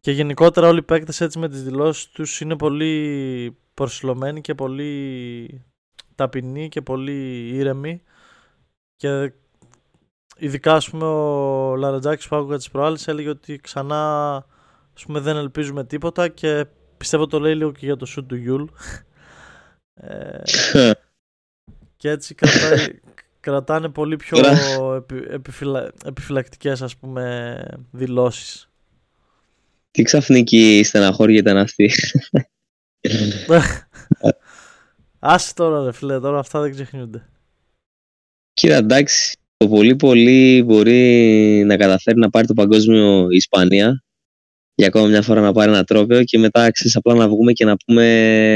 Και 0.00 0.10
γενικότερα 0.10 0.68
όλοι 0.68 0.78
οι 0.78 0.82
παίκτες 0.82 1.20
έτσι 1.20 1.38
με 1.38 1.48
τις 1.48 1.62
δηλώσεις 1.62 2.06
τους 2.08 2.40
είναι 2.40 2.56
πολύ 2.56 3.56
προσηλωμένοι 3.74 4.40
και 4.40 4.54
πολύ 4.54 5.64
ταπεινοί 6.14 6.68
και 6.68 6.82
πολύ 6.82 7.48
ήρεμοι 7.48 8.02
και 8.96 9.32
ειδικά 10.40 10.74
ας 10.74 10.90
πούμε 10.90 11.04
ο 11.04 11.76
Λαρεντζάκης 11.76 12.28
που 12.28 12.36
άκουγα 12.36 12.56
τις 12.56 12.70
προάλλες 12.70 13.08
έλεγε 13.08 13.28
ότι 13.28 13.56
ξανά 13.56 14.34
ας 14.94 15.04
πούμε 15.04 15.20
δεν 15.20 15.36
ελπίζουμε 15.36 15.84
τίποτα 15.84 16.28
και 16.28 16.66
πιστεύω 16.96 17.26
το 17.26 17.40
λέει 17.40 17.54
λίγο 17.54 17.72
και 17.72 17.86
για 17.86 17.96
το 17.96 18.06
σουτ 18.06 18.28
του 18.28 18.36
Γιουλ 18.36 18.64
ε, 19.94 20.40
και 21.96 22.10
έτσι 22.10 22.34
κρατάει, 22.34 23.00
κρατάνε 23.40 23.88
πολύ 23.88 24.16
πιο 24.16 24.38
επιφυλα, 25.30 25.92
επιφυλακτικές 26.04 26.82
ας 26.82 26.96
πούμε 26.96 27.62
δηλώσεις 27.90 28.70
τι 29.90 30.02
ξαφνική 30.02 30.82
στεναχώρια 30.84 31.38
ήταν 31.38 31.56
αυτή. 31.56 31.90
Άσε 35.18 35.54
τώρα 35.54 35.84
ρε 35.84 35.92
φίλε, 35.92 36.20
τώρα 36.20 36.38
αυτά 36.38 36.60
δεν 36.60 36.70
ξεχνιούνται. 36.70 37.28
Κύριε 38.52 38.76
εντάξει, 38.76 39.36
το 39.60 39.68
πολύ 39.68 39.96
πολύ 39.96 40.62
μπορεί 40.66 41.64
να 41.66 41.76
καταφέρει 41.76 42.18
να 42.18 42.30
πάρει 42.30 42.46
το 42.46 42.54
παγκόσμιο 42.54 43.26
Ισπανία 43.30 44.04
για 44.74 44.86
ακόμα 44.86 45.06
μια 45.06 45.22
φορά 45.22 45.40
να 45.40 45.52
πάρει 45.52 45.70
ένα 45.70 45.84
τρόπαιο 45.84 46.24
και 46.24 46.38
μετά 46.38 46.70
ξέρεις 46.70 46.96
απλά 46.96 47.14
να 47.14 47.28
βγούμε 47.28 47.52
και 47.52 47.64
να 47.64 47.76
πούμε 47.76 48.04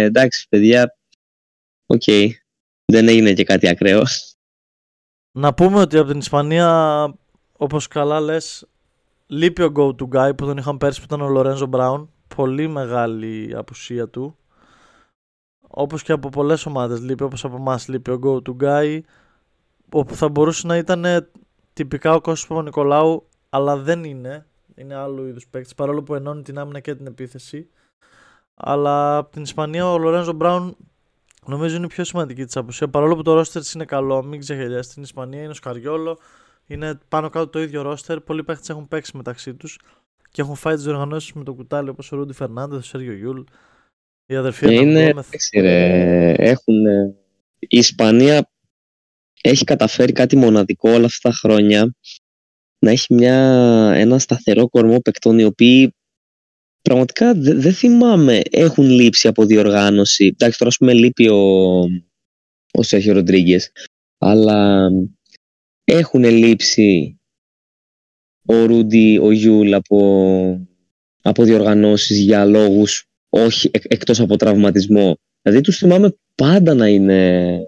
εντάξει 0.03 0.47
παιδιά, 0.49 0.97
OK, 1.87 2.03
okay, 2.07 2.29
δεν 2.93 3.09
έγινε 3.09 3.33
και 3.33 3.45
κάτι 3.45 3.69
ακραίο. 3.69 4.03
Να 5.33 5.55
πούμε 5.55 5.81
ότι 5.81 5.99
από 5.99 6.09
την 6.09 6.19
Ισπανία 6.19 6.69
όπως 7.53 7.89
καλά 7.89 8.21
λες 8.21 8.67
Λείπει 9.27 9.63
ο 9.63 9.73
go 9.77 9.89
to 9.89 10.09
guy 10.09 10.37
που 10.37 10.45
τον 10.45 10.57
είχαμε 10.57 10.79
πέρσι 10.79 10.99
που 10.99 11.07
ήταν 11.07 11.21
ο 11.21 11.29
Λορένζο 11.29 11.67
Μπράουν. 11.67 12.11
Πολύ 12.37 12.69
μεγάλη 12.69 13.57
απουσία 13.57 14.09
του. 14.09 14.37
Όπως 15.69 16.03
και 16.03 16.13
από 16.13 16.29
πολλές 16.29 16.67
ομάδες 16.67 17.01
λείπει, 17.01 17.23
όπως 17.23 17.45
από 17.45 17.57
εμάς 17.57 17.89
λείπει 17.89 18.11
ο 18.11 18.21
go 18.25 18.49
to 18.49 18.57
guy. 18.65 19.01
Όπου 19.91 20.15
θα 20.15 20.29
μπορούσε 20.29 20.67
να 20.67 20.77
ήταν 20.77 21.29
τυπικά 21.73 22.15
ο 22.15 22.21
Κώστας 22.21 22.49
Παπα-Νικολάου, 22.49 23.29
αλλά 23.49 23.77
δεν 23.77 24.05
είναι. 24.05 24.47
Είναι 24.75 24.95
άλλου 24.95 25.27
είδους 25.27 25.47
παίκτης, 25.47 25.75
παρόλο 25.75 26.03
που 26.03 26.15
ενώνει 26.15 26.43
την 26.43 26.59
άμυνα 26.59 26.81
και 26.81 26.95
την 26.95 27.07
επίθεση. 27.07 27.69
Αλλά 28.55 29.17
από 29.17 29.31
την 29.31 29.43
Ισπανία 29.43 29.93
ο 29.93 29.99
Λορένζο 29.99 30.33
Μπράουν 30.33 30.77
νομίζω 31.47 31.77
είναι 31.77 31.85
η 31.85 31.89
πιο 31.89 32.05
σημαντική 32.05 32.45
της 32.45 32.57
απουσία. 32.57 32.89
Παρόλο 32.89 33.17
που 33.17 33.23
το 33.23 33.35
ρόστερ 33.35 33.63
είναι 33.75 33.85
καλό, 33.85 34.23
μην 34.23 34.41
ξεχελιάσει. 34.41 34.91
Στην 34.91 35.03
Ισπανία 35.03 35.41
είναι 35.41 35.51
ο 35.51 35.55
Σκαριόλο, 35.55 36.19
είναι 36.67 36.99
πάνω 37.09 37.29
κάτω 37.29 37.49
το 37.49 37.63
ίδιο 37.63 37.83
ρόστερ. 37.83 38.21
Πολλοί 38.21 38.45
παίχτε 38.45 38.73
έχουν 38.73 38.89
παίξει 38.89 39.17
μεταξύ 39.17 39.55
τους 39.55 39.79
και 40.31 40.43
έχουν 40.43 40.55
φάει 40.55 40.75
τις 40.75 40.85
διοργανώσεις 40.85 41.33
με 41.33 41.45
το 41.45 41.55
κουτάλι 41.55 41.89
όπως 41.89 42.13
ο 42.13 42.17
Ρούντι 42.17 42.33
Φερνάνδε, 42.33 42.77
ο 42.77 42.81
Σέργιο 42.81 43.13
Γιούλ. 43.13 43.41
Η 44.27 44.37
αδερφή 44.37 44.67
ε, 44.67 44.75
είναι. 44.75 45.15
ρε, 45.61 46.33
έχουν, 46.33 46.87
η 47.59 47.79
Ισπανία 47.79 48.51
έχει 49.47 49.65
καταφέρει 49.65 50.13
κάτι 50.13 50.37
μοναδικό 50.37 50.91
όλα 50.91 51.05
αυτά 51.05 51.29
τα 51.29 51.35
χρόνια 51.35 51.95
να 52.79 52.91
έχει 52.91 53.15
μια, 53.15 53.37
ένα 53.95 54.19
σταθερό 54.19 54.69
κορμό 54.69 55.01
παικτών 55.01 55.39
οι 55.39 55.45
οποίοι 55.45 55.95
πραγματικά 56.83 57.35
δεν 57.35 57.73
θυμάμαι 57.73 58.41
έχουν 58.51 58.85
λείψει 58.85 59.29
από 59.29 59.45
διοργάνωση. 59.47 60.25
Εντάξει, 60.27 60.59
τώρα 60.59 60.71
ας 60.71 60.77
πούμε 60.77 60.93
λείπει 60.93 61.29
ο, 61.29 61.81
ο 62.73 62.83
Σέχιο 62.83 63.13
Ροντρίγκες. 63.13 63.71
Αλλά 64.19 64.91
έχουν 65.85 66.25
λείψει 66.25 67.19
ο 68.47 68.65
Ρούντι, 68.65 69.19
ο 69.19 69.31
Γιούλ 69.33 69.73
από, 69.73 70.69
από 71.23 71.45
διοργανώσεις 71.45 72.19
για 72.19 72.45
λόγους 72.45 73.07
όχι 73.29 73.71
εκ, 73.73 73.83
εκτός 73.89 74.21
από 74.21 74.37
τραυματισμό. 74.37 75.17
Δηλαδή 75.43 75.63
τους 75.63 75.77
θυμάμαι 75.77 76.17
πάντα 76.35 76.75
να 76.75 76.89
είναι 76.89 77.59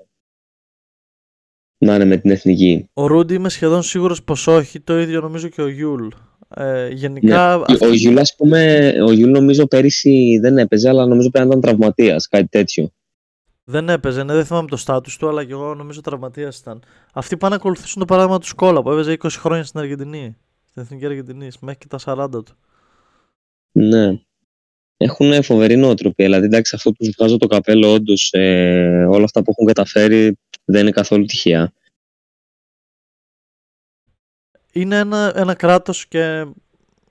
να 1.79 1.95
είναι 1.95 2.05
με 2.05 2.17
την 2.17 2.31
εθνική. 2.31 2.89
Ο 2.93 3.07
Ρούντι 3.07 3.35
είμαι 3.35 3.49
σχεδόν 3.49 3.83
σίγουρος 3.83 4.23
πως 4.23 4.47
όχι, 4.47 4.81
το 4.81 4.99
ίδιο 4.99 5.21
νομίζω 5.21 5.49
και 5.49 5.63
ο 5.63 5.69
Γιούλ. 5.69 6.09
Ε, 6.49 6.89
γενικά... 6.89 7.65
Ναι. 7.69 7.87
Ο 7.87 7.93
Γιούλ 7.93 8.19
ας 8.19 8.35
πούμε, 8.37 8.93
ο 9.07 9.13
Γιούλ 9.13 9.31
νομίζω 9.31 9.67
πέρυσι 9.67 10.39
δεν 10.41 10.59
έπαιζε 10.59 10.89
αλλά 10.89 11.07
νομίζω 11.07 11.31
πρέπει 11.31 11.49
να 11.49 11.57
ήταν 11.57 11.71
τραυματίας, 11.71 12.29
κάτι 12.29 12.49
τέτοιο. 12.49 12.91
Δεν 13.69 13.89
έπαιζε, 13.89 14.23
ναι, 14.23 14.35
δεν 14.35 14.45
θυμάμαι 14.45 14.69
το 14.69 14.77
στάτους 14.77 15.17
του, 15.17 15.29
αλλά 15.29 15.45
και 15.45 15.53
εγώ 15.53 15.75
νομίζω 15.75 16.01
τραυματίας 16.01 16.59
ήταν. 16.59 16.83
Αυτοί 17.13 17.37
πάνε 17.37 17.55
να 17.55 17.61
ακολουθήσουν 17.61 17.99
το 18.01 18.05
παράδειγμα 18.05 18.39
του 18.39 18.47
Σκόλα 18.47 18.83
που 18.83 18.91
έπαιζε 18.91 19.17
20 19.23 19.29
χρόνια 19.31 19.65
στην 19.65 19.81
Αργεντινή. 19.81 20.37
Στην 20.69 20.83
Εθνική 20.83 21.07
Αργεντινή, 21.07 21.49
μέχρι 21.61 21.79
και 21.79 21.87
τα 21.87 21.99
40 22.05 22.31
του. 22.31 22.57
Ναι. 23.73 24.19
Έχουν 24.97 25.43
φοβερή 25.43 25.77
νοοτροπία. 25.77 26.25
Δηλαδή, 26.25 26.45
εντάξει, 26.45 26.75
αυτό 26.75 26.93
που 26.93 27.11
βγάζω 27.17 27.37
το 27.37 27.47
καπέλο, 27.47 27.93
όντως 27.93 28.33
ε, 28.33 29.07
όλα 29.09 29.25
αυτά 29.25 29.43
που 29.43 29.51
έχουν 29.51 29.67
καταφέρει 29.67 30.39
δεν 30.67 30.81
είναι 30.81 30.91
καθόλου 30.91 31.25
τυχαία. 31.25 31.73
Είναι 34.73 34.99
ένα, 34.99 35.33
ένα 35.37 35.55
κράτος 35.55 36.07
και 36.07 36.47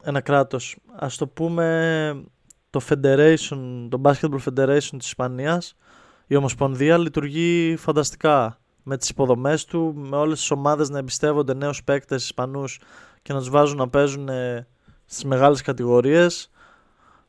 ένα 0.03 0.21
κράτος. 0.21 0.77
Ας 0.95 1.17
το 1.17 1.27
πούμε 1.27 2.23
το 2.69 2.81
Federation, 2.89 3.87
το 3.89 4.01
Basketball 4.03 4.39
Federation 4.45 4.97
της 4.97 5.07
Ισπανίας 5.07 5.75
η 6.27 6.35
Ομοσπονδία 6.35 6.97
λειτουργεί 6.97 7.75
φανταστικά 7.77 8.59
με 8.83 8.97
τις 8.97 9.09
υποδομές 9.09 9.65
του, 9.65 9.93
με 9.95 10.17
όλες 10.17 10.39
τις 10.39 10.51
ομάδες 10.51 10.89
να 10.89 10.97
εμπιστεύονται 10.97 11.53
νέους 11.53 11.83
παίκτες 11.83 12.23
Ισπανούς 12.23 12.79
και 13.21 13.33
να 13.33 13.39
τους 13.39 13.49
βάζουν 13.49 13.77
να 13.77 13.89
παίζουν 13.89 14.29
στις 15.05 15.23
μεγάλες 15.23 15.61
κατηγορίες 15.61 16.49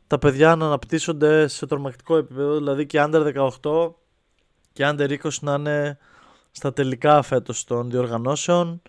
τα 0.06 0.18
παιδιά 0.18 0.56
να 0.56 0.66
αναπτύσσονται 0.66 1.46
σε 1.46 1.66
τρομακτικό 1.66 2.16
επίπεδο, 2.16 2.56
δηλαδή 2.56 2.86
και 2.86 2.98
under 3.02 3.50
18 3.62 3.94
και 4.72 4.84
under 4.86 5.18
20 5.22 5.30
να 5.40 5.54
είναι 5.54 5.98
στα 6.56 6.72
τελικά 6.72 7.22
φέτος 7.22 7.64
των 7.64 7.90
διοργανώσεων. 7.90 8.82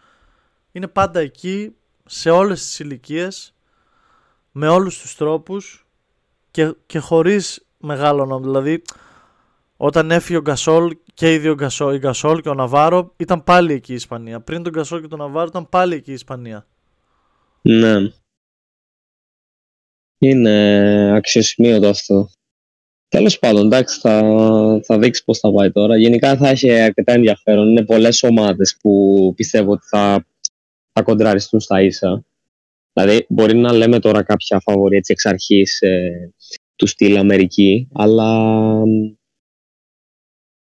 Είναι 0.71 0.87
πάντα 0.87 1.19
εκεί, 1.19 1.75
σε 2.05 2.29
όλες 2.29 2.61
τις 2.61 2.79
ηλικίες, 2.79 3.53
με 4.51 4.67
όλους 4.67 5.01
τους 5.01 5.15
τρόπους 5.15 5.87
και, 6.51 6.75
και 6.85 6.99
χωρίς 6.99 7.65
μεγάλο 7.77 8.25
νόμο. 8.25 8.43
Δηλαδή, 8.43 8.81
όταν 9.77 10.11
έφυγε 10.11 10.37
ο 10.37 10.41
Γκασόλ 10.41 10.97
και 11.13 11.33
οι 11.33 11.37
δύο 11.37 11.53
Γκασόλ, 11.53 11.95
η 11.95 11.97
Γκασόλ 11.97 12.41
και 12.41 12.49
ο 12.49 12.53
Ναβάρο, 12.53 13.13
ήταν 13.17 13.43
πάλι 13.43 13.73
εκεί 13.73 13.91
η 13.91 13.95
Ισπανία. 13.95 14.41
Πριν 14.41 14.63
τον 14.63 14.71
Γκασόλ 14.71 15.01
και 15.01 15.07
τον 15.07 15.19
Ναβάρο 15.19 15.47
ήταν 15.47 15.69
πάλι 15.69 15.95
εκεί 15.95 16.09
η 16.09 16.13
Ισπανία. 16.13 16.67
Ναι. 17.61 17.95
Είναι 20.17 21.11
αξιοσημείωτο 21.15 21.87
αυτό. 21.87 22.29
Τέλος 23.09 23.39
πάντων, 23.39 23.65
εντάξει, 23.65 23.99
θα, 23.99 24.21
θα 24.83 24.99
δείξεις 24.99 25.23
πώς 25.23 25.39
θα 25.39 25.51
πάει 25.51 25.71
τώρα. 25.71 25.97
Γενικά 25.97 26.37
θα 26.37 26.49
έχει 26.49 26.71
αρκετά 26.71 27.13
ενδιαφέρον. 27.13 27.69
Είναι 27.69 27.85
πολλές 27.85 28.23
ομάδες 28.23 28.77
που 28.81 29.33
πιστεύω 29.35 29.71
ότι 29.71 29.87
θα, 29.87 30.25
θα 30.93 31.01
κοντραριστούν 31.01 31.59
στα 31.59 31.81
ίσα. 31.81 32.25
Δηλαδή, 32.93 33.25
μπορεί 33.29 33.57
να 33.57 33.73
λέμε 33.73 33.99
τώρα 33.99 34.23
κάποια 34.23 34.59
φαβορή 34.59 34.97
έτσι 34.97 35.11
εξ 35.11 35.25
αρχής 35.25 35.81
ε, 35.81 36.33
του 36.75 36.87
στυλ 36.87 37.17
Αμερική, 37.17 37.87
αλλά 37.93 38.41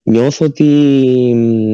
νιώθω 0.02 0.46
ότι 0.46 0.66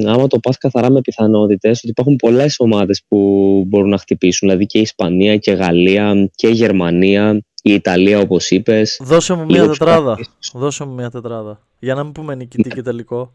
άμα 0.06 0.26
το 0.26 0.38
πας 0.38 0.58
καθαρά 0.58 0.90
με 0.90 1.00
πιθανότητες 1.00 1.78
ότι 1.78 1.88
υπάρχουν 1.88 2.16
πολλές 2.16 2.54
ομάδες 2.58 3.04
που 3.08 3.18
μπορούν 3.66 3.88
να 3.88 3.98
χτυπήσουν 3.98 4.48
δηλαδή 4.48 4.66
και 4.66 4.78
η 4.78 4.80
Ισπανία 4.80 5.36
και 5.36 5.50
η 5.50 5.54
Γαλλία 5.54 6.30
και 6.34 6.48
η 6.48 6.52
Γερμανία 6.52 7.44
η 7.66 7.72
Ιταλία 7.72 8.18
όπως 8.18 8.50
είπες 8.50 9.00
Δώσε 9.02 9.34
μου 9.34 9.44
μια 9.44 9.66
τετράδα. 9.66 10.18
Δώσε 10.52 10.84
μου 10.84 10.94
μια 10.94 11.10
τετράδα. 11.10 11.66
Για 11.78 11.94
να 11.94 12.04
μην 12.04 12.12
πούμε 12.12 12.34
νικητή 12.34 12.68
και 12.68 12.82
τελικό. 12.82 13.32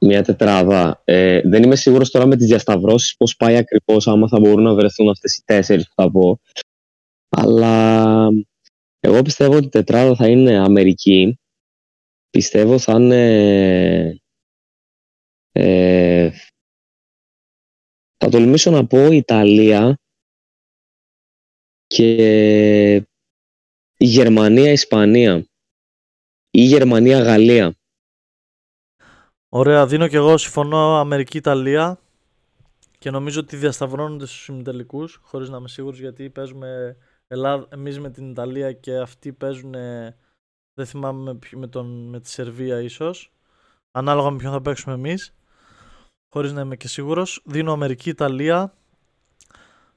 Μια 0.00 0.22
τετράδα. 0.22 1.00
Ε, 1.04 1.40
Δεν 1.44 1.62
είμαι 1.62 1.76
σίγουρος 1.76 2.10
τώρα 2.10 2.26
με 2.26 2.36
τις 2.36 2.46
διασταυρώσεις 2.46 3.16
Πώς 3.16 3.36
πάει 3.36 3.56
ακριβώς 3.56 4.08
άμα 4.08 4.28
θα 4.28 4.40
μπορούν 4.40 4.62
να 4.62 4.74
βρεθούν 4.74 5.08
αυτές 5.08 5.36
οι 5.36 5.42
τέσσερις 5.44 5.88
που 5.88 6.02
θα 6.02 6.10
πω. 6.10 6.40
Αλλά 7.28 8.28
εγώ 9.00 9.22
πιστεύω 9.22 9.56
ότι 9.56 9.66
η 9.66 9.68
τετράδα 9.68 10.14
θα 10.14 10.28
είναι 10.28 10.58
Αμερική. 10.58 11.38
Πιστεύω 12.30 12.78
θα 12.78 12.92
είναι... 12.92 14.20
Ε, 15.52 16.30
θα 18.16 18.28
τολμήσω 18.28 18.70
να 18.70 18.86
πω 18.86 19.06
Ιταλία 19.06 19.98
και 21.86 22.96
η 22.96 23.15
Γερμανία-Ισπανία 23.96 25.46
ή 26.50 26.60
Γερμανία-Γαλλία. 26.60 27.74
Ωραία, 29.48 29.86
δίνω 29.86 30.08
και 30.08 30.16
εγώ 30.16 30.36
συμφωνώ 30.36 30.98
Αμερική-Ιταλία 30.98 32.00
και 32.98 33.10
νομίζω 33.10 33.40
ότι 33.40 33.56
διασταυρώνονται 33.56 34.26
στους 34.26 34.42
συμμετελικούς 34.42 35.20
χωρίς 35.22 35.48
να 35.48 35.56
είμαι 35.56 35.68
σίγουρος 35.68 35.98
γιατί 35.98 36.30
παίζουμε 36.30 36.96
Ελλάδα, 37.26 37.66
εμείς 37.70 37.98
με 37.98 38.10
την 38.10 38.30
Ιταλία 38.30 38.72
και 38.72 38.96
αυτοί 38.96 39.32
παίζουν 39.32 39.74
δεν 40.76 40.86
θυμάμαι 40.86 41.32
με, 41.32 41.38
με, 41.58 41.66
τον, 41.66 42.08
με 42.08 42.20
τη 42.20 42.28
Σερβία 42.28 42.80
ίσως. 42.80 43.32
Ανάλογα 43.90 44.30
με 44.30 44.36
ποιον 44.36 44.52
θα 44.52 44.62
παίξουμε 44.62 44.94
εμείς. 44.94 45.34
Χωρίς 46.28 46.52
να 46.52 46.60
είμαι 46.60 46.76
και 46.76 46.88
σίγουρος. 46.88 47.42
Δίνω 47.44 47.72
Αμερική, 47.72 48.08
Ιταλία. 48.08 48.74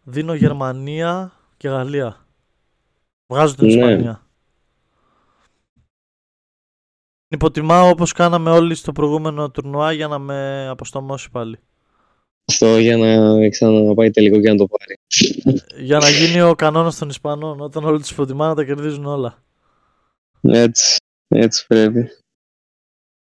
Δίνω 0.03 0.33
Γερμανία 0.33 1.31
και 1.57 1.67
Γαλλία. 1.67 2.27
Βγάζω 3.31 3.55
την 3.55 3.67
ναι. 3.67 3.73
Ισπανία. 3.73 4.27
Υποτιμάω 7.27 7.89
όπως 7.89 8.11
κάναμε 8.11 8.49
όλοι 8.49 8.75
στο 8.75 8.91
προηγούμενο 8.91 9.51
τουρνουά 9.51 9.91
για 9.91 10.07
να 10.07 10.19
με 10.19 10.67
αποστομώσει 10.67 11.29
πάλι. 11.29 11.59
Αυτό 12.45 12.77
για 12.77 12.97
να 12.97 13.49
ξαναπάει 13.49 14.09
τελικό 14.09 14.39
και 14.39 14.49
να 14.49 14.55
το 14.55 14.67
πάρει. 14.67 14.97
για 15.85 15.97
να 15.97 16.09
γίνει 16.09 16.41
ο 16.41 16.55
κανόνας 16.55 16.97
των 16.97 17.09
Ισπανών. 17.09 17.59
Όταν 17.59 17.83
όλοι 17.83 17.99
τους 17.99 18.11
υποτιμάνε 18.11 18.53
τα 18.53 18.63
κερδίζουν 18.63 19.05
όλα. 19.05 19.43
Έτσι, 20.41 20.95
έτσι 21.27 21.67
πρέπει. 21.67 22.09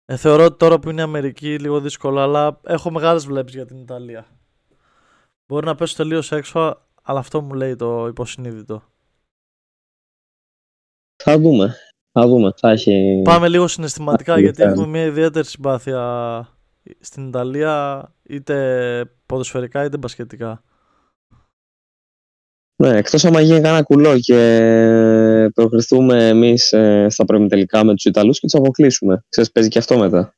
Ε, 0.04 0.16
θεωρώ 0.16 0.44
ότι 0.44 0.56
τώρα 0.56 0.78
που 0.78 0.90
είναι 0.90 1.00
η 1.00 1.04
Αμερική 1.04 1.58
λίγο 1.58 1.80
δύσκολο, 1.80 2.20
αλλά 2.20 2.60
έχω 2.64 2.90
μεγάλες 2.90 3.26
βλέψεις 3.26 3.56
για 3.56 3.66
την 3.66 3.76
Ιταλία. 3.76 4.26
Μπορεί 5.46 5.66
να 5.66 5.74
πέσω 5.74 5.96
τελείως 5.96 6.32
έξω, 6.32 6.86
αλλά 7.02 7.18
αυτό 7.18 7.40
μου 7.40 7.54
λέει 7.54 7.76
το 7.76 8.06
υποσυνείδητο. 8.06 8.93
Θα 11.16 11.38
δούμε. 11.38 11.76
Θα 12.12 12.26
δούμε. 12.26 12.52
Θα 12.56 12.70
έχει... 12.70 13.22
Πάμε 13.24 13.48
λίγο 13.48 13.68
συναισθηματικά, 13.68 14.38
γιατί 14.40 14.62
έχουμε 14.62 14.86
μια 14.86 15.04
ιδιαίτερη 15.04 15.46
συμπάθεια 15.46 16.48
στην 17.00 17.28
Ιταλία, 17.28 18.08
είτε 18.22 19.10
ποδοσφαιρικά 19.26 19.84
είτε 19.84 19.96
μπασκετικά. 19.96 20.62
Ναι, 22.76 22.96
εκτός 22.96 23.24
άμα 23.24 23.40
γίνει 23.40 23.60
κανένα 23.60 23.82
κουλό 23.82 24.18
και 24.18 25.50
προχωρηθούμε 25.54 26.28
εμείς 26.28 26.72
ε, 26.72 27.06
στα 27.10 27.24
τελικά 27.24 27.84
με 27.84 27.94
τους 27.94 28.04
Ιταλούς 28.04 28.40
και 28.40 28.46
τους 28.46 28.60
αποκλείσουμε. 28.60 29.24
Ξέρεις, 29.28 29.52
παίζει 29.52 29.68
και 29.68 29.78
αυτό 29.78 29.98
μετά. 29.98 30.34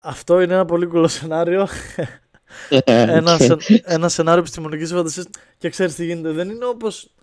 Αυτό 0.00 0.40
είναι 0.40 0.54
ένα 0.54 0.64
πολύ 0.64 0.86
κουλό 0.86 1.08
σενάριο. 1.08 1.68
ένα, 2.84 3.38
ένα 3.84 4.08
σενάριο 4.08 4.40
επιστημονικής 4.40 4.92
φαντασίας 4.92 5.26
και 5.58 5.68
ξέρεις 5.68 5.94
τι 5.94 6.04
γίνεται. 6.04 6.32
Δεν 6.32 6.48
είναι 6.48 6.64
όπως, 6.64 7.13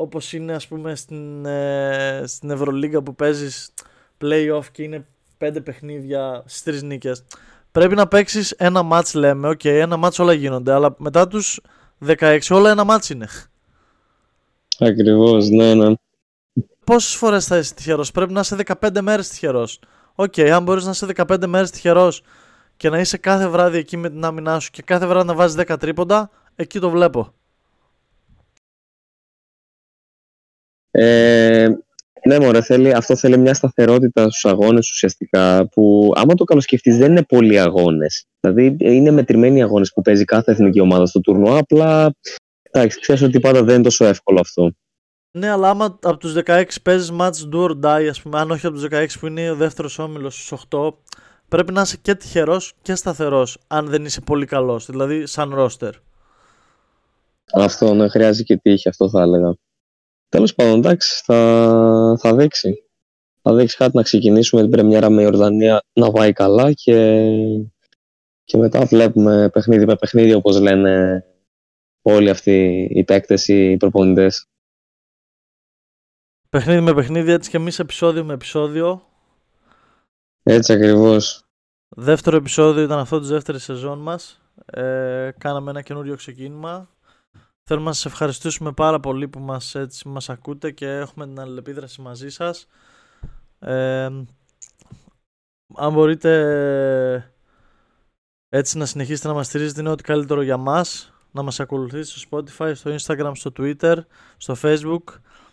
όπως 0.00 0.32
είναι 0.32 0.52
ας 0.52 0.66
πούμε 0.66 0.94
στην, 0.94 1.46
ε, 1.46 2.22
στην 2.26 2.50
Ευρωλίγκα 2.50 3.02
που 3.02 3.14
παίζεις 3.14 3.72
play-off 4.20 4.64
και 4.72 4.82
είναι 4.82 5.06
πέντε 5.38 5.60
παιχνίδια 5.60 6.42
στις 6.46 6.62
τρεις 6.62 6.82
νίκες. 6.82 7.24
Πρέπει 7.72 7.94
να 7.94 8.08
παίξεις 8.08 8.50
ένα 8.50 8.82
μάτς 8.82 9.14
λέμε, 9.14 9.48
OK, 9.48 9.60
okay, 9.62 9.68
ένα 9.68 9.96
μάτς 9.96 10.18
όλα 10.18 10.32
γίνονται, 10.32 10.72
αλλά 10.72 10.94
μετά 10.98 11.28
τους 11.28 11.60
16 11.98 12.38
όλα 12.50 12.70
ένα 12.70 12.84
μάτς 12.84 13.10
είναι. 13.10 13.28
Ακριβώς, 14.78 15.48
ναι, 15.48 15.74
ναι. 15.74 15.94
Πόσες 16.84 17.14
φορές 17.14 17.46
θα 17.46 17.58
είσαι 17.58 17.74
τυχερός, 17.74 18.10
Πρέπει 18.10 18.32
να 18.32 18.40
είσαι 18.40 18.56
15 18.80 19.00
μέρες 19.00 19.28
τυχερός. 19.28 19.80
OK, 20.14 20.32
okay, 20.36 20.48
αν 20.48 20.62
μπορείς 20.62 20.84
να 20.84 20.90
είσαι 20.90 21.06
15 21.06 21.46
μέρες 21.46 21.70
τυχερός 21.70 22.22
και 22.76 22.90
να 22.90 22.98
είσαι 22.98 23.16
κάθε 23.16 23.48
βράδυ 23.48 23.78
εκεί 23.78 23.96
με 23.96 24.10
την 24.10 24.24
άμυνά 24.24 24.58
σου 24.58 24.70
και 24.70 24.82
κάθε 24.82 25.06
βράδυ 25.06 25.26
να 25.26 25.34
βάζεις 25.34 25.56
10 25.56 25.76
τρίποντα, 25.78 26.30
εκεί 26.56 26.78
το 26.78 26.90
βλέπω. 26.90 27.34
Ε, 30.90 31.68
ναι, 32.24 32.40
μωρέ, 32.40 32.62
θέλει, 32.62 32.92
αυτό 32.92 33.16
θέλει 33.16 33.38
μια 33.38 33.54
σταθερότητα 33.54 34.22
στους 34.22 34.44
αγώνες 34.44 34.90
ουσιαστικά. 34.90 35.68
Που 35.68 36.12
άμα 36.16 36.34
το 36.34 36.44
καλοσκεφτείς, 36.44 36.90
δεν 36.90 37.10
είναι 37.10 37.22
πολλοί 37.22 37.60
αγώνες. 37.60 38.24
Δηλαδή, 38.40 38.76
είναι 38.78 39.10
μετρημένοι 39.10 39.58
οι 39.58 39.62
αγώνες 39.62 39.92
που 39.92 40.02
παίζει 40.02 40.24
κάθε 40.24 40.52
εθνική 40.52 40.80
ομάδα 40.80 41.06
στο 41.06 41.20
τουρνουά. 41.20 41.58
Απλά 41.58 42.14
Εντάξει, 42.70 43.00
ξέρεις 43.00 43.22
ότι 43.22 43.40
πάντα 43.40 43.62
δεν 43.62 43.74
είναι 43.74 43.82
τόσο 43.82 44.04
εύκολο 44.04 44.40
αυτό. 44.40 44.72
Ναι, 45.30 45.50
αλλά 45.50 45.70
άμα 45.70 45.84
από 45.84 46.16
τους 46.16 46.34
16 46.46 46.64
παίζεις 46.82 47.12
match 47.18 47.54
do 47.54 47.68
or 47.68 47.70
die, 47.70 48.06
ας 48.10 48.22
πούμε, 48.22 48.38
αν 48.38 48.50
όχι 48.50 48.66
από 48.66 48.74
τους 48.74 48.84
16 48.90 49.06
που 49.20 49.26
είναι 49.26 49.50
ο 49.50 49.54
δεύτερος 49.54 49.98
όμιλος 49.98 50.34
στους 50.34 50.52
8, 50.70 50.94
πρέπει 51.48 51.72
να 51.72 51.80
είσαι 51.80 51.96
και 52.02 52.14
τυχερός 52.14 52.72
και 52.82 52.94
σταθερός, 52.94 53.58
αν 53.66 53.86
δεν 53.86 54.04
είσαι 54.04 54.20
πολύ 54.20 54.46
καλός. 54.46 54.86
Δηλαδή, 54.86 55.26
σαν 55.26 55.54
ρόστερ. 55.54 55.94
Αυτό, 57.52 57.94
ναι, 57.94 58.08
χρειάζεται 58.08 58.42
και 58.42 58.56
τύχη, 58.56 58.88
αυτό 58.88 59.10
θα 59.10 59.22
έλεγα. 59.22 59.54
Τέλος 60.30 60.54
πάντων, 60.54 60.78
εντάξει, 60.78 61.22
θα, 61.24 62.16
θα 62.20 62.34
δείξει. 62.34 62.84
Θα 63.42 63.54
δείξει 63.54 63.76
κάτι 63.76 63.96
να 63.96 64.02
ξεκινήσουμε 64.02 64.60
την 64.62 64.70
πρεμιέρα 64.70 65.10
με 65.10 65.22
η 65.22 65.26
Ορδανία 65.26 65.82
να 65.92 66.10
πάει 66.10 66.32
καλά 66.32 66.72
και, 66.72 67.24
και 68.44 68.56
μετά 68.56 68.84
βλέπουμε 68.84 69.50
παιχνίδι 69.52 69.86
με 69.86 69.96
παιχνίδι, 69.96 70.34
όπως 70.34 70.60
λένε 70.60 71.24
όλοι 72.02 72.30
αυτοί 72.30 72.88
οι 72.90 73.04
παίκτες, 73.04 73.48
οι 73.48 73.76
προπονητές. 73.76 74.46
Παιχνίδι 76.48 76.80
με 76.80 76.94
παιχνίδι, 76.94 77.32
έτσι 77.32 77.50
και 77.50 77.56
εμείς 77.56 77.78
επεισόδιο 77.78 78.24
με 78.24 78.34
επεισόδιο. 78.34 79.02
Έτσι 80.42 80.72
ακριβώς. 80.72 81.44
Δεύτερο 81.88 82.36
επεισόδιο 82.36 82.82
ήταν 82.82 82.98
αυτό 82.98 83.18
της 83.20 83.28
δεύτερης 83.28 83.62
σεζόν 83.62 83.98
μας. 83.98 84.40
Ε, 84.66 85.30
κάναμε 85.38 85.70
ένα 85.70 85.82
καινούριο 85.82 86.16
ξεκίνημα. 86.16 86.88
Θέλουμε 87.72 87.88
να 87.88 87.94
σας 87.94 88.04
ευχαριστήσουμε 88.04 88.72
πάρα 88.72 89.00
πολύ 89.00 89.28
που 89.28 89.40
μας, 89.40 89.74
έτσι, 89.74 90.08
μας 90.08 90.28
ακούτε 90.28 90.70
και 90.70 90.86
έχουμε 90.86 91.26
την 91.26 91.40
αλληλεπίδραση 91.40 92.00
μαζί 92.00 92.28
σας. 92.28 92.66
Ε, 93.58 94.04
αν 95.74 95.92
μπορείτε 95.92 97.32
έτσι 98.48 98.78
να 98.78 98.86
συνεχίσετε 98.86 99.28
να 99.28 99.34
μας 99.34 99.46
στηρίζετε 99.46 99.80
είναι 99.80 99.90
ό,τι 99.90 100.02
καλύτερο 100.02 100.42
για 100.42 100.56
μας 100.56 101.12
να 101.30 101.42
μας 101.42 101.60
ακολουθήσετε 101.60 102.18
στο 102.18 102.28
Spotify, 102.30 102.72
στο 102.74 102.94
Instagram, 102.94 103.32
στο 103.34 103.52
Twitter, 103.56 103.96
στο 104.36 104.54
Facebook. 104.62 105.04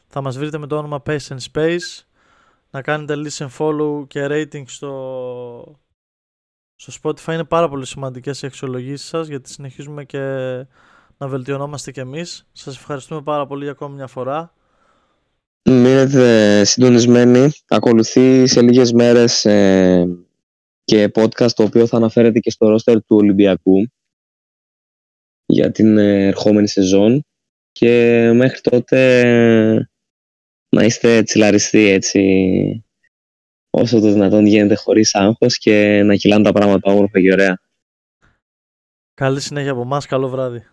Θα 0.08 0.22
μας 0.22 0.38
βρείτε 0.38 0.58
με 0.58 0.68
το 0.68 0.78
όνομα 0.78 1.02
Pace 1.06 1.28
and 1.28 1.40
Space. 1.52 2.04
Να 2.70 2.82
κάνετε 2.82 3.16
listen, 3.18 3.48
follow 3.58 4.08
και 4.08 4.28
rating 4.30 4.64
στο, 4.68 5.80
στο 6.76 6.94
Spotify. 7.02 7.34
Είναι 7.34 7.44
πάρα 7.44 7.70
πολύ 7.70 7.86
σημαντικές 7.86 8.42
οι 8.42 8.46
αξιολογήσεις 8.46 9.08
σας 9.08 9.28
γιατί 9.28 9.50
συνεχίζουμε 9.50 10.04
και 10.04 10.66
να 11.18 11.28
βελτιωνόμαστε 11.28 11.92
κι 11.92 12.00
εμείς. 12.00 12.48
Σας 12.52 12.76
ευχαριστούμε 12.76 13.22
πάρα 13.22 13.48
πολύ 13.48 13.64
για 13.64 13.72
ακόμη 13.72 13.96
μια 13.96 14.08
φορά. 14.08 14.54
Μείνετε 15.70 16.64
συντονισμένοι. 16.64 17.52
Ακολουθεί 17.68 18.48
σε 18.48 18.62
λίγες 18.62 18.92
μέρες 18.92 19.46
ε, 19.46 20.08
και 20.84 21.12
podcast 21.14 21.52
το 21.52 21.64
οποίο 21.64 21.88
θα 21.88 21.98
αναφέρεται 21.98 22.40
και 22.40 22.52
στο 22.52 22.70
ρόστερ 22.70 22.96
του 22.96 23.16
Ολυμπιακού 23.16 23.88
για 25.46 25.72
την 25.72 25.98
ε, 25.98 26.28
ερχόμενη 26.28 26.68
σεζόν 26.68 27.26
και 27.72 28.32
μέχρι 28.36 28.60
τότε 28.62 29.90
να 30.70 30.84
είστε 30.84 31.24
τσιλαριστοί 31.24 31.90
έτσι 31.90 32.86
όσο 33.70 34.00
το 34.00 34.12
δυνατόν 34.12 34.46
γίνεται 34.46 34.76
χωρίς 34.76 35.16
άγχος 35.16 35.58
και 35.58 36.04
να 36.04 36.16
κυλάνε 36.16 36.44
τα 36.44 36.52
πράγματα 36.52 36.92
όμορφα 36.92 37.22
και 37.22 37.32
ωραία. 37.32 37.62
Καλή 39.14 39.42
συνέχεια 39.42 39.72
από 39.72 39.82
εμάς, 39.82 40.06
καλό 40.06 40.30
βράδυ. 40.30 40.68